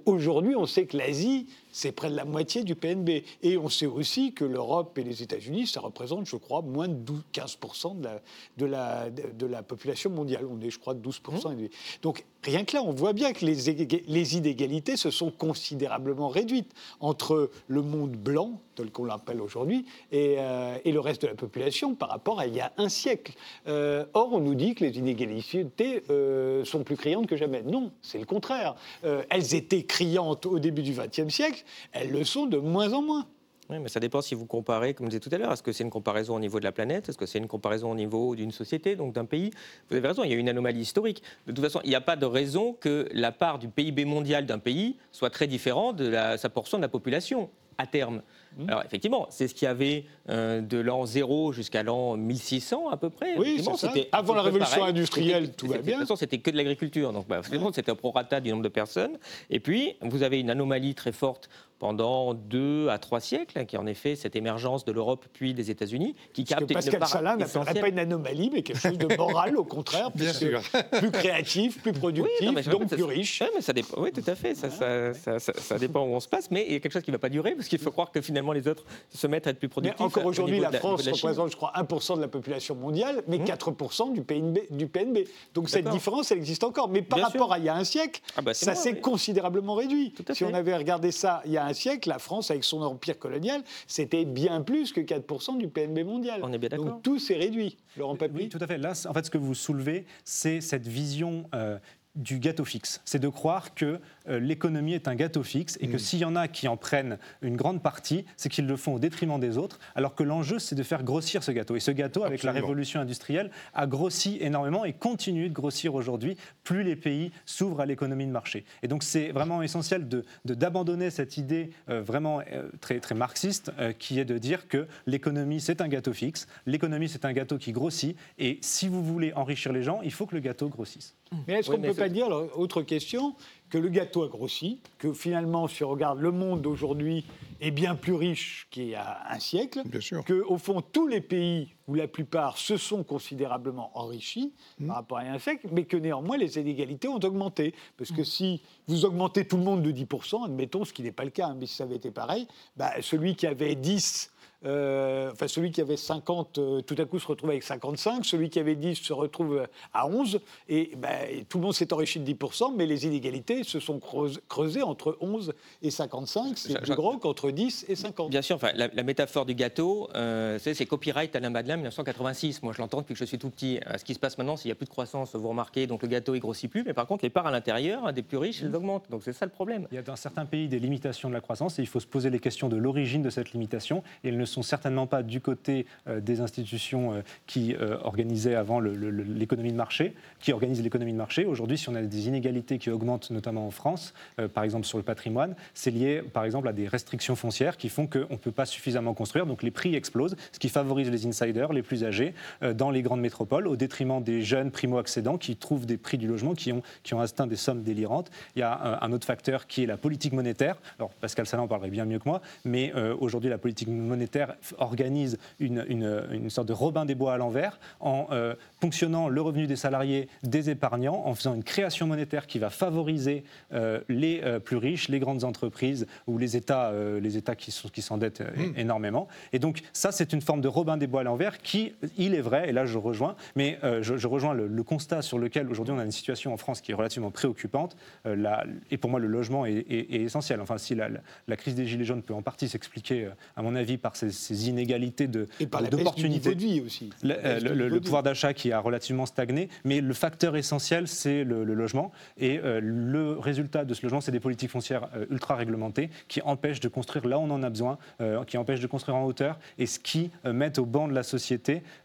Aujourd'hui, 0.04 0.56
on 0.56 0.66
sait 0.66 0.86
que 0.86 0.96
l'Asie, 0.96 1.46
c'est 1.76 1.92
près 1.92 2.08
de 2.08 2.16
la 2.16 2.24
moitié 2.24 2.64
du 2.64 2.74
PNB. 2.74 3.22
Et 3.42 3.58
on 3.58 3.68
sait 3.68 3.84
aussi 3.84 4.32
que 4.32 4.46
l'Europe 4.46 4.96
et 4.96 5.04
les 5.04 5.22
États-Unis, 5.22 5.66
ça 5.66 5.80
représente, 5.80 6.24
je 6.26 6.36
crois, 6.36 6.62
moins 6.62 6.88
de 6.88 6.94
12, 6.94 7.22
15% 7.34 8.00
de 8.00 8.04
la, 8.04 8.20
de, 8.56 8.64
la, 8.64 9.10
de 9.10 9.46
la 9.46 9.62
population 9.62 10.08
mondiale. 10.08 10.46
On 10.50 10.58
est, 10.62 10.70
je 10.70 10.78
crois, 10.78 10.94
de 10.94 11.06
12%. 11.06 11.54
Mmh. 11.54 11.68
Donc, 12.00 12.24
rien 12.42 12.64
que 12.64 12.76
là, 12.76 12.82
on 12.82 12.92
voit 12.92 13.12
bien 13.12 13.34
que 13.34 13.44
les, 13.44 14.00
les 14.06 14.36
inégalités 14.36 14.96
se 14.96 15.10
sont 15.10 15.30
considérablement 15.30 16.28
réduites 16.28 16.72
entre 17.00 17.50
le 17.68 17.82
monde 17.82 18.12
blanc, 18.12 18.60
tel 18.74 18.90
qu'on 18.90 19.04
l'appelle 19.04 19.40
aujourd'hui, 19.40 19.84
et, 20.12 20.36
euh, 20.38 20.78
et, 20.84 20.92
le 20.92 21.00
reste 21.00 21.22
de 21.22 21.26
la 21.26 21.34
population 21.34 21.94
par 21.94 22.10
rapport 22.10 22.38
à 22.38 22.46
il 22.46 22.54
y 22.54 22.60
a 22.60 22.72
un 22.76 22.88
siècle. 22.88 23.32
Euh, 23.66 24.04
or, 24.14 24.32
on 24.32 24.40
nous 24.40 24.54
dit 24.54 24.74
que 24.74 24.84
les 24.84 24.98
inégalités 24.98 26.04
euh, 26.10 26.64
sont 26.64 26.84
plus 26.84 26.96
criantes 26.96 27.26
que 27.26 27.36
jamais. 27.36 27.62
Non, 27.62 27.90
c'est 28.02 28.18
le 28.18 28.26
contraire. 28.26 28.74
elles 29.02 29.54
étaient 29.54 29.84
criantes 29.84 30.46
au 30.46 30.58
début 30.58 30.82
du 30.82 30.92
XXe 30.92 31.32
siècle, 31.32 31.64
elles 31.92 32.10
le 32.10 32.24
sont 32.24 32.46
de 32.46 32.58
moins 32.58 32.92
en 32.92 33.02
moins. 33.02 33.26
Oui, 33.68 33.78
mais 33.80 33.88
ça 33.88 33.98
dépend 33.98 34.22
si 34.22 34.36
vous 34.36 34.46
comparez, 34.46 34.94
comme 34.94 35.06
je 35.06 35.10
disais 35.10 35.20
tout 35.20 35.34
à 35.34 35.38
l'heure, 35.38 35.52
est-ce 35.52 35.62
que 35.62 35.72
c'est 35.72 35.82
une 35.82 35.90
comparaison 35.90 36.36
au 36.36 36.40
niveau 36.40 36.60
de 36.60 36.64
la 36.64 36.70
planète, 36.70 37.08
est-ce 37.08 37.18
que 37.18 37.26
c'est 37.26 37.38
une 37.38 37.48
comparaison 37.48 37.90
au 37.90 37.96
niveau 37.96 38.36
d'une 38.36 38.52
société, 38.52 38.94
donc 38.94 39.12
d'un 39.12 39.24
pays? 39.24 39.50
Vous 39.90 39.96
avez 39.96 40.06
raison, 40.06 40.22
il 40.22 40.30
y 40.30 40.34
a 40.34 40.36
une 40.36 40.48
anomalie 40.48 40.82
historique. 40.82 41.22
De 41.48 41.52
toute 41.52 41.64
façon, 41.64 41.80
il 41.82 41.88
n'y 41.88 41.96
a 41.96 42.00
pas 42.00 42.14
de 42.14 42.26
raison 42.26 42.74
que 42.74 43.08
la 43.12 43.32
part 43.32 43.58
du 43.58 43.68
PIB 43.68 44.04
mondial 44.04 44.46
d'un 44.46 44.60
pays 44.60 44.96
soit 45.10 45.30
très 45.30 45.48
différente 45.48 45.96
de 45.96 46.12
sa 46.36 46.48
portion 46.48 46.78
de 46.78 46.82
la 46.82 46.88
population 46.88 47.50
à 47.76 47.86
terme. 47.86 48.22
Mmh. 48.56 48.68
Alors 48.68 48.82
effectivement, 48.84 49.26
c'est 49.30 49.48
ce 49.48 49.54
qu'il 49.54 49.66
y 49.66 49.68
avait 49.68 50.04
euh, 50.28 50.60
de 50.60 50.78
l'an 50.78 51.04
0 51.04 51.52
jusqu'à 51.52 51.82
l'an 51.82 52.16
1600 52.16 52.88
à 52.88 52.96
peu 52.96 53.10
près. 53.10 53.36
Oui, 53.36 53.62
c'était 53.76 54.08
avant 54.12 54.34
la 54.34 54.42
révolution 54.42 54.84
industrielle, 54.84 55.52
tout 55.52 55.66
va 55.66 55.78
bien. 55.78 55.96
De 55.96 56.00
toute 56.00 56.08
façon, 56.08 56.16
c'était 56.16 56.38
que 56.38 56.50
de 56.50 56.56
l'agriculture, 56.56 57.12
donc 57.12 57.28
bah, 57.28 57.40
c'était 57.74 57.90
un 57.90 57.94
prorata 57.94 58.40
du 58.40 58.50
nombre 58.50 58.62
de 58.62 58.68
personnes. 58.68 59.18
Et 59.50 59.60
puis, 59.60 59.96
vous 60.00 60.22
avez 60.22 60.40
une 60.40 60.50
anomalie 60.50 60.94
très 60.94 61.12
forte 61.12 61.48
pendant 61.78 62.34
deux 62.34 62.88
à 62.88 62.98
trois 62.98 63.20
siècles, 63.20 63.64
qui 63.66 63.76
est 63.76 63.78
en 63.78 63.86
effet 63.86 64.16
cette 64.16 64.36
émergence 64.36 64.84
de 64.84 64.92
l'Europe 64.92 65.26
puis 65.32 65.54
des 65.54 65.70
États-Unis, 65.70 66.14
qui 66.32 66.44
capte 66.44 66.72
Pascal 66.72 67.00
une 67.00 67.06
Salin 67.06 67.36
n'appellerait 67.36 67.80
pas 67.80 67.88
une 67.88 67.98
anomalie, 67.98 68.50
mais 68.52 68.62
quelque 68.62 68.80
chose 68.80 68.98
de 68.98 69.14
moral, 69.16 69.56
au 69.56 69.64
contraire, 69.64 70.10
Bien 70.14 70.32
sûr. 70.32 70.62
plus 70.92 71.10
créatif, 71.10 71.82
plus 71.82 71.92
productif, 71.92 72.68
donc 72.68 72.88
plus 72.88 73.02
riche. 73.04 73.42
mais 73.54 73.60
ça 73.60 73.72
dépend, 73.72 74.00
oui, 74.00 74.12
tout 74.12 74.24
à 74.26 74.34
fait, 74.34 74.54
ça, 74.54 74.70
ça, 74.70 75.38
ça, 75.38 75.78
dépend 75.78 76.00
où 76.00 76.14
on 76.14 76.20
se 76.20 76.28
passe, 76.28 76.50
mais 76.50 76.64
il 76.66 76.72
y 76.72 76.76
a 76.76 76.80
quelque 76.80 76.92
chose 76.92 77.02
qui 77.02 77.10
ne 77.10 77.16
va 77.16 77.20
pas 77.20 77.28
durer, 77.28 77.54
parce 77.54 77.68
qu'il 77.68 77.78
faut 77.78 77.90
croire 77.90 78.10
que 78.10 78.20
finalement 78.20 78.52
les 78.52 78.66
autres 78.68 78.84
se 79.10 79.26
mettent 79.26 79.46
à 79.46 79.50
être 79.50 79.58
plus 79.58 79.68
productifs. 79.68 79.98
Mais 79.98 80.06
encore 80.06 80.24
aujourd'hui, 80.24 80.60
la, 80.60 80.72
France 80.72 81.06
représente, 81.06 81.50
je 81.50 81.56
crois, 81.56 81.72
1% 81.76 82.16
de 82.16 82.20
la 82.20 82.28
population 82.28 82.74
mondiale, 82.74 83.22
mais 83.28 83.38
4% 83.38 84.10
mmh. 84.10 84.12
du 84.14 84.22
PNB. 84.22 84.58
Du 84.70 84.86
PNB. 84.86 85.18
Donc 85.54 85.68
cette 85.68 85.88
différence, 85.88 86.30
elle 86.30 86.38
existe 86.38 86.64
encore. 86.64 86.88
Mais 86.88 87.02
par 87.02 87.20
rapport 87.20 87.52
à 87.52 87.58
il 87.58 87.64
y 87.64 87.68
a 87.68 87.74
un 87.74 87.84
siècle, 87.84 88.20
ah 88.36 88.42
bah, 88.42 88.54
ça 88.54 88.74
s'est 88.74 88.96
considérablement 89.00 89.74
réduit. 89.74 90.14
Si 90.32 90.44
on 90.44 90.54
avait 90.54 90.76
regardé 90.76 91.10
ça 91.12 91.42
il 91.44 91.52
y 91.52 91.58
a 91.58 91.65
un 91.66 91.74
siècle, 91.74 92.08
la 92.08 92.18
France, 92.18 92.50
avec 92.50 92.64
son 92.64 92.82
empire 92.82 93.18
colonial, 93.18 93.62
c'était 93.86 94.24
bien 94.24 94.62
plus 94.62 94.92
que 94.92 95.00
4% 95.00 95.58
du 95.58 95.68
PNB 95.68 96.04
mondial. 96.04 96.40
On 96.42 96.52
est 96.52 96.58
bien 96.58 96.68
d'accord. 96.68 96.86
Donc 96.86 97.02
tout 97.02 97.18
s'est 97.18 97.36
réduit. 97.36 97.76
Laurent 97.96 98.16
Oui, 98.34 98.48
tout 98.48 98.58
à 98.60 98.66
fait. 98.66 98.78
Là, 98.78 98.92
en 99.08 99.14
fait, 99.14 99.26
ce 99.26 99.30
que 99.30 99.38
vous 99.38 99.54
soulevez, 99.54 100.06
c'est 100.24 100.60
cette 100.60 100.86
vision 100.86 101.48
euh, 101.54 101.78
du 102.14 102.38
gâteau 102.38 102.64
fixe. 102.64 103.00
C'est 103.04 103.18
de 103.18 103.28
croire 103.28 103.74
que 103.74 103.84
euh, 103.84 103.98
l'économie 104.28 104.94
est 104.94 105.08
un 105.08 105.14
gâteau 105.14 105.42
fixe 105.42 105.78
et 105.80 105.88
que 105.88 105.96
mm. 105.96 105.98
s'il 105.98 106.18
y 106.20 106.24
en 106.24 106.36
a 106.36 106.48
qui 106.48 106.68
en 106.68 106.76
prennent 106.76 107.18
une 107.42 107.56
grande 107.56 107.82
partie, 107.82 108.24
c'est 108.36 108.48
qu'ils 108.48 108.66
le 108.66 108.76
font 108.76 108.94
au 108.94 108.98
détriment 108.98 109.38
des 109.38 109.58
autres, 109.58 109.78
alors 109.94 110.14
que 110.14 110.22
l'enjeu, 110.22 110.58
c'est 110.58 110.74
de 110.74 110.82
faire 110.82 111.02
grossir 111.02 111.42
ce 111.42 111.50
gâteau. 111.52 111.76
Et 111.76 111.80
ce 111.80 111.90
gâteau, 111.90 112.24
avec 112.24 112.42
la 112.42 112.52
révolution 112.52 113.00
industrielle, 113.00 113.50
a 113.74 113.86
grossi 113.86 114.38
énormément 114.40 114.84
et 114.84 114.92
continue 114.92 115.48
de 115.48 115.54
grossir 115.54 115.94
aujourd'hui, 115.94 116.36
plus 116.64 116.82
les 116.82 116.96
pays 116.96 117.30
s'ouvrent 117.44 117.80
à 117.80 117.86
l'économie 117.86 118.26
de 118.26 118.32
marché. 118.32 118.64
Et 118.82 118.88
donc 118.88 119.02
c'est 119.02 119.28
vraiment 119.28 119.62
essentiel 119.62 120.08
d'abandonner 120.44 121.06
de, 121.06 121.10
cette 121.10 121.36
idée 121.36 121.70
euh, 121.88 122.02
vraiment 122.02 122.40
euh, 122.52 122.68
très, 122.80 123.00
très 123.00 123.14
marxiste, 123.14 123.72
qui 123.98 124.18
est 124.18 124.24
de 124.24 124.38
dire 124.38 124.68
que 124.68 124.86
l'économie, 125.06 125.60
c'est 125.60 125.80
un 125.80 125.88
gâteau 125.88 126.12
fixe, 126.12 126.46
l'économie, 126.66 127.08
c'est 127.08 127.24
un 127.24 127.32
gâteau 127.32 127.58
qui 127.58 127.72
grossit, 127.72 128.16
et 128.38 128.58
si 128.62 128.88
vous 128.88 129.02
voulez 129.02 129.32
enrichir 129.34 129.72
les 129.72 129.82
gens, 129.82 130.00
il 130.02 130.12
faut 130.12 130.26
que 130.26 130.34
le 130.34 130.40
gâteau 130.40 130.68
grossisse. 130.68 131.14
Mais 131.46 131.54
est-ce 131.54 131.70
qu'on 131.70 131.78
ne 131.78 131.88
peut 131.88 131.94
pas 131.94 132.08
dire, 132.08 132.28
autre 132.28 132.82
question, 132.82 133.34
que 133.70 133.78
le 133.78 133.88
gâteau 133.88 134.24
a 134.24 134.28
grossi, 134.28 134.80
que 134.98 135.12
finalement, 135.12 135.68
si 135.68 135.84
on 135.84 135.90
regarde 135.90 136.20
le 136.20 136.30
monde 136.30 136.62
d'aujourd'hui, 136.62 137.24
est 137.60 137.70
bien 137.70 137.94
plus 137.94 138.14
riche 138.14 138.68
qu'il 138.70 138.88
y 138.88 138.94
a 138.94 139.22
un 139.30 139.38
siècle, 139.38 139.82
qu'au 140.26 140.58
fond, 140.58 140.80
tous 140.80 141.06
les 141.06 141.20
pays, 141.20 141.75
ou 141.88 141.94
la 141.94 142.08
plupart, 142.08 142.58
se 142.58 142.76
sont 142.76 143.04
considérablement 143.04 143.90
enrichis 143.94 144.52
mmh. 144.78 144.86
par 144.86 144.96
rapport 144.96 145.18
à 145.18 145.22
un 145.22 145.38
siècle, 145.38 145.68
mais 145.72 145.84
que 145.84 145.96
néanmoins, 145.96 146.36
les 146.36 146.58
inégalités 146.58 147.08
ont 147.08 147.20
augmenté. 147.22 147.74
Parce 147.96 148.10
que 148.10 148.22
mmh. 148.22 148.24
si 148.24 148.62
vous 148.88 149.04
augmentez 149.04 149.46
tout 149.46 149.56
le 149.56 149.62
monde 149.62 149.82
de 149.82 149.92
10%, 149.92 150.44
admettons, 150.44 150.84
ce 150.84 150.92
qui 150.92 151.02
n'est 151.02 151.12
pas 151.12 151.24
le 151.24 151.30
cas, 151.30 151.48
hein, 151.48 151.56
mais 151.58 151.66
si 151.66 151.76
ça 151.76 151.84
avait 151.84 151.96
été 151.96 152.10
pareil, 152.10 152.46
bah, 152.76 152.92
celui 153.00 153.36
qui 153.36 153.46
avait 153.46 153.74
10 153.74 154.30
euh, 154.64 155.30
enfin, 155.32 155.48
celui 155.48 155.70
qui 155.70 155.80
avait 155.80 155.96
50, 155.96 156.58
euh, 156.58 156.80
tout 156.80 156.96
à 156.98 157.04
coup 157.04 157.18
se 157.18 157.26
retrouve 157.26 157.50
avec 157.50 157.62
55, 157.62 158.24
celui 158.24 158.48
qui 158.48 158.58
avait 158.58 158.74
10 158.74 158.96
se 158.96 159.12
retrouve 159.12 159.66
à 159.92 160.08
11, 160.08 160.40
et 160.68 160.92
ben, 160.96 161.44
tout 161.48 161.58
le 161.58 161.64
monde 161.64 161.74
s'est 161.74 161.92
enrichi 161.92 162.20
de 162.20 162.32
10%, 162.32 162.74
mais 162.74 162.86
les 162.86 163.06
inégalités 163.06 163.64
se 163.64 163.80
sont 163.80 164.00
creusées 164.48 164.82
entre 164.82 165.18
11 165.20 165.52
et 165.82 165.90
55, 165.90 166.58
c'est 166.58 166.80
plus 166.80 166.94
gros 166.94 167.18
qu'entre 167.18 167.50
10 167.50 167.86
et 167.88 167.96
50. 167.96 168.30
Bien 168.30 168.42
sûr, 168.42 168.56
enfin, 168.56 168.72
la, 168.74 169.02
métaphore 169.02 169.46
du 169.46 169.54
gâteau, 169.54 170.08
euh, 170.14 170.58
c'est 170.58 170.86
copyright 170.86 171.36
Alain 171.36 171.50
Madeleine 171.76 171.92
1986. 171.92 172.62
Moi, 172.62 172.72
je 172.72 172.78
l'entends 172.78 173.00
depuis 173.00 173.14
que 173.14 173.20
je 173.20 173.24
suis 173.24 173.38
tout 173.38 173.50
petit. 173.50 173.80
Ce 173.96 174.04
qui 174.04 174.14
se 174.14 174.18
passe 174.18 174.38
maintenant, 174.38 174.56
s'il 174.56 174.68
n'y 174.68 174.72
a 174.72 174.74
plus 174.74 174.86
de 174.86 174.90
croissance, 174.90 175.34
vous 175.34 175.48
remarquez, 175.48 175.86
donc 175.86 176.02
le 176.02 176.08
gâteau, 176.08 176.34
il 176.34 176.40
grossit 176.40 176.70
plus, 176.70 176.82
mais 176.84 176.94
par 176.94 177.06
contre, 177.06 177.24
les 177.24 177.30
parts 177.30 177.46
à 177.46 177.50
l'intérieur, 177.50 178.12
des 178.12 178.22
plus 178.22 178.38
riches, 178.38 178.62
elles 178.62 178.74
augmentent. 178.74 179.10
Donc 179.10 179.22
c'est 179.24 179.32
ça 179.32 179.46
le 179.46 179.52
problème. 179.52 179.86
Il 179.90 179.94
y 179.94 179.98
a 179.98 180.02
dans 180.02 180.16
certains 180.16 180.46
pays 180.46 180.68
des 180.68 180.78
limitations 180.78 181.28
de 181.28 181.34
la 181.34 181.40
croissance, 181.40 181.78
et 181.78 181.82
il 181.82 181.88
faut 181.88 182.00
se 182.00 182.06
poser 182.06 182.30
les 182.30 182.38
questions 182.38 182.68
de 182.68 182.76
l'origine 182.76 183.22
de 183.22 183.30
cette 183.30 183.52
limitation, 183.52 184.02
et 184.24 184.28
elles 184.28 184.38
ne 184.38 184.44
sont 184.44 184.62
certainement 184.62 185.06
pas 185.06 185.22
du 185.22 185.40
côté 185.40 185.86
euh, 186.08 186.20
des 186.20 186.40
institutions 186.40 187.14
euh, 187.14 187.20
qui 187.46 187.74
euh, 187.74 187.98
organisaient 188.02 188.54
avant 188.54 188.80
l'économie 188.80 189.72
de 189.72 189.76
marché, 189.76 190.14
qui 190.40 190.52
organisent 190.52 190.82
l'économie 190.82 191.12
de 191.12 191.18
marché. 191.18 191.44
Aujourd'hui, 191.44 191.78
si 191.78 191.88
on 191.88 191.94
a 191.94 192.02
des 192.02 192.28
inégalités 192.28 192.78
qui 192.78 192.90
augmentent, 192.90 193.30
notamment 193.30 193.66
en 193.66 193.70
France, 193.70 194.14
par 194.54 194.64
exemple 194.64 194.86
sur 194.86 194.98
le 194.98 195.04
patrimoine, 195.04 195.54
c'est 195.74 195.90
lié, 195.90 196.22
par 196.22 196.44
exemple, 196.44 196.68
à 196.68 196.72
des 196.72 196.88
restrictions 196.88 197.36
foncières 197.36 197.76
qui 197.76 197.88
font 197.88 198.06
qu'on 198.06 198.26
ne 198.30 198.36
peut 198.36 198.52
pas 198.52 198.66
suffisamment 198.66 199.14
construire, 199.14 199.46
donc 199.46 199.62
les 199.62 199.70
prix 199.70 199.94
explosent, 199.94 200.36
ce 200.52 200.58
qui 200.58 200.68
favorise 200.68 201.10
les 201.10 201.26
insiders, 201.26 201.65
les 201.72 201.82
plus 201.82 202.04
âgés, 202.04 202.34
dans 202.74 202.90
les 202.90 203.02
grandes 203.02 203.20
métropoles, 203.20 203.66
au 203.66 203.76
détriment 203.76 204.22
des 204.22 204.42
jeunes 204.42 204.70
primo-accédants 204.70 205.38
qui 205.38 205.56
trouvent 205.56 205.86
des 205.86 205.96
prix 205.96 206.18
du 206.18 206.26
logement 206.26 206.54
qui 206.54 206.72
ont, 206.72 206.82
qui 207.02 207.14
ont 207.14 207.20
atteint 207.20 207.46
des 207.46 207.56
sommes 207.56 207.82
délirantes. 207.82 208.30
Il 208.54 208.60
y 208.60 208.62
a 208.62 208.98
un, 209.02 209.12
autre 209.12 209.26
facteur 209.26 209.66
qui 209.66 209.84
est 209.84 209.86
la 209.86 209.96
politique 209.96 210.32
monétaire. 210.32 210.76
Alors, 210.98 211.10
Pascal 211.10 211.46
Salin 211.46 211.62
en 211.64 211.68
parlerait 211.68 211.90
bien 211.90 212.04
mieux 212.04 212.18
que 212.18 212.28
moi, 212.28 212.40
mais 212.64 212.92
aujourd'hui, 213.20 213.50
la 213.50 213.58
politique 213.58 213.88
monétaire 213.88 214.56
organise 214.78 215.38
une, 215.58 215.84
une, 215.88 216.50
sorte 216.50 216.68
de 216.68 216.72
Robin 216.72 217.04
des 217.04 217.14
Bois 217.14 217.34
à 217.34 217.36
l'envers 217.36 217.78
en 218.00 218.28
euh, 218.30 218.54
ponctionnant 218.80 219.28
le 219.28 219.40
revenu 219.40 219.66
des 219.66 219.76
salariés, 219.76 220.28
des 220.42 220.70
épargnants, 220.70 221.22
en 221.24 221.34
faisant 221.34 221.54
une 221.54 221.64
création 221.64 222.06
monétaire 222.06 222.46
qui 222.46 222.58
va 222.58 222.70
favoriser 222.70 223.44
euh, 223.72 224.00
les 224.08 224.40
euh, 224.44 224.58
plus 224.58 224.76
riches, 224.76 225.08
les 225.08 225.18
grandes 225.18 225.44
entreprises 225.44 226.06
ou 226.26 226.38
les 226.38 226.56
États, 226.56 226.92
les 227.20 227.36
États 227.36 227.56
qui, 227.56 227.74
qui 227.92 228.02
s'endettent 228.02 228.40
mmh. 228.40 228.78
énormément. 228.78 229.28
Et 229.52 229.58
donc 229.58 229.82
ça, 229.92 230.12
c'est 230.12 230.32
une 230.32 230.40
forme 230.40 230.60
de 230.60 230.68
Robin 230.68 230.96
des 230.96 231.06
Bois 231.06 231.20
à 231.20 231.24
l'envers 231.24 231.55
qui, 231.62 231.92
il 232.16 232.34
est 232.34 232.40
vrai, 232.40 232.68
et 232.68 232.72
là 232.72 232.86
je 232.86 232.98
rejoins, 232.98 233.36
mais 233.54 233.78
je, 234.00 234.26
rejoins 234.26 234.54
le, 234.54 234.82
constat 234.82 235.22
sur 235.22 235.38
lequel 235.38 235.68
aujourd'hui 235.70 235.94
on 235.94 235.98
a 235.98 236.04
une 236.04 236.12
situation 236.12 236.52
en 236.52 236.56
France 236.56 236.80
qui 236.80 236.92
est 236.92 236.94
relativement 236.94 237.30
préoccupante. 237.30 237.96
La, 238.24 238.64
et 238.90 238.96
pour 238.96 239.10
moi, 239.10 239.18
le 239.20 239.26
logement 239.26 239.66
est, 239.66 239.84
est, 239.88 240.22
essentiel. 240.22 240.60
Enfin, 240.60 240.78
si 240.78 240.94
la, 240.94 241.08
la, 241.48 241.56
crise 241.56 241.74
des 241.74 241.86
Gilets 241.86 242.04
jaunes 242.04 242.22
peut 242.22 242.34
en 242.34 242.42
partie 242.42 242.68
s'expliquer, 242.68 243.30
à 243.56 243.62
mon 243.62 243.74
avis, 243.74 243.98
par 243.98 244.16
ces, 244.16 244.68
inégalités 244.68 245.26
de 245.26 245.46
Et 245.60 245.66
par 245.66 245.82
de 245.82 246.50
vie 246.50 246.80
aussi. 246.80 247.10
Le, 247.22 247.98
pouvoir 247.98 248.22
d'achat 248.22 248.54
qui 248.54 248.72
a 248.72 248.80
relativement 248.80 249.26
stagné, 249.26 249.68
mais 249.84 250.00
le 250.00 250.14
facteur 250.14 250.56
essentiel, 250.56 251.08
c'est 251.08 251.44
le, 251.44 251.64
logement. 251.64 252.12
Et 252.38 252.58
euh, 252.58 252.80
le 252.82 253.32
résultat 253.38 253.84
de 253.84 253.94
ce 253.94 254.02
logement, 254.02 254.20
c'est 254.20 254.32
des 254.32 254.40
politiques 254.40 254.70
foncières 254.70 255.08
euh, 255.16 255.26
ultra 255.30 255.56
réglementées 255.56 256.10
qui 256.28 256.40
empêchent 256.42 256.80
de 256.80 256.88
construire 256.88 257.26
là 257.26 257.38
où 257.38 257.42
on 257.42 257.50
en 257.50 257.62
a 257.62 257.70
besoin, 257.70 257.98
euh, 258.20 258.44
qui 258.44 258.58
empêchent 258.58 258.80
de 258.80 258.86
construire 258.86 259.16
en 259.16 259.24
hauteur, 259.24 259.58
et 259.78 259.86
ce 259.86 259.98
qui 259.98 260.30
euh, 260.44 260.52
mettent 260.52 260.78
au 260.78 260.86
banc 260.86 261.08
de 261.08 261.14
la 261.14 261.22
société 261.22 261.45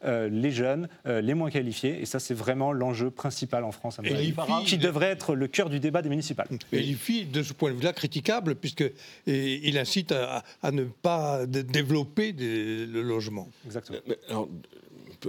euh, 0.05 0.29
les 0.29 0.51
jeunes, 0.51 0.87
euh, 1.07 1.21
les 1.21 1.33
moins 1.33 1.49
qualifiés. 1.49 2.01
Et 2.01 2.05
ça, 2.05 2.19
c'est 2.19 2.33
vraiment 2.33 2.71
l'enjeu 2.73 3.09
principal 3.09 3.63
en 3.63 3.71
France, 3.71 3.99
à 3.99 4.01
mon 4.01 4.07
Et 4.09 4.13
avis, 4.13 4.27
les 4.27 4.33
filles- 4.33 4.65
qui 4.65 4.77
devrait 4.77 5.07
être 5.09 5.35
le 5.35 5.47
cœur 5.47 5.69
du 5.69 5.79
débat 5.79 6.01
des 6.01 6.09
municipales. 6.09 6.47
Et 6.71 6.79
l'IFI, 6.79 7.25
de 7.25 7.43
ce 7.43 7.53
point 7.53 7.71
de 7.71 7.75
vue-là, 7.77 7.93
critiquable, 7.93 8.55
puisqu'il 8.55 9.77
incite 9.77 10.11
à, 10.11 10.43
à 10.61 10.71
ne 10.71 10.83
pas 10.83 11.45
dé- 11.45 11.63
développer 11.63 12.33
des- 12.33 12.85
le 12.85 13.01
logement. 13.01 13.49
Exactement. 13.65 13.99
Mais, 14.07 14.17
alors, 14.29 14.47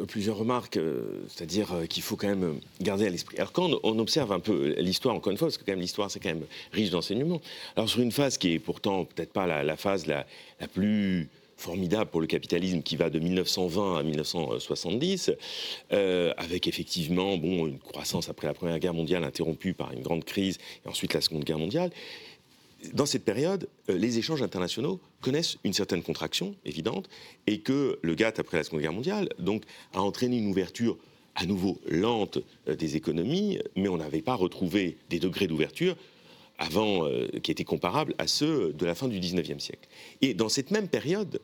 plusieurs 0.09 0.37
remarques, 0.39 0.79
euh, 0.79 1.23
c'est-à-dire 1.29 1.69
qu'il 1.89 2.03
faut 2.03 2.17
quand 2.17 2.29
même 2.29 2.59
garder 2.81 3.07
à 3.07 3.11
l'esprit. 3.11 3.37
Alors 3.37 3.53
quand 3.53 3.71
on, 3.71 3.81
on 3.83 3.99
observe 3.99 4.33
un 4.33 4.41
peu 4.41 4.75
l'histoire, 4.79 5.15
encore 5.15 5.31
une 5.33 5.37
fois, 5.37 5.49
parce 5.49 5.59
que 5.59 5.65
quand 5.65 5.73
même 5.73 5.81
l'histoire 5.81 6.11
c'est 6.11 6.19
quand 6.19 6.31
même 6.31 6.45
riche 6.73 6.89
d'enseignements. 6.89 7.43
Alors 7.77 7.91
sur 7.91 8.01
une 8.01 8.11
phase 8.13 8.39
qui 8.39 8.55
est 8.55 8.59
pourtant 8.59 9.05
peut-être 9.05 9.35
pas 9.35 9.47
la, 9.47 9.63
la 9.63 9.77
phase 9.77 10.07
la, 10.07 10.25
la 10.61 10.67
plus 10.69 11.29
formidable 11.63 12.11
pour 12.11 12.21
le 12.21 12.27
capitalisme 12.27 12.83
qui 12.83 12.97
va 12.97 13.09
de 13.09 13.19
1920 13.19 13.99
à 13.99 14.03
1970, 14.03 15.33
euh, 15.93 16.35
avec 16.37 16.67
effectivement 16.67 17.37
bon, 17.39 17.67
une 17.67 17.79
croissance 17.79 18.29
après 18.29 18.49
la 18.49 18.55
Première 18.55 18.79
Guerre 18.79 18.95
mondiale 18.95 19.25
interrompue 19.25 19.73
par 19.73 19.93
une 19.93 20.03
grande 20.03 20.25
crise 20.25 20.59
et 20.85 20.89
ensuite 20.89 21.15
la 21.15 21.21
Seconde 21.21 21.45
Guerre 21.45 21.59
mondiale 21.59 21.91
dans 22.95 23.07
cette 23.07 23.25
période, 23.25 23.69
euh, 23.89 23.97
les 23.97 24.19
échanges 24.19 24.43
internationaux 24.43 25.01
connaissent 25.21 25.57
une 25.63 25.73
certaine 25.73 26.03
contraction 26.03 26.57
évidente 26.65 27.09
et 27.47 27.61
que 27.61 28.01
le 28.03 28.15
GATT, 28.17 28.41
après 28.41 28.57
la 28.57 28.65
Seconde 28.65 28.81
Guerre 28.81 28.93
mondiale, 28.93 29.29
donc, 29.39 29.63
a 29.95 30.01
entraîné 30.01 30.39
une 30.39 30.49
ouverture 30.49 30.99
à 31.37 31.47
nouveau 31.47 31.79
lente 31.89 32.39
euh, 32.67 32.75
des 32.75 32.97
économies, 32.97 33.61
mais 33.77 33.87
on 33.87 33.99
n'avait 33.99 34.21
pas 34.21 34.35
retrouvé 34.35 34.99
des 35.11 35.21
degrés 35.21 35.47
d'ouverture 35.47 35.97
avant 36.59 37.09
qui 37.43 37.51
étaient 37.51 37.65
comparables 37.65 38.15
à 38.19 38.29
ceux 38.29 38.73
de 38.73 38.87
la 38.87 38.95
fin 38.95 39.09
du 39.09 39.19
19e 39.19 39.59
siècle. 39.59 39.89
Et 40.21 40.33
dans 40.33 40.49
cette 40.49 40.71
même 40.71 40.87
période, 40.87 41.41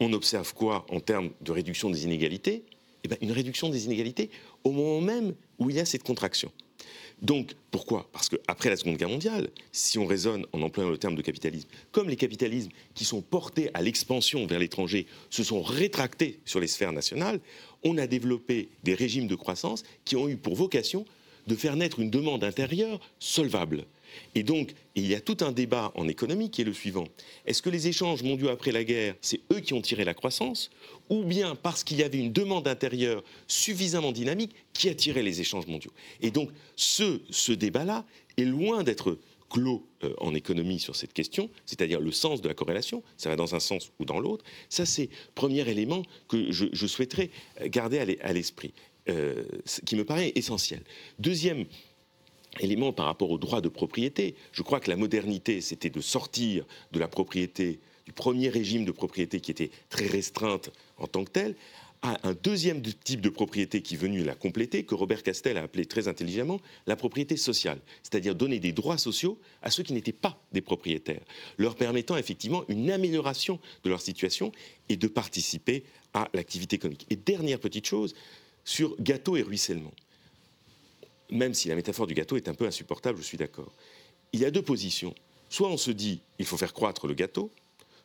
on 0.00 0.12
observe 0.12 0.52
quoi 0.54 0.86
en 0.90 1.00
termes 1.00 1.30
de 1.40 1.52
réduction 1.52 1.90
des 1.90 2.04
inégalités? 2.04 2.64
Eh 3.04 3.08
bien, 3.08 3.16
Une 3.20 3.32
réduction 3.32 3.68
des 3.68 3.86
inégalités 3.86 4.30
au 4.64 4.70
moment 4.72 5.00
même 5.00 5.34
où 5.58 5.70
il 5.70 5.76
y 5.76 5.80
a 5.80 5.84
cette 5.84 6.02
contraction. 6.02 6.50
Donc, 7.22 7.54
pourquoi? 7.70 8.08
Parce 8.12 8.28
qu'après 8.28 8.68
la 8.68 8.76
Seconde 8.76 8.98
Guerre 8.98 9.08
mondiale, 9.08 9.48
si 9.72 9.98
on 9.98 10.04
raisonne 10.04 10.44
en 10.52 10.60
employant 10.60 10.90
le 10.90 10.98
terme 10.98 11.14
de 11.14 11.22
capitalisme, 11.22 11.68
comme 11.90 12.10
les 12.10 12.16
capitalismes 12.16 12.70
qui 12.94 13.06
sont 13.06 13.22
portés 13.22 13.70
à 13.72 13.80
l'expansion 13.80 14.46
vers 14.46 14.58
l'étranger 14.58 15.06
se 15.30 15.42
sont 15.42 15.62
rétractés 15.62 16.40
sur 16.44 16.60
les 16.60 16.66
sphères 16.66 16.92
nationales, 16.92 17.40
on 17.84 17.96
a 17.96 18.06
développé 18.06 18.68
des 18.84 18.94
régimes 18.94 19.28
de 19.28 19.34
croissance 19.34 19.82
qui 20.04 20.16
ont 20.16 20.28
eu 20.28 20.36
pour 20.36 20.56
vocation 20.56 21.06
de 21.46 21.54
faire 21.54 21.76
naître 21.76 22.00
une 22.00 22.10
demande 22.10 22.44
intérieure 22.44 23.00
solvable. 23.18 23.86
Et 24.34 24.42
donc, 24.42 24.74
il 24.94 25.06
y 25.06 25.14
a 25.14 25.20
tout 25.20 25.36
un 25.40 25.52
débat 25.52 25.92
en 25.94 26.08
économie 26.08 26.50
qui 26.50 26.62
est 26.62 26.64
le 26.64 26.72
suivant. 26.72 27.06
Est-ce 27.46 27.62
que 27.62 27.70
les 27.70 27.86
échanges 27.88 28.22
mondiaux 28.22 28.48
après 28.48 28.72
la 28.72 28.84
guerre, 28.84 29.14
c'est 29.20 29.40
eux 29.52 29.60
qui 29.60 29.74
ont 29.74 29.82
tiré 29.82 30.04
la 30.04 30.14
croissance 30.14 30.70
Ou 31.10 31.22
bien 31.24 31.54
parce 31.54 31.84
qu'il 31.84 31.98
y 31.98 32.02
avait 32.02 32.18
une 32.18 32.32
demande 32.32 32.66
intérieure 32.68 33.22
suffisamment 33.46 34.12
dynamique 34.12 34.52
qui 34.72 34.88
a 34.88 34.94
tiré 34.94 35.22
les 35.22 35.40
échanges 35.40 35.66
mondiaux? 35.66 35.92
Et 36.20 36.30
donc, 36.30 36.50
ce, 36.76 37.20
ce 37.30 37.52
débat-là 37.52 38.04
est 38.36 38.44
loin 38.44 38.82
d'être 38.82 39.18
clos 39.48 39.86
euh, 40.02 40.12
en 40.18 40.34
économie 40.34 40.80
sur 40.80 40.96
cette 40.96 41.12
question, 41.12 41.48
c'est-à-dire 41.66 42.00
le 42.00 42.10
sens 42.10 42.40
de 42.40 42.48
la 42.48 42.54
corrélation, 42.54 43.04
ça 43.16 43.28
va 43.28 43.36
dans 43.36 43.54
un 43.54 43.60
sens 43.60 43.92
ou 44.00 44.04
dans 44.04 44.18
l'autre. 44.18 44.44
Ça, 44.68 44.84
c'est 44.86 45.08
premier 45.36 45.68
élément 45.70 46.02
que 46.28 46.50
je, 46.50 46.86
souhaiterais 46.86 47.30
garder 47.66 47.98
à 48.00 48.04
l'e- 48.04 48.18
à 48.22 48.32
l'esprit, 48.32 48.72
euh, 49.08 49.44
qui 49.84 49.94
me 49.94 50.04
paraît 50.04 50.32
essentiel. 50.34 50.82
Deuxième 51.20 51.64
élément 52.60 52.92
par 52.92 53.06
rapport 53.06 53.30
au 53.30 53.38
droit 53.38 53.60
de 53.60 53.68
propriété. 53.68 54.34
Je 54.52 54.62
crois 54.62 54.80
que 54.80 54.90
la 54.90 54.96
modernité, 54.96 55.60
c'était 55.60 55.90
de 55.90 56.00
sortir 56.00 56.64
de 56.92 56.98
la 56.98 57.08
propriété, 57.08 57.80
du 58.06 58.12
premier 58.12 58.48
régime 58.48 58.84
de 58.84 58.92
propriété 58.92 59.40
qui 59.40 59.50
était 59.50 59.70
très 59.90 60.06
restreinte 60.06 60.70
en 60.98 61.06
tant 61.06 61.24
que 61.24 61.30
telle, 61.30 61.54
à 62.02 62.18
un 62.28 62.34
deuxième 62.34 62.82
de- 62.82 62.90
type 62.90 63.22
de 63.22 63.30
propriété 63.30 63.80
qui 63.80 63.94
est 63.94 63.98
venu 63.98 64.22
la 64.22 64.34
compléter, 64.34 64.84
que 64.84 64.94
Robert 64.94 65.22
Castel 65.22 65.56
a 65.56 65.62
appelé 65.62 65.86
très 65.86 66.08
intelligemment 66.08 66.60
la 66.86 66.94
propriété 66.94 67.36
sociale, 67.38 67.78
c'est-à-dire 68.02 68.34
donner 68.34 68.60
des 68.60 68.72
droits 68.72 68.98
sociaux 68.98 69.38
à 69.62 69.70
ceux 69.70 69.82
qui 69.82 69.94
n'étaient 69.94 70.12
pas 70.12 70.38
des 70.52 70.60
propriétaires, 70.60 71.22
leur 71.56 71.74
permettant 71.74 72.16
effectivement 72.16 72.64
une 72.68 72.90
amélioration 72.90 73.58
de 73.82 73.88
leur 73.88 74.02
situation 74.02 74.52
et 74.90 74.96
de 74.96 75.08
participer 75.08 75.84
à 76.12 76.28
l'activité 76.34 76.76
économique. 76.76 77.06
Et 77.10 77.16
dernière 77.16 77.58
petite 77.58 77.86
chose, 77.86 78.14
sur 78.64 78.94
gâteau 79.00 79.36
et 79.36 79.42
ruissellement 79.42 79.92
même 81.30 81.54
si 81.54 81.68
la 81.68 81.74
métaphore 81.74 82.06
du 82.06 82.14
gâteau 82.14 82.36
est 82.36 82.48
un 82.48 82.54
peu 82.54 82.66
insupportable, 82.66 83.18
je 83.18 83.24
suis 83.24 83.38
d'accord. 83.38 83.72
Il 84.32 84.40
y 84.40 84.44
a 84.44 84.50
deux 84.50 84.62
positions. 84.62 85.14
Soit 85.48 85.68
on 85.68 85.76
se 85.76 85.90
dit 85.90 86.20
il 86.38 86.44
faut 86.44 86.56
faire 86.56 86.72
croître 86.72 87.06
le 87.06 87.14
gâteau, 87.14 87.50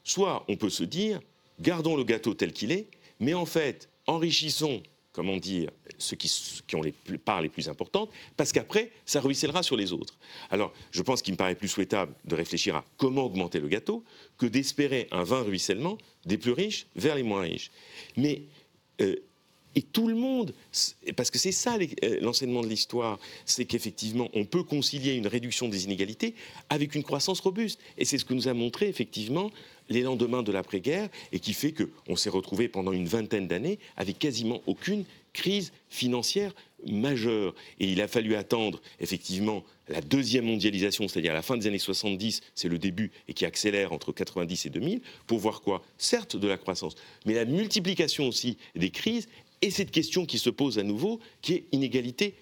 soit 0.03 0.45
on 0.47 0.55
peut 0.55 0.69
se 0.69 0.83
dire 0.83 1.19
gardons 1.59 1.95
le 1.95 2.03
gâteau 2.03 2.33
tel 2.33 2.53
qu'il 2.53 2.71
est, 2.71 2.87
mais 3.19 3.33
en 3.33 3.45
fait 3.45 3.89
enrichissons, 4.07 4.81
comment 5.11 5.37
dire, 5.37 5.69
ceux 5.97 6.15
qui, 6.15 6.31
qui 6.65 6.75
ont 6.75 6.81
les 6.81 6.93
parts 7.23 7.41
les 7.41 7.49
plus 7.49 7.69
importantes, 7.69 8.09
parce 8.37 8.51
qu'après 8.51 8.91
ça 9.05 9.21
ruissellera 9.21 9.63
sur 9.63 9.75
les 9.75 9.93
autres. 9.93 10.17
Alors 10.49 10.73
je 10.91 11.01
pense 11.01 11.21
qu'il 11.21 11.33
me 11.33 11.37
paraît 11.37 11.55
plus 11.55 11.67
souhaitable 11.67 12.13
de 12.25 12.35
réfléchir 12.35 12.75
à 12.75 12.85
comment 12.97 13.23
augmenter 13.23 13.59
le 13.59 13.67
gâteau 13.67 14.03
que 14.37 14.45
d'espérer 14.45 15.07
un 15.11 15.23
vain 15.23 15.41
ruissellement 15.41 15.97
des 16.25 16.37
plus 16.37 16.51
riches 16.51 16.87
vers 16.95 17.15
les 17.15 17.23
moins 17.23 17.41
riches. 17.41 17.71
Mais 18.17 18.43
euh, 19.01 19.15
et 19.75 19.81
tout 19.81 20.07
le 20.07 20.15
monde, 20.15 20.53
parce 21.15 21.31
que 21.31 21.37
c'est 21.37 21.51
ça 21.51 21.77
euh, 22.03 22.19
l'enseignement 22.21 22.61
de 22.61 22.67
l'histoire, 22.67 23.19
c'est 23.45 23.65
qu'effectivement, 23.65 24.29
on 24.33 24.45
peut 24.45 24.63
concilier 24.63 25.13
une 25.13 25.27
réduction 25.27 25.69
des 25.69 25.85
inégalités 25.85 26.35
avec 26.69 26.95
une 26.95 27.03
croissance 27.03 27.39
robuste. 27.39 27.79
Et 27.97 28.05
c'est 28.05 28.17
ce 28.17 28.25
que 28.25 28.33
nous 28.33 28.47
a 28.47 28.53
montré 28.53 28.87
effectivement 28.87 29.51
les 29.89 30.01
lendemains 30.01 30.43
de 30.43 30.51
l'après-guerre 30.51 31.09
et 31.31 31.39
qui 31.39 31.53
fait 31.53 31.73
qu'on 31.73 32.15
s'est 32.15 32.29
retrouvé 32.29 32.67
pendant 32.67 32.91
une 32.91 33.07
vingtaine 33.07 33.47
d'années 33.47 33.79
avec 33.97 34.19
quasiment 34.19 34.61
aucune 34.65 35.05
crise 35.33 35.71
financière 35.89 36.53
majeure. 36.85 37.53
Et 37.79 37.91
il 37.91 38.01
a 38.01 38.07
fallu 38.07 38.35
attendre 38.35 38.81
effectivement 38.99 39.63
la 39.87 40.01
deuxième 40.01 40.45
mondialisation, 40.45 41.07
c'est-à-dire 41.07 41.33
la 41.33 41.41
fin 41.41 41.57
des 41.57 41.67
années 41.67 41.79
70, 41.79 42.41
c'est 42.55 42.69
le 42.69 42.77
début, 42.77 43.11
et 43.27 43.33
qui 43.33 43.45
accélère 43.45 43.91
entre 43.91 44.11
90 44.11 44.65
et 44.65 44.69
2000, 44.69 45.01
pour 45.27 45.39
voir 45.39 45.61
quoi? 45.61 45.83
Certes 45.97 46.37
de 46.37 46.47
la 46.47 46.57
croissance, 46.57 46.95
mais 47.25 47.33
la 47.33 47.45
multiplication 47.45 48.27
aussi 48.27 48.57
des 48.75 48.89
crises 48.89 49.27
et 49.61 49.71
cette 49.71 49.91
question 49.91 50.25
qui 50.25 50.37
se 50.37 50.49
pose 50.49 50.79
à 50.79 50.83
nouveau, 50.83 51.19
qui 51.41 51.53
est 51.53 51.65
inégalité 51.71 52.35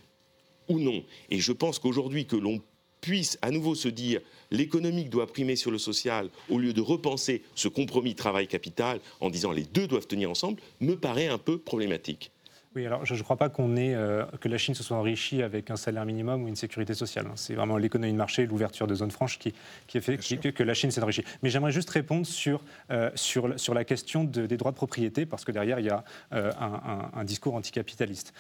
ou 0.68 0.80
non. 0.80 1.04
Et 1.30 1.40
je 1.40 1.52
pense 1.52 1.80
qu'aujourd'hui, 1.80 2.26
que 2.26 2.36
l'on 2.36 2.62
puisse 3.02 3.38
à 3.42 3.52
nouveau 3.52 3.76
se 3.76 3.88
dire 3.88 4.22
l'économique 4.52 5.10
doit 5.10 5.28
primer 5.28 5.56
sur 5.56 5.72
le 5.72 5.78
social 5.78 6.30
au 6.50 6.58
lieu 6.58 6.74
de 6.74 6.82
repenser 6.82 7.42
ce 7.56 7.68
compromis 7.68 8.16
travail-capital 8.16 9.00
en 9.22 9.30
disant 9.30 9.52
les 9.52 9.64
deux 9.64 9.88
doivent 9.88 10.08
tenir 10.08 10.30
ensemble, 10.30 10.62
me 10.82 10.96
paraît 10.96 11.28
un 11.28 11.38
peu 11.38 11.58
problématique. 11.58 12.32
Oui, 12.76 12.86
alors 12.86 13.04
je 13.04 13.16
ne 13.16 13.22
crois 13.24 13.36
pas 13.36 13.50
qu'on 13.50 13.76
ait, 13.78 13.96
euh, 13.96 14.26
que 14.40 14.48
la 14.48 14.60
Chine 14.60 14.76
se 14.76 14.84
soit 14.84 14.96
enrichie 14.96 15.42
avec 15.42 15.72
un 15.72 15.76
salaire 15.76 16.06
minimum 16.06 16.44
ou 16.44 16.48
une 16.48 16.56
sécurité 16.56 16.94
sociale. 16.94 17.26
hein. 17.26 17.34
C'est 17.36 17.56
vraiment 17.56 17.78
l'économie 17.78 18.14
de 18.14 18.18
marché, 18.18 18.46
l'ouverture 18.46 18.86
de 18.86 18.94
zones 18.94 19.10
franches 19.10 19.40
qui, 19.40 19.56
qui 19.88 19.98
a 19.98 20.02
fait 20.02 20.18
qui- 20.20 20.38
que, 20.38 20.62
la 20.64 20.76
Chine 20.76 20.92
s'est 20.92 21.02
enrichie. 21.02 21.24
Mais 21.42 21.50
j'aimerais 21.50 21.72
juste 21.72 21.90
répondre 21.90 22.28
sur, 22.28 22.62
euh, 22.92 23.10
sur, 23.16 23.60
sur 23.60 23.74
la 23.74 23.84
question 23.86 24.24
de- 24.24 24.46
des 24.46 24.56
droits 24.58 24.70
de 24.72 24.76
propriété, 24.76 25.26
parce 25.26 25.46
que 25.46 25.52
derrière, 25.52 25.80
il 25.80 25.88
y 25.88 25.90
a 25.90 26.04
euh, 26.34 26.52
un, 26.60 27.10
un- 27.16 27.20
un 27.20 27.24
discours 27.24 27.56
anticapitaliste. 27.56 28.34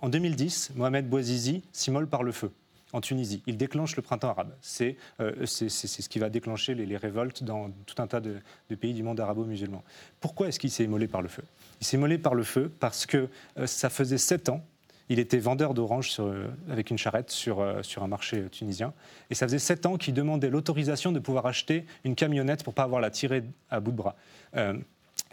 En 0.00 0.08
2010, 0.08 0.70
Mohamed 0.76 1.08
Bouazizi 1.08 1.64
s'immole 1.72 2.06
par 2.06 2.22
le 2.22 2.30
feu 2.30 2.52
en 2.92 3.00
Tunisie. 3.00 3.42
Il 3.48 3.56
déclenche 3.56 3.96
le 3.96 4.02
printemps 4.02 4.28
arabe. 4.28 4.54
C'est 4.60 4.96
euh, 5.20 5.44
ce 5.46 6.08
qui 6.08 6.18
va 6.20 6.28
déclencher 6.30 6.74
les, 6.76 6.86
les 6.86 6.96
révoltes 6.96 7.42
dans 7.42 7.70
tout 7.86 8.00
un 8.00 8.06
tas 8.06 8.20
de, 8.20 8.36
de 8.70 8.74
pays 8.76 8.94
du 8.94 9.02
monde 9.02 9.18
arabo-musulman. 9.18 9.82
Pourquoi 10.20 10.46
est-ce 10.48 10.60
qu'il 10.60 10.70
s'est 10.70 10.84
immolé 10.84 11.08
par 11.08 11.20
le 11.22 11.28
feu? 11.28 11.42
Il 11.82 11.84
s'est 11.84 11.96
immolé 11.96 12.16
par 12.16 12.36
le 12.36 12.44
feu 12.44 12.70
parce 12.78 13.06
que 13.06 13.28
euh, 13.58 13.66
ça 13.66 13.90
faisait 13.90 14.16
sept 14.16 14.48
ans. 14.48 14.64
Il 15.08 15.18
était 15.18 15.40
vendeur 15.40 15.74
d'oranges 15.74 16.14
euh, 16.20 16.46
avec 16.70 16.90
une 16.90 16.96
charrette 16.96 17.28
sur, 17.32 17.58
euh, 17.58 17.82
sur 17.82 18.04
un 18.04 18.06
marché 18.06 18.44
tunisien. 18.52 18.94
Et 19.30 19.34
ça 19.34 19.48
faisait 19.48 19.58
sept 19.58 19.84
ans 19.84 19.96
qu'il 19.96 20.14
demandait 20.14 20.48
l'autorisation 20.48 21.10
de 21.10 21.18
pouvoir 21.18 21.44
acheter 21.46 21.84
une 22.04 22.14
camionnette 22.14 22.62
pour 22.62 22.72
pas 22.72 22.84
avoir 22.84 23.00
la 23.00 23.10
tirée 23.10 23.42
à 23.68 23.80
bout 23.80 23.90
de 23.90 23.96
bras. 23.96 24.14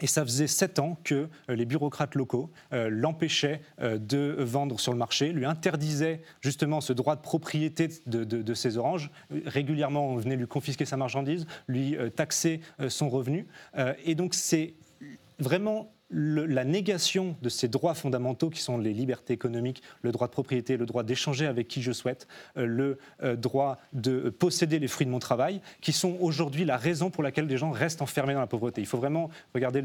Et 0.00 0.08
ça 0.08 0.24
faisait 0.24 0.48
sept 0.48 0.80
ans 0.80 0.98
que 1.04 1.28
les 1.48 1.66
bureaucrates 1.66 2.16
locaux 2.16 2.50
l'empêchaient 2.72 3.60
de 3.80 4.34
vendre 4.40 4.80
sur 4.80 4.92
le 4.92 4.98
marché, 4.98 5.32
lui 5.32 5.44
interdisaient 5.44 6.20
justement 6.40 6.80
ce 6.80 6.92
droit 6.92 7.14
de 7.14 7.20
propriété 7.20 7.88
de, 8.06 8.24
de- 8.24 8.42
de 8.42 8.54
ces 8.54 8.76
oranges. 8.76 9.10
Régulièrement, 9.46 10.08
on 10.08 10.16
venait 10.16 10.36
lui 10.36 10.48
confisquer 10.48 10.84
sa 10.84 10.96
marchandise, 10.96 11.46
lui 11.68 11.96
taxer 12.16 12.60
son 12.88 13.08
revenu. 13.08 13.46
Et 14.04 14.14
donc, 14.14 14.34
c'est 14.34 14.74
vraiment 15.38 15.92
la 16.10 16.64
négation 16.64 17.36
de 17.42 17.48
ces 17.48 17.68
droits 17.68 17.94
fondamentaux 17.94 18.50
qui 18.50 18.60
sont 18.60 18.78
les 18.78 18.92
libertés 18.92 19.32
économiques, 19.32 19.82
le 20.02 20.12
droit 20.12 20.26
de 20.26 20.32
propriété, 20.32 20.76
le 20.76 20.86
droit 20.86 21.02
d'échanger 21.02 21.46
avec 21.46 21.68
qui 21.68 21.82
je 21.82 21.92
souhaite, 21.92 22.26
euh, 22.56 22.66
le 22.66 22.98
euh, 23.22 23.36
droit 23.36 23.78
de 23.92 24.30
posséder 24.30 24.78
les 24.78 24.88
fruits 24.88 25.06
de 25.06 25.10
mon 25.10 25.18
travail, 25.18 25.60
qui 25.80 25.92
sont 25.92 26.16
aujourd'hui 26.20 26.64
la 26.64 26.76
raison 26.76 27.10
pour 27.10 27.22
laquelle 27.22 27.46
des 27.46 27.56
gens 27.56 27.70
restent 27.70 28.02
enfermés 28.02 28.34
dans 28.34 28.40
la 28.40 28.46
pauvreté. 28.46 28.80
Il 28.80 28.86
faut 28.86 28.98
vraiment 28.98 29.30
regarder 29.54 29.82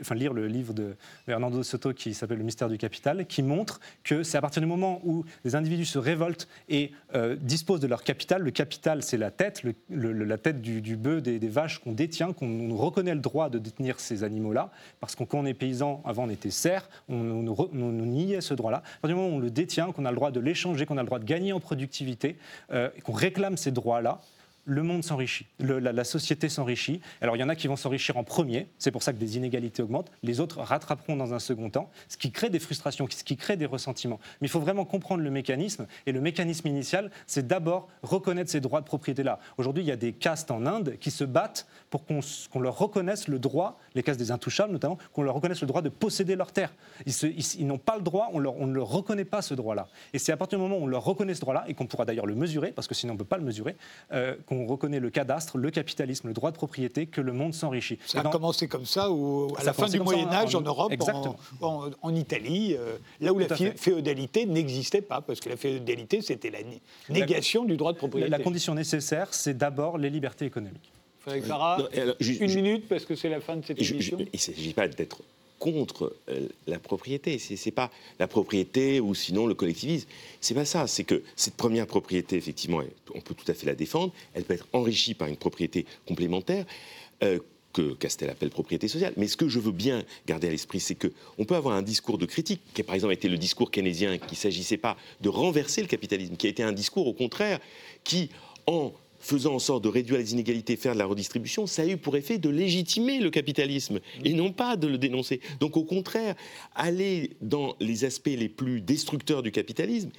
enfin, 0.00 0.14
lire 0.14 0.32
le 0.32 0.46
livre 0.46 0.74
de 0.74 0.96
Fernando 1.26 1.62
Soto 1.62 1.92
qui 1.92 2.14
s'appelle 2.14 2.38
Le 2.38 2.44
mystère 2.44 2.68
du 2.68 2.78
capital, 2.78 3.26
qui 3.26 3.42
montre 3.42 3.80
que 4.02 4.22
c'est 4.22 4.38
à 4.38 4.40
partir 4.40 4.60
du 4.60 4.68
moment 4.68 5.00
où 5.04 5.24
les 5.44 5.54
individus 5.54 5.84
se 5.84 5.98
révoltent 5.98 6.48
et 6.68 6.92
euh, 7.14 7.36
disposent 7.36 7.80
de 7.80 7.86
leur 7.86 8.02
capital, 8.02 8.42
le 8.42 8.50
capital 8.50 9.02
c'est 9.02 9.16
la 9.16 9.30
tête, 9.30 9.62
la 9.90 10.38
tête 10.38 10.60
du, 10.60 10.96
bœuf, 10.96 11.22
des, 11.22 11.38
vaches 11.48 11.78
qu'on 11.78 11.92
détient, 11.92 12.32
qu'on 12.32 12.74
reconnaît 12.74 13.14
le 13.14 13.20
droit 13.20 13.50
de 13.50 13.58
détenir 13.58 14.00
ces 14.00 14.24
animaux-là, 14.24 14.70
parce 15.00 15.14
qu'on 15.14 15.26
on 15.44 15.46
est 15.46 15.54
paysan, 15.54 16.02
avant 16.04 16.24
on 16.24 16.30
était 16.30 16.50
serf, 16.50 16.88
on, 17.08 17.16
nous 17.16 18.06
niait 18.06 18.40
ce 18.40 18.54
droit-là. 18.54 18.78
À 18.78 19.00
partir 19.00 19.16
du 19.16 19.22
moment 19.22 19.28
où 19.28 19.38
on 19.38 19.40
le 19.40 19.50
détient, 19.50 19.92
qu'on 19.92 20.04
a 20.04 20.10
le 20.10 20.16
droit 20.16 20.30
de 20.30 20.40
l'échanger, 20.40 20.86
qu'on 20.86 20.96
a 20.96 21.02
le 21.02 21.06
droit 21.06 21.18
de 21.18 21.24
gagner 21.24 21.52
en 21.52 21.60
productivité, 21.60 22.36
euh, 22.72 22.88
qu'on 23.04 23.12
réclame 23.12 23.56
ces 23.56 23.70
droits-là, 23.70 24.20
le 24.66 24.82
monde 24.82 25.04
s'enrichit, 25.04 25.46
la, 25.58 26.04
société 26.04 26.48
s'enrichit. 26.48 27.00
Alors 27.20 27.36
il 27.36 27.40
y 27.40 27.42
en 27.42 27.48
a 27.48 27.54
qui 27.54 27.68
vont 27.68 27.76
s'enrichir 27.76 28.16
en 28.16 28.24
premier, 28.24 28.68
c'est 28.78 28.90
pour 28.90 29.02
ça 29.02 29.12
que 29.12 29.18
des 29.18 29.36
inégalités 29.36 29.82
augmentent, 29.82 30.10
les 30.22 30.40
autres 30.40 30.60
rattraperont 30.60 31.16
dans 31.16 31.34
un 31.34 31.38
second 31.38 31.70
temps, 31.70 31.90
ce 32.08 32.16
qui 32.16 32.30
crée 32.30 32.50
des 32.50 32.58
frustrations, 32.58 33.06
ce 33.10 33.24
qui 33.24 33.36
crée 33.36 33.56
des 33.56 33.66
ressentiments. 33.66 34.20
Mais 34.40 34.46
il 34.46 34.50
faut 34.50 34.60
vraiment 34.60 34.84
comprendre 34.84 35.22
le 35.22 35.30
mécanisme, 35.30 35.86
et 36.06 36.12
le 36.12 36.20
mécanisme 36.20 36.66
initial, 36.66 37.10
c'est 37.26 37.46
d'abord 37.46 37.88
reconnaître 38.02 38.50
ces 38.50 38.60
droits 38.60 38.80
de 38.80 38.86
propriété-là. 38.86 39.38
Aujourd'hui, 39.58 39.82
il 39.82 39.86
y 39.86 39.92
a 39.92 39.96
des 39.96 40.12
castes 40.12 40.50
en 40.50 40.64
Inde 40.66 40.96
qui 40.98 41.10
se 41.10 41.24
battent 41.24 41.66
pour 41.94 42.04
qu'on 42.06 42.58
leur 42.58 42.76
reconnaisse 42.76 43.28
le 43.28 43.38
droit, 43.38 43.78
les 43.94 44.02
castes 44.02 44.18
des 44.18 44.32
intouchables 44.32 44.72
notamment, 44.72 44.98
qu'on 45.12 45.22
leur 45.22 45.36
reconnaisse 45.36 45.60
le 45.60 45.68
droit 45.68 45.80
de 45.80 45.88
posséder 45.88 46.34
leurs 46.34 46.50
terres. 46.50 46.74
Ils, 47.06 47.66
n'ont 47.68 47.78
pas 47.78 47.94
le 47.94 48.02
droit, 48.02 48.30
on, 48.32 48.40
leur, 48.40 48.56
on, 48.56 48.66
ne 48.66 48.74
leur 48.74 48.88
reconnaît 48.88 49.24
pas 49.24 49.42
ce 49.42 49.54
droit-là. 49.54 49.86
Et 50.12 50.18
c'est 50.18 50.32
à 50.32 50.36
partir 50.36 50.58
du 50.58 50.64
moment 50.64 50.76
où 50.76 50.82
on 50.82 50.86
leur 50.88 51.04
reconnaît 51.04 51.34
ce 51.34 51.40
droit-là, 51.40 51.64
et 51.68 51.74
qu'on 51.74 51.86
pourra 51.86 52.04
d'ailleurs 52.04 52.26
le 52.26 52.34
mesurer, 52.34 52.72
parce 52.72 52.88
que 52.88 52.96
sinon 52.96 53.12
on 53.12 53.14
ne 53.14 53.18
peut 53.20 53.24
pas 53.24 53.36
le 53.36 53.44
mesurer, 53.44 53.76
euh, 54.12 54.34
on 54.50 54.66
reconnaît 54.66 54.98
le 54.98 55.08
cadastre, 55.10 55.56
le 55.56 55.70
capitalisme, 55.70 56.26
le 56.26 56.34
droit 56.34 56.50
de 56.50 56.56
propriété, 56.56 57.06
que 57.06 57.20
le 57.20 57.32
monde 57.32 57.54
s'enrichit. 57.54 58.00
Ça 58.06 58.22
a 58.22 58.24
commencé 58.24 58.66
comme 58.66 58.86
ça 58.86 59.04
à 59.04 59.62
la 59.62 59.72
fin 59.72 59.86
du 59.86 60.00
Moyen 60.00 60.28
Âge 60.32 60.56
en, 60.56 60.62
Europe, 60.62 60.92
en, 61.60 62.14
Italie, 62.16 62.74
euh, 62.76 62.96
là 63.20 63.32
où 63.32 63.38
la 63.38 63.54
féodalité 63.54 64.46
n'existait 64.46 65.00
pas, 65.00 65.20
parce 65.20 65.38
que 65.38 65.48
la 65.48 65.56
féodalité 65.56 66.22
c'était 66.22 66.50
la 66.50 66.58
négation 67.08 67.64
du 67.64 67.76
droit 67.76 67.92
de 67.92 67.98
propriété. 67.98 68.30
La, 68.30 68.40
condition 68.40 68.74
nécessaire, 68.74 69.32
c'est 69.32 69.56
d'abord 69.56 69.96
les 69.96 70.10
libertés 70.10 70.44
économiques. 70.44 70.93
Frédéric 71.24 71.46
Farah, 71.46 71.88
une 72.20 72.54
minute 72.54 72.88
parce 72.88 73.06
que 73.06 73.14
c'est 73.14 73.30
la 73.30 73.40
fin 73.40 73.56
de 73.56 73.64
cette 73.64 73.80
émission. 73.80 74.18
il 74.20 74.28
ne 74.32 74.38
s'agit 74.38 74.74
pas 74.74 74.88
d'être 74.88 75.22
contre 75.58 76.14
euh, 76.28 76.48
la 76.66 76.78
propriété. 76.78 77.38
C'est 77.38 77.64
n'est 77.64 77.72
pas 77.72 77.90
la 78.18 78.28
propriété 78.28 79.00
ou 79.00 79.14
sinon 79.14 79.46
le 79.46 79.54
collectivisme. 79.54 80.06
C'est 80.42 80.52
pas 80.52 80.66
ça. 80.66 80.86
C'est 80.86 81.04
que 81.04 81.22
cette 81.36 81.54
première 81.54 81.86
propriété, 81.86 82.36
effectivement, 82.36 82.82
on 83.14 83.20
peut 83.20 83.34
tout 83.34 83.50
à 83.50 83.54
fait 83.54 83.64
la 83.64 83.74
défendre. 83.74 84.12
Elle 84.34 84.44
peut 84.44 84.52
être 84.52 84.68
enrichie 84.74 85.14
par 85.14 85.28
une 85.28 85.36
propriété 85.36 85.86
complémentaire. 86.06 86.66
Euh, 87.22 87.38
que 87.72 87.94
Castel 87.94 88.30
appelle 88.30 88.50
propriété 88.50 88.86
sociale. 88.86 89.14
Mais 89.16 89.26
ce 89.26 89.36
que 89.36 89.48
je 89.48 89.58
veux 89.58 89.72
bien 89.72 90.04
garder 90.28 90.46
à 90.46 90.50
l'esprit, 90.50 90.78
c'est 90.78 90.94
qu'on 90.94 91.44
peut 91.44 91.56
avoir 91.56 91.74
un 91.74 91.82
discours 91.82 92.18
de 92.18 92.24
critique, 92.24 92.60
qui 92.72 92.82
a 92.82 92.84
par 92.84 92.94
exemple 92.94 93.14
été 93.14 93.28
le 93.28 93.36
discours 93.36 93.72
keynésien, 93.72 94.16
qui 94.16 94.34
ne 94.34 94.36
s'agissait 94.36 94.76
pas 94.76 94.96
de 95.22 95.28
renverser 95.28 95.82
le 95.82 95.88
capitalisme, 95.88 96.36
qui 96.36 96.46
a 96.46 96.50
été 96.50 96.62
un 96.62 96.70
discours 96.72 97.08
au 97.08 97.12
contraire 97.12 97.58
qui, 98.04 98.30
en 98.68 98.92
faisant 99.24 99.54
en 99.54 99.58
sorte 99.58 99.82
de 99.82 99.88
réduire 99.88 100.18
les 100.18 100.32
inégalités, 100.32 100.76
faire 100.76 100.92
de 100.92 100.98
la 100.98 101.06
redistribution, 101.06 101.66
ça 101.66 101.82
a 101.82 101.86
eu 101.86 101.96
pour 101.96 102.16
effet 102.16 102.38
de 102.38 102.50
légitimer 102.50 103.20
le 103.20 103.30
capitalisme 103.30 104.00
et 104.22 104.34
non 104.34 104.52
pas 104.52 104.76
de 104.76 104.86
le 104.86 104.98
dénoncer. 104.98 105.40
Donc 105.60 105.76
au 105.76 105.84
contraire, 105.84 106.34
aller 106.74 107.30
dans 107.40 107.74
les 107.80 108.04
aspects 108.04 108.26
les 108.26 108.50
plus 108.50 108.82
destructeurs 108.82 109.42
du 109.42 109.50
capitalisme, 109.50 110.10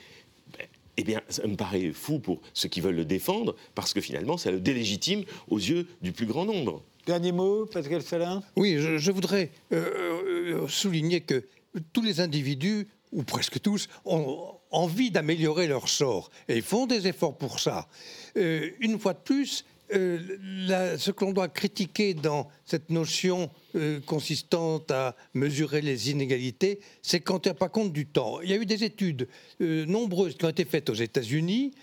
eh 0.97 1.03
bien, 1.03 1.21
ça 1.29 1.45
me 1.45 1.55
paraît 1.55 1.91
fou 1.91 2.19
pour 2.19 2.41
ceux 2.53 2.69
qui 2.69 2.81
veulent 2.81 2.95
le 2.95 3.05
défendre, 3.05 3.55
parce 3.75 3.93
que 3.93 4.01
finalement, 4.01 4.37
ça 4.37 4.49
le 4.49 4.61
délégitime 4.61 5.23
aux 5.49 5.57
yeux 5.57 5.87
du 6.01 6.13
plus 6.13 6.25
grand 6.25 6.45
nombre. 6.45 6.81
Dernier 7.05 7.33
mot, 7.33 7.65
Pascal 7.65 8.01
Salin? 8.01 8.41
Oui, 8.55 8.77
je, 8.79 9.11
voudrais 9.11 9.51
euh, 9.73 10.63
euh, 10.63 10.67
souligner 10.67 11.21
que 11.21 11.43
tous 11.91 12.01
les 12.01 12.21
individus, 12.21 12.87
ou 13.11 13.23
presque 13.23 13.59
tous, 13.59 13.89
ont 14.05 14.55
envie 14.75 15.11
d'améliorer 15.11 15.67
leur 15.67 15.89
sort 15.89 16.29
et 16.47 16.61
font 16.61 16.85
des 16.85 17.07
efforts 17.07 17.37
pour 17.37 17.59
ça. 17.59 17.87
Euh, 18.37 18.69
une 18.79 18.99
fois 18.99 19.13
de 19.13 19.19
plus, 19.19 19.65
euh, 19.93 20.97
ce 20.97 21.11
que 21.11 21.23
l'on 21.23 21.31
doit 21.31 21.47
critiquer 21.47 22.13
dans 22.13 22.49
cette 22.65 22.89
notion 22.89 23.49
euh, 23.75 23.99
consistant 24.01 24.81
à 24.89 25.15
mesurer 25.33 25.81
les 25.81 26.11
inégalités, 26.11 26.79
c'est 27.01 27.23
il 27.27 27.39
n'y 27.45 27.49
a 27.49 27.53
pas 27.53 27.69
compte 27.69 27.93
du 27.93 28.05
temps. 28.05 28.41
Il 28.41 28.49
y 28.49 28.53
a 28.53 28.57
eu 28.57 28.65
des 28.65 28.83
études 28.83 29.27
nombreuses 29.59 30.35
qui 30.35 30.45
ont 30.45 30.49
été 30.49 30.65
faites 30.65 30.89
aux 30.89 30.95
États-Unis 30.95 31.73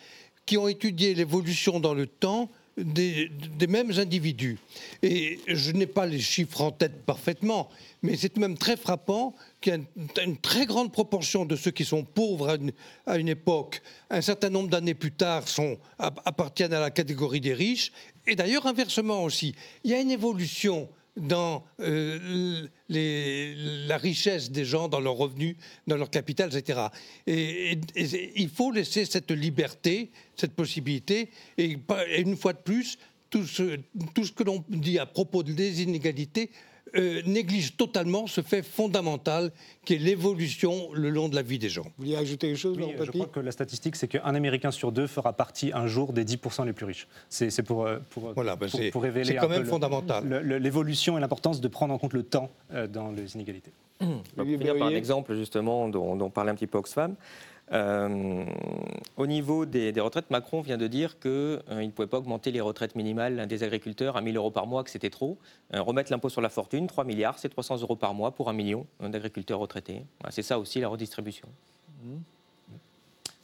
qui 0.44 0.58
ont 0.58 0.68
étudié 0.68 1.14
l'évolution 1.14 1.80
dans 1.80 1.94
le 1.94 2.06
temps 2.06 2.50
des, 2.76 3.30
mêmes 3.68 3.92
individus. 3.98 4.58
Et 5.02 5.40
je 5.46 5.72
n'ai 5.72 5.86
pas 5.86 6.06
les 6.06 6.20
chiffres 6.20 6.60
en 6.62 6.70
tête 6.70 7.04
parfaitement, 7.04 7.68
mais 8.02 8.16
c'est 8.16 8.36
même 8.36 8.56
très 8.56 8.76
frappant 8.76 9.34
qu'il 9.60 9.72
y 9.72 9.76
a 9.76 10.22
une, 10.22 10.36
très 10.36 10.66
grande 10.66 10.92
proportion 10.92 11.44
de 11.44 11.56
ceux 11.56 11.70
qui 11.70 11.84
sont 11.84 12.04
pauvres 12.04 12.58
à 13.06 13.18
une, 13.18 13.28
époque, 13.28 13.82
un 14.10 14.20
certain 14.20 14.50
nombre 14.50 14.68
d'années 14.68 14.94
plus 14.94 15.12
tard, 15.12 15.48
sont, 15.48 15.78
appartiennent 15.98 16.72
à 16.72 16.80
la 16.80 16.90
catégorie 16.90 17.40
des 17.40 17.54
riches. 17.54 17.92
Et 18.26 18.36
d'ailleurs, 18.36 18.66
inversement 18.66 19.24
aussi, 19.24 19.54
il 19.84 19.90
y 19.90 19.94
a 19.94 20.00
une 20.00 20.10
évolution 20.10 20.88
dans 21.16 21.64
euh, 21.80 22.66
la 22.88 23.96
richesse 23.98 24.50
des 24.50 24.64
gens, 24.64 24.88
dans 24.88 25.00
leurs 25.00 25.16
revenus, 25.16 25.56
dans 25.86 25.96
leur 25.96 26.10
capital, 26.10 26.54
etc. 26.54 26.86
Et, 27.26 27.78
il 28.36 28.48
faut 28.48 28.70
laisser 28.72 29.04
cette 29.04 29.30
liberté, 29.30 30.10
cette 30.36 30.54
possibilité, 30.54 31.30
et, 31.58 31.78
une 32.18 32.36
fois 32.36 32.52
de 32.52 32.58
plus, 32.58 32.98
tout 33.30 33.46
ce, 33.46 33.78
tout 34.14 34.24
ce 34.24 34.32
que 34.32 34.42
l'on 34.42 34.64
dit 34.68 34.98
à 34.98 35.06
propos 35.06 35.42
des 35.42 35.82
inégalités 35.82 36.50
euh, 36.96 37.22
néglige 37.26 37.76
totalement 37.76 38.26
ce 38.26 38.40
fait 38.40 38.62
fondamental 38.62 39.50
qui 39.84 39.94
est 39.94 39.98
l'évolution 39.98 40.90
le 40.92 41.10
long 41.10 41.28
de 41.28 41.34
la 41.34 41.42
vie 41.42 41.58
des 41.58 41.68
gens. 41.68 41.82
Vous 41.82 41.90
vouliez 42.04 42.16
ajouter 42.16 42.48
quelque 42.48 42.58
chose, 42.58 42.76
oui, 42.78 42.94
Je 43.00 43.10
crois 43.10 43.26
que 43.26 43.40
la 43.40 43.52
statistique, 43.52 43.96
c'est 43.96 44.08
qu'un 44.08 44.34
Américain 44.34 44.70
sur 44.70 44.92
deux 44.92 45.06
fera 45.06 45.32
partie 45.32 45.72
un 45.74 45.86
jour 45.86 46.12
des 46.12 46.24
10% 46.24 46.66
les 46.66 46.72
plus 46.72 46.86
riches. 46.86 47.08
C'est 47.28 47.62
pour, 47.62 47.86
euh, 47.86 47.98
pour, 48.10 48.32
voilà, 48.34 48.56
ben 48.56 48.68
pour, 48.92 49.02
révéler 49.02 49.24
C'est 49.26 49.36
quand 49.36 49.48
même 49.48 49.64
fondamental. 49.64 50.42
L'évolution 50.60 51.16
et 51.16 51.20
l'importance 51.20 51.60
de 51.60 51.68
prendre 51.68 51.94
en 51.94 51.98
compte 51.98 52.12
le 52.12 52.22
temps 52.22 52.50
euh, 52.72 52.86
dans 52.86 53.10
les 53.10 53.34
inégalités. 53.34 53.72
Mmh. 54.00 54.06
Pour 54.36 54.44
finir 54.44 54.76
par 54.76 54.88
un 54.88 54.90
exemple 54.90 55.34
justement 55.36 55.88
dont, 55.88 56.16
dont 56.16 56.30
parlait 56.30 56.50
un 56.50 56.54
petit 56.54 56.66
peu 56.66 56.78
Oxfam, 56.78 57.14
euh, 57.70 58.44
au 59.16 59.26
niveau 59.26 59.64
des, 59.64 59.92
retraites, 60.00 60.30
Macron 60.30 60.60
vient 60.60 60.76
de 60.76 60.86
dire 60.86 61.18
qu'il 61.18 61.30
euh, 61.30 61.60
ne 61.68 61.90
pouvait 61.90 62.08
pas 62.08 62.18
augmenter 62.18 62.50
les 62.50 62.60
retraites 62.60 62.96
minimales 62.96 63.46
des 63.46 63.62
agriculteurs 63.62 64.16
à 64.16 64.20
1000 64.20 64.36
euros 64.36 64.50
par 64.50 64.66
mois, 64.66 64.84
que 64.84 64.90
c'était 64.90 65.10
trop. 65.10 65.38
Euh, 65.74 65.80
remettre 65.80 66.12
l'impôt 66.12 66.28
sur 66.28 66.40
la 66.40 66.48
fortune, 66.48 66.86
3 66.86 67.04
milliards, 67.04 67.38
c'est 67.38 67.48
300 67.48 67.80
euros 67.80 67.96
par 67.96 68.14
mois 68.14 68.32
pour 68.32 68.50
un 68.50 68.52
million 68.52 68.86
d'agriculteurs 69.00 69.58
retraités. 69.58 70.04
c'est 70.30 70.42
ça 70.42 70.58
aussi 70.58 70.80
la 70.80 70.88
redistribution. 70.88 71.48
Mmh. 72.02 72.16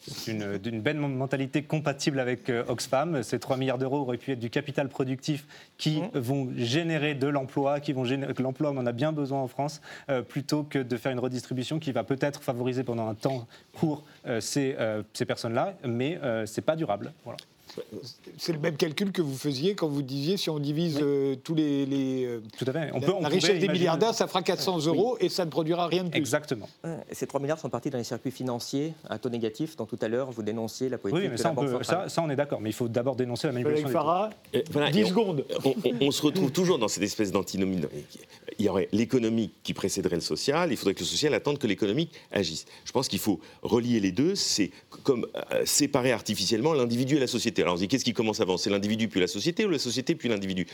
C'est 0.09 0.33
une, 0.33 0.81
belle 0.81 0.99
mentalité 0.99 1.63
compatible 1.63 2.21
avec 2.21 2.51
euh, 2.51 2.65
Oxfam. 2.69 3.23
Ces 3.23 3.39
3 3.39 3.57
milliards 3.57 3.79
d'euros 3.79 3.99
auraient 3.99 4.19
pu 4.19 4.33
être 4.33 4.39
du 4.39 4.51
capital 4.51 4.89
productif 4.89 5.47
qui 5.77 6.01
mmh. 6.01 6.19
vont 6.19 6.49
générer 6.57 7.15
de 7.15 7.27
l'emploi, 7.27 7.81
qui 7.81 7.93
vont 7.93 8.05
générer 8.05 8.35
que 8.35 8.43
l'emploi, 8.43 8.71
on 8.71 8.77
en 8.77 8.87
a 8.87 8.93
bien 8.93 9.13
besoin 9.13 9.41
en 9.41 9.49
France, 9.49 9.81
euh, 10.11 10.23
plutôt 10.23 10.63
que 10.63 10.79
de 10.79 10.97
faire 10.97 11.13
une 11.13 11.21
redistribution 11.21 11.79
qui 11.79 11.93
va 11.93 12.05
peut-être 12.05 12.43
favoriser 12.43 12.85
pendant 12.85 13.09
un 13.09 13.15
temps 13.15 13.47
court 13.73 14.05
euh, 14.27 14.41
ces, 14.41 14.77
ces 15.13 15.25
personnes-là, 15.25 15.75
mais 15.85 16.19
ce 16.23 16.61
n'est 16.61 16.65
pas 16.65 16.77
durable. 16.77 17.13
Voilà. 17.25 17.39
C'est 18.37 18.53
le 18.53 18.59
même 18.59 18.77
calcul 18.77 19.13
que 19.13 19.23
vous 19.23 19.37
faisiez 19.37 19.75
quand 19.75 19.89
vous 19.89 20.03
disiez 20.03 20.37
si 20.37 20.51
on 20.51 20.59
divise 20.59 20.99
euh, 21.03 21.37
tous 21.43 21.55
les, 21.55 21.87
les 21.87 22.25
euh, 22.25 22.41
Tout 22.59 22.65
à 22.69 22.73
fait. 22.73 22.91
On 22.93 23.01
la, 23.01 23.07
peut, 23.07 23.13
la 23.21 23.29
richesse 23.29 23.59
des 23.59 23.69
milliardaires, 23.69 24.15
ça 24.15 24.27
fera 24.27 24.43
400 24.43 24.87
euros 24.87 25.17
et 25.21 25.29
ça 25.29 25.45
ne 25.45 25.51
produira 25.51 25.87
rien 25.87 26.05
de 26.05 26.11
plus. 26.11 26.19
Exactement. 26.19 26.69
ces 27.13 27.27
3 27.27 27.41
milliards 27.41 27.59
sont 27.59 27.71
partis 27.71 27.91
dans 27.91 27.99
les 27.99 28.05
circuits 28.05 28.31
financiers 28.31 28.95
à 29.09 29.19
taux 29.19 29.31
négatif, 29.31 29.77
dont 29.77 29.87
tout 29.87 29.99
à 30.01 30.09
l'heure 30.09 30.31
vous 30.31 30.43
dénonciez 30.43 30.89
la 30.89 30.99
politique 30.99 31.23
oui, 31.23 31.29
mais 31.31 31.37
ça, 31.37 31.53
on 31.57 31.65
peut, 31.65 31.83
ça, 31.83 32.09
ça, 32.09 32.23
on 32.23 32.31
est 32.31 32.37
d'accord, 32.37 32.61
mais 32.61 32.71
il 32.71 32.75
faut 32.75 32.89
d'abord 32.89 33.17
dénoncer 33.17 33.47
la 33.47 33.53
manipulation. 33.53 33.89
Farah, 33.89 34.31
10 34.53 35.07
secondes. 35.07 35.45
On, 36.01 36.11
se 36.11 36.23
retrouve 36.23 36.53
toujours 36.53 36.79
dans 36.79 36.89
cette 36.89 37.03
espèce 37.03 37.33
d'antinomie. 37.33 37.81
Il 38.59 38.65
y 38.65 38.69
aurait 38.69 38.89
l'économique 38.93 39.53
qui 39.63 39.73
précéderait 39.73 40.17
le 40.17 40.21
social, 40.21 40.71
il 40.73 40.77
faudrait 40.77 40.95
que 40.95 41.01
le 41.01 41.07
social 41.07 41.33
attende 41.35 41.59
que 41.59 41.67
l'économique 41.67 42.13
agisse. 42.33 42.67
Je 42.85 42.93
pense 42.93 43.07
qu'il 43.09 43.21
faut 43.21 43.41
relier 43.63 44.01
les 44.01 44.11
deux, 44.11 44.35
c'est 44.35 44.71
comme 45.05 45.27
euh, 45.53 45.65
séparer 45.65 46.11
artificiellement 46.13 46.73
l'individu 46.73 47.17
et 47.17 47.21
la 47.21 47.29
société. 47.29 47.63
Alors 47.63 47.75
on 47.75 47.77
se 47.77 47.83
dit 47.83 47.89
qu'est-ce 47.89 48.05
qui 48.05 48.15
commence 48.15 48.41
avant 48.41 48.57
C'est 48.57 48.71
l'individu 48.71 49.09
puis 49.09 49.21
la 49.21 49.29
société 49.29 49.65
ou 49.65 49.71
la 49.71 49.79
société 49.79 50.15
puis 50.15 50.29
l'individu? 50.29 50.67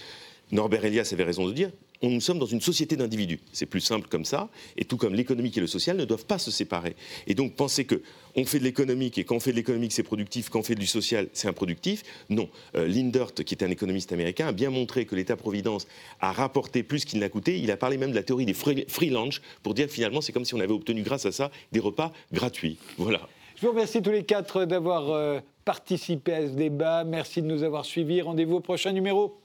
Norbert 0.53 0.85
Elias 0.85 1.11
avait 1.13 1.25
raison 1.25 1.47
de 1.47 1.53
dire 1.53 1.71
nous 2.11 2.21
sommes 2.21 2.39
dans 2.39 2.47
une 2.47 2.61
société 2.61 2.97
d'individus. 2.97 3.41
C'est 3.53 3.67
plus 3.67 3.81
simple 3.81 4.09
comme 4.09 4.25
ça. 4.25 4.49
Et 4.77 4.85
tout 4.85 4.97
comme 4.97 5.15
l'économique 5.15 5.57
et 5.57 5.61
le 5.61 5.67
social 5.67 5.97
ne 5.97 6.05
doivent 6.05 6.27
pas 6.27 6.39
se 6.39 6.51
séparer. 6.51 6.97
Et 7.27 7.35
donc 7.35 7.55
penser 7.55 7.85
que 7.85 8.03
on 8.37 8.45
fait 8.45 8.59
de 8.59 8.65
l'économique 8.65 9.17
et 9.19 9.25
quand 9.25 9.37
on 9.37 9.41
fait 9.41 9.53
de 9.53 9.57
l'économique 9.57 9.93
c'est 9.93 10.03
productif, 10.03 10.49
quand 10.49 10.61
on 10.61 10.63
fait 10.63 10.75
du 10.75 10.87
social 10.87 11.29
c'est 11.33 11.49
improductif, 11.49 12.03
non. 12.29 12.49
Euh, 12.75 12.87
Lindert, 12.87 13.33
qui 13.35 13.55
est 13.55 13.63
un 13.63 13.71
économiste 13.71 14.13
américain, 14.13 14.49
a 14.49 14.53
bien 14.53 14.71
montré 14.71 15.05
que 15.07 15.15
l'État-providence 15.15 15.87
a 16.21 16.33
rapporté 16.33 16.83
plus 16.83 17.05
qu'il 17.05 17.21
n'a 17.21 17.29
coûté. 17.29 17.59
Il 17.59 17.71
a 17.71 17.77
parlé 17.77 17.97
même 17.97 18.11
de 18.11 18.17
la 18.17 18.23
théorie 18.23 18.47
des 18.47 18.55
free, 18.55 18.85
free 18.89 19.11
lunch 19.11 19.41
pour 19.63 19.75
dire 19.75 19.87
que 19.87 19.93
finalement 19.93 20.21
c'est 20.21 20.33
comme 20.33 20.45
si 20.45 20.55
on 20.55 20.61
avait 20.61 20.73
obtenu 20.73 21.03
grâce 21.03 21.27
à 21.27 21.33
ça 21.33 21.51
des 21.73 21.81
repas 21.81 22.13
gratuits. 22.33 22.79
Voilà. 22.99 23.29
Je 23.57 23.63
vous 23.63 23.73
remercie 23.73 24.03
tous 24.03 24.11
les 24.11 24.25
quatre 24.25 24.65
d'avoir 24.65 25.11
euh, 25.11 25.39
participé 25.65 26.33
à 26.33 26.49
ce 26.49 26.53
débat. 26.53 27.05
Merci 27.05 27.41
de 27.41 27.47
nous 27.47 27.63
avoir 27.63 27.85
suivis. 27.85 28.21
Rendez-vous 28.21 28.57
au 28.57 28.61
prochain 28.61 28.93
numéro. 28.93 29.44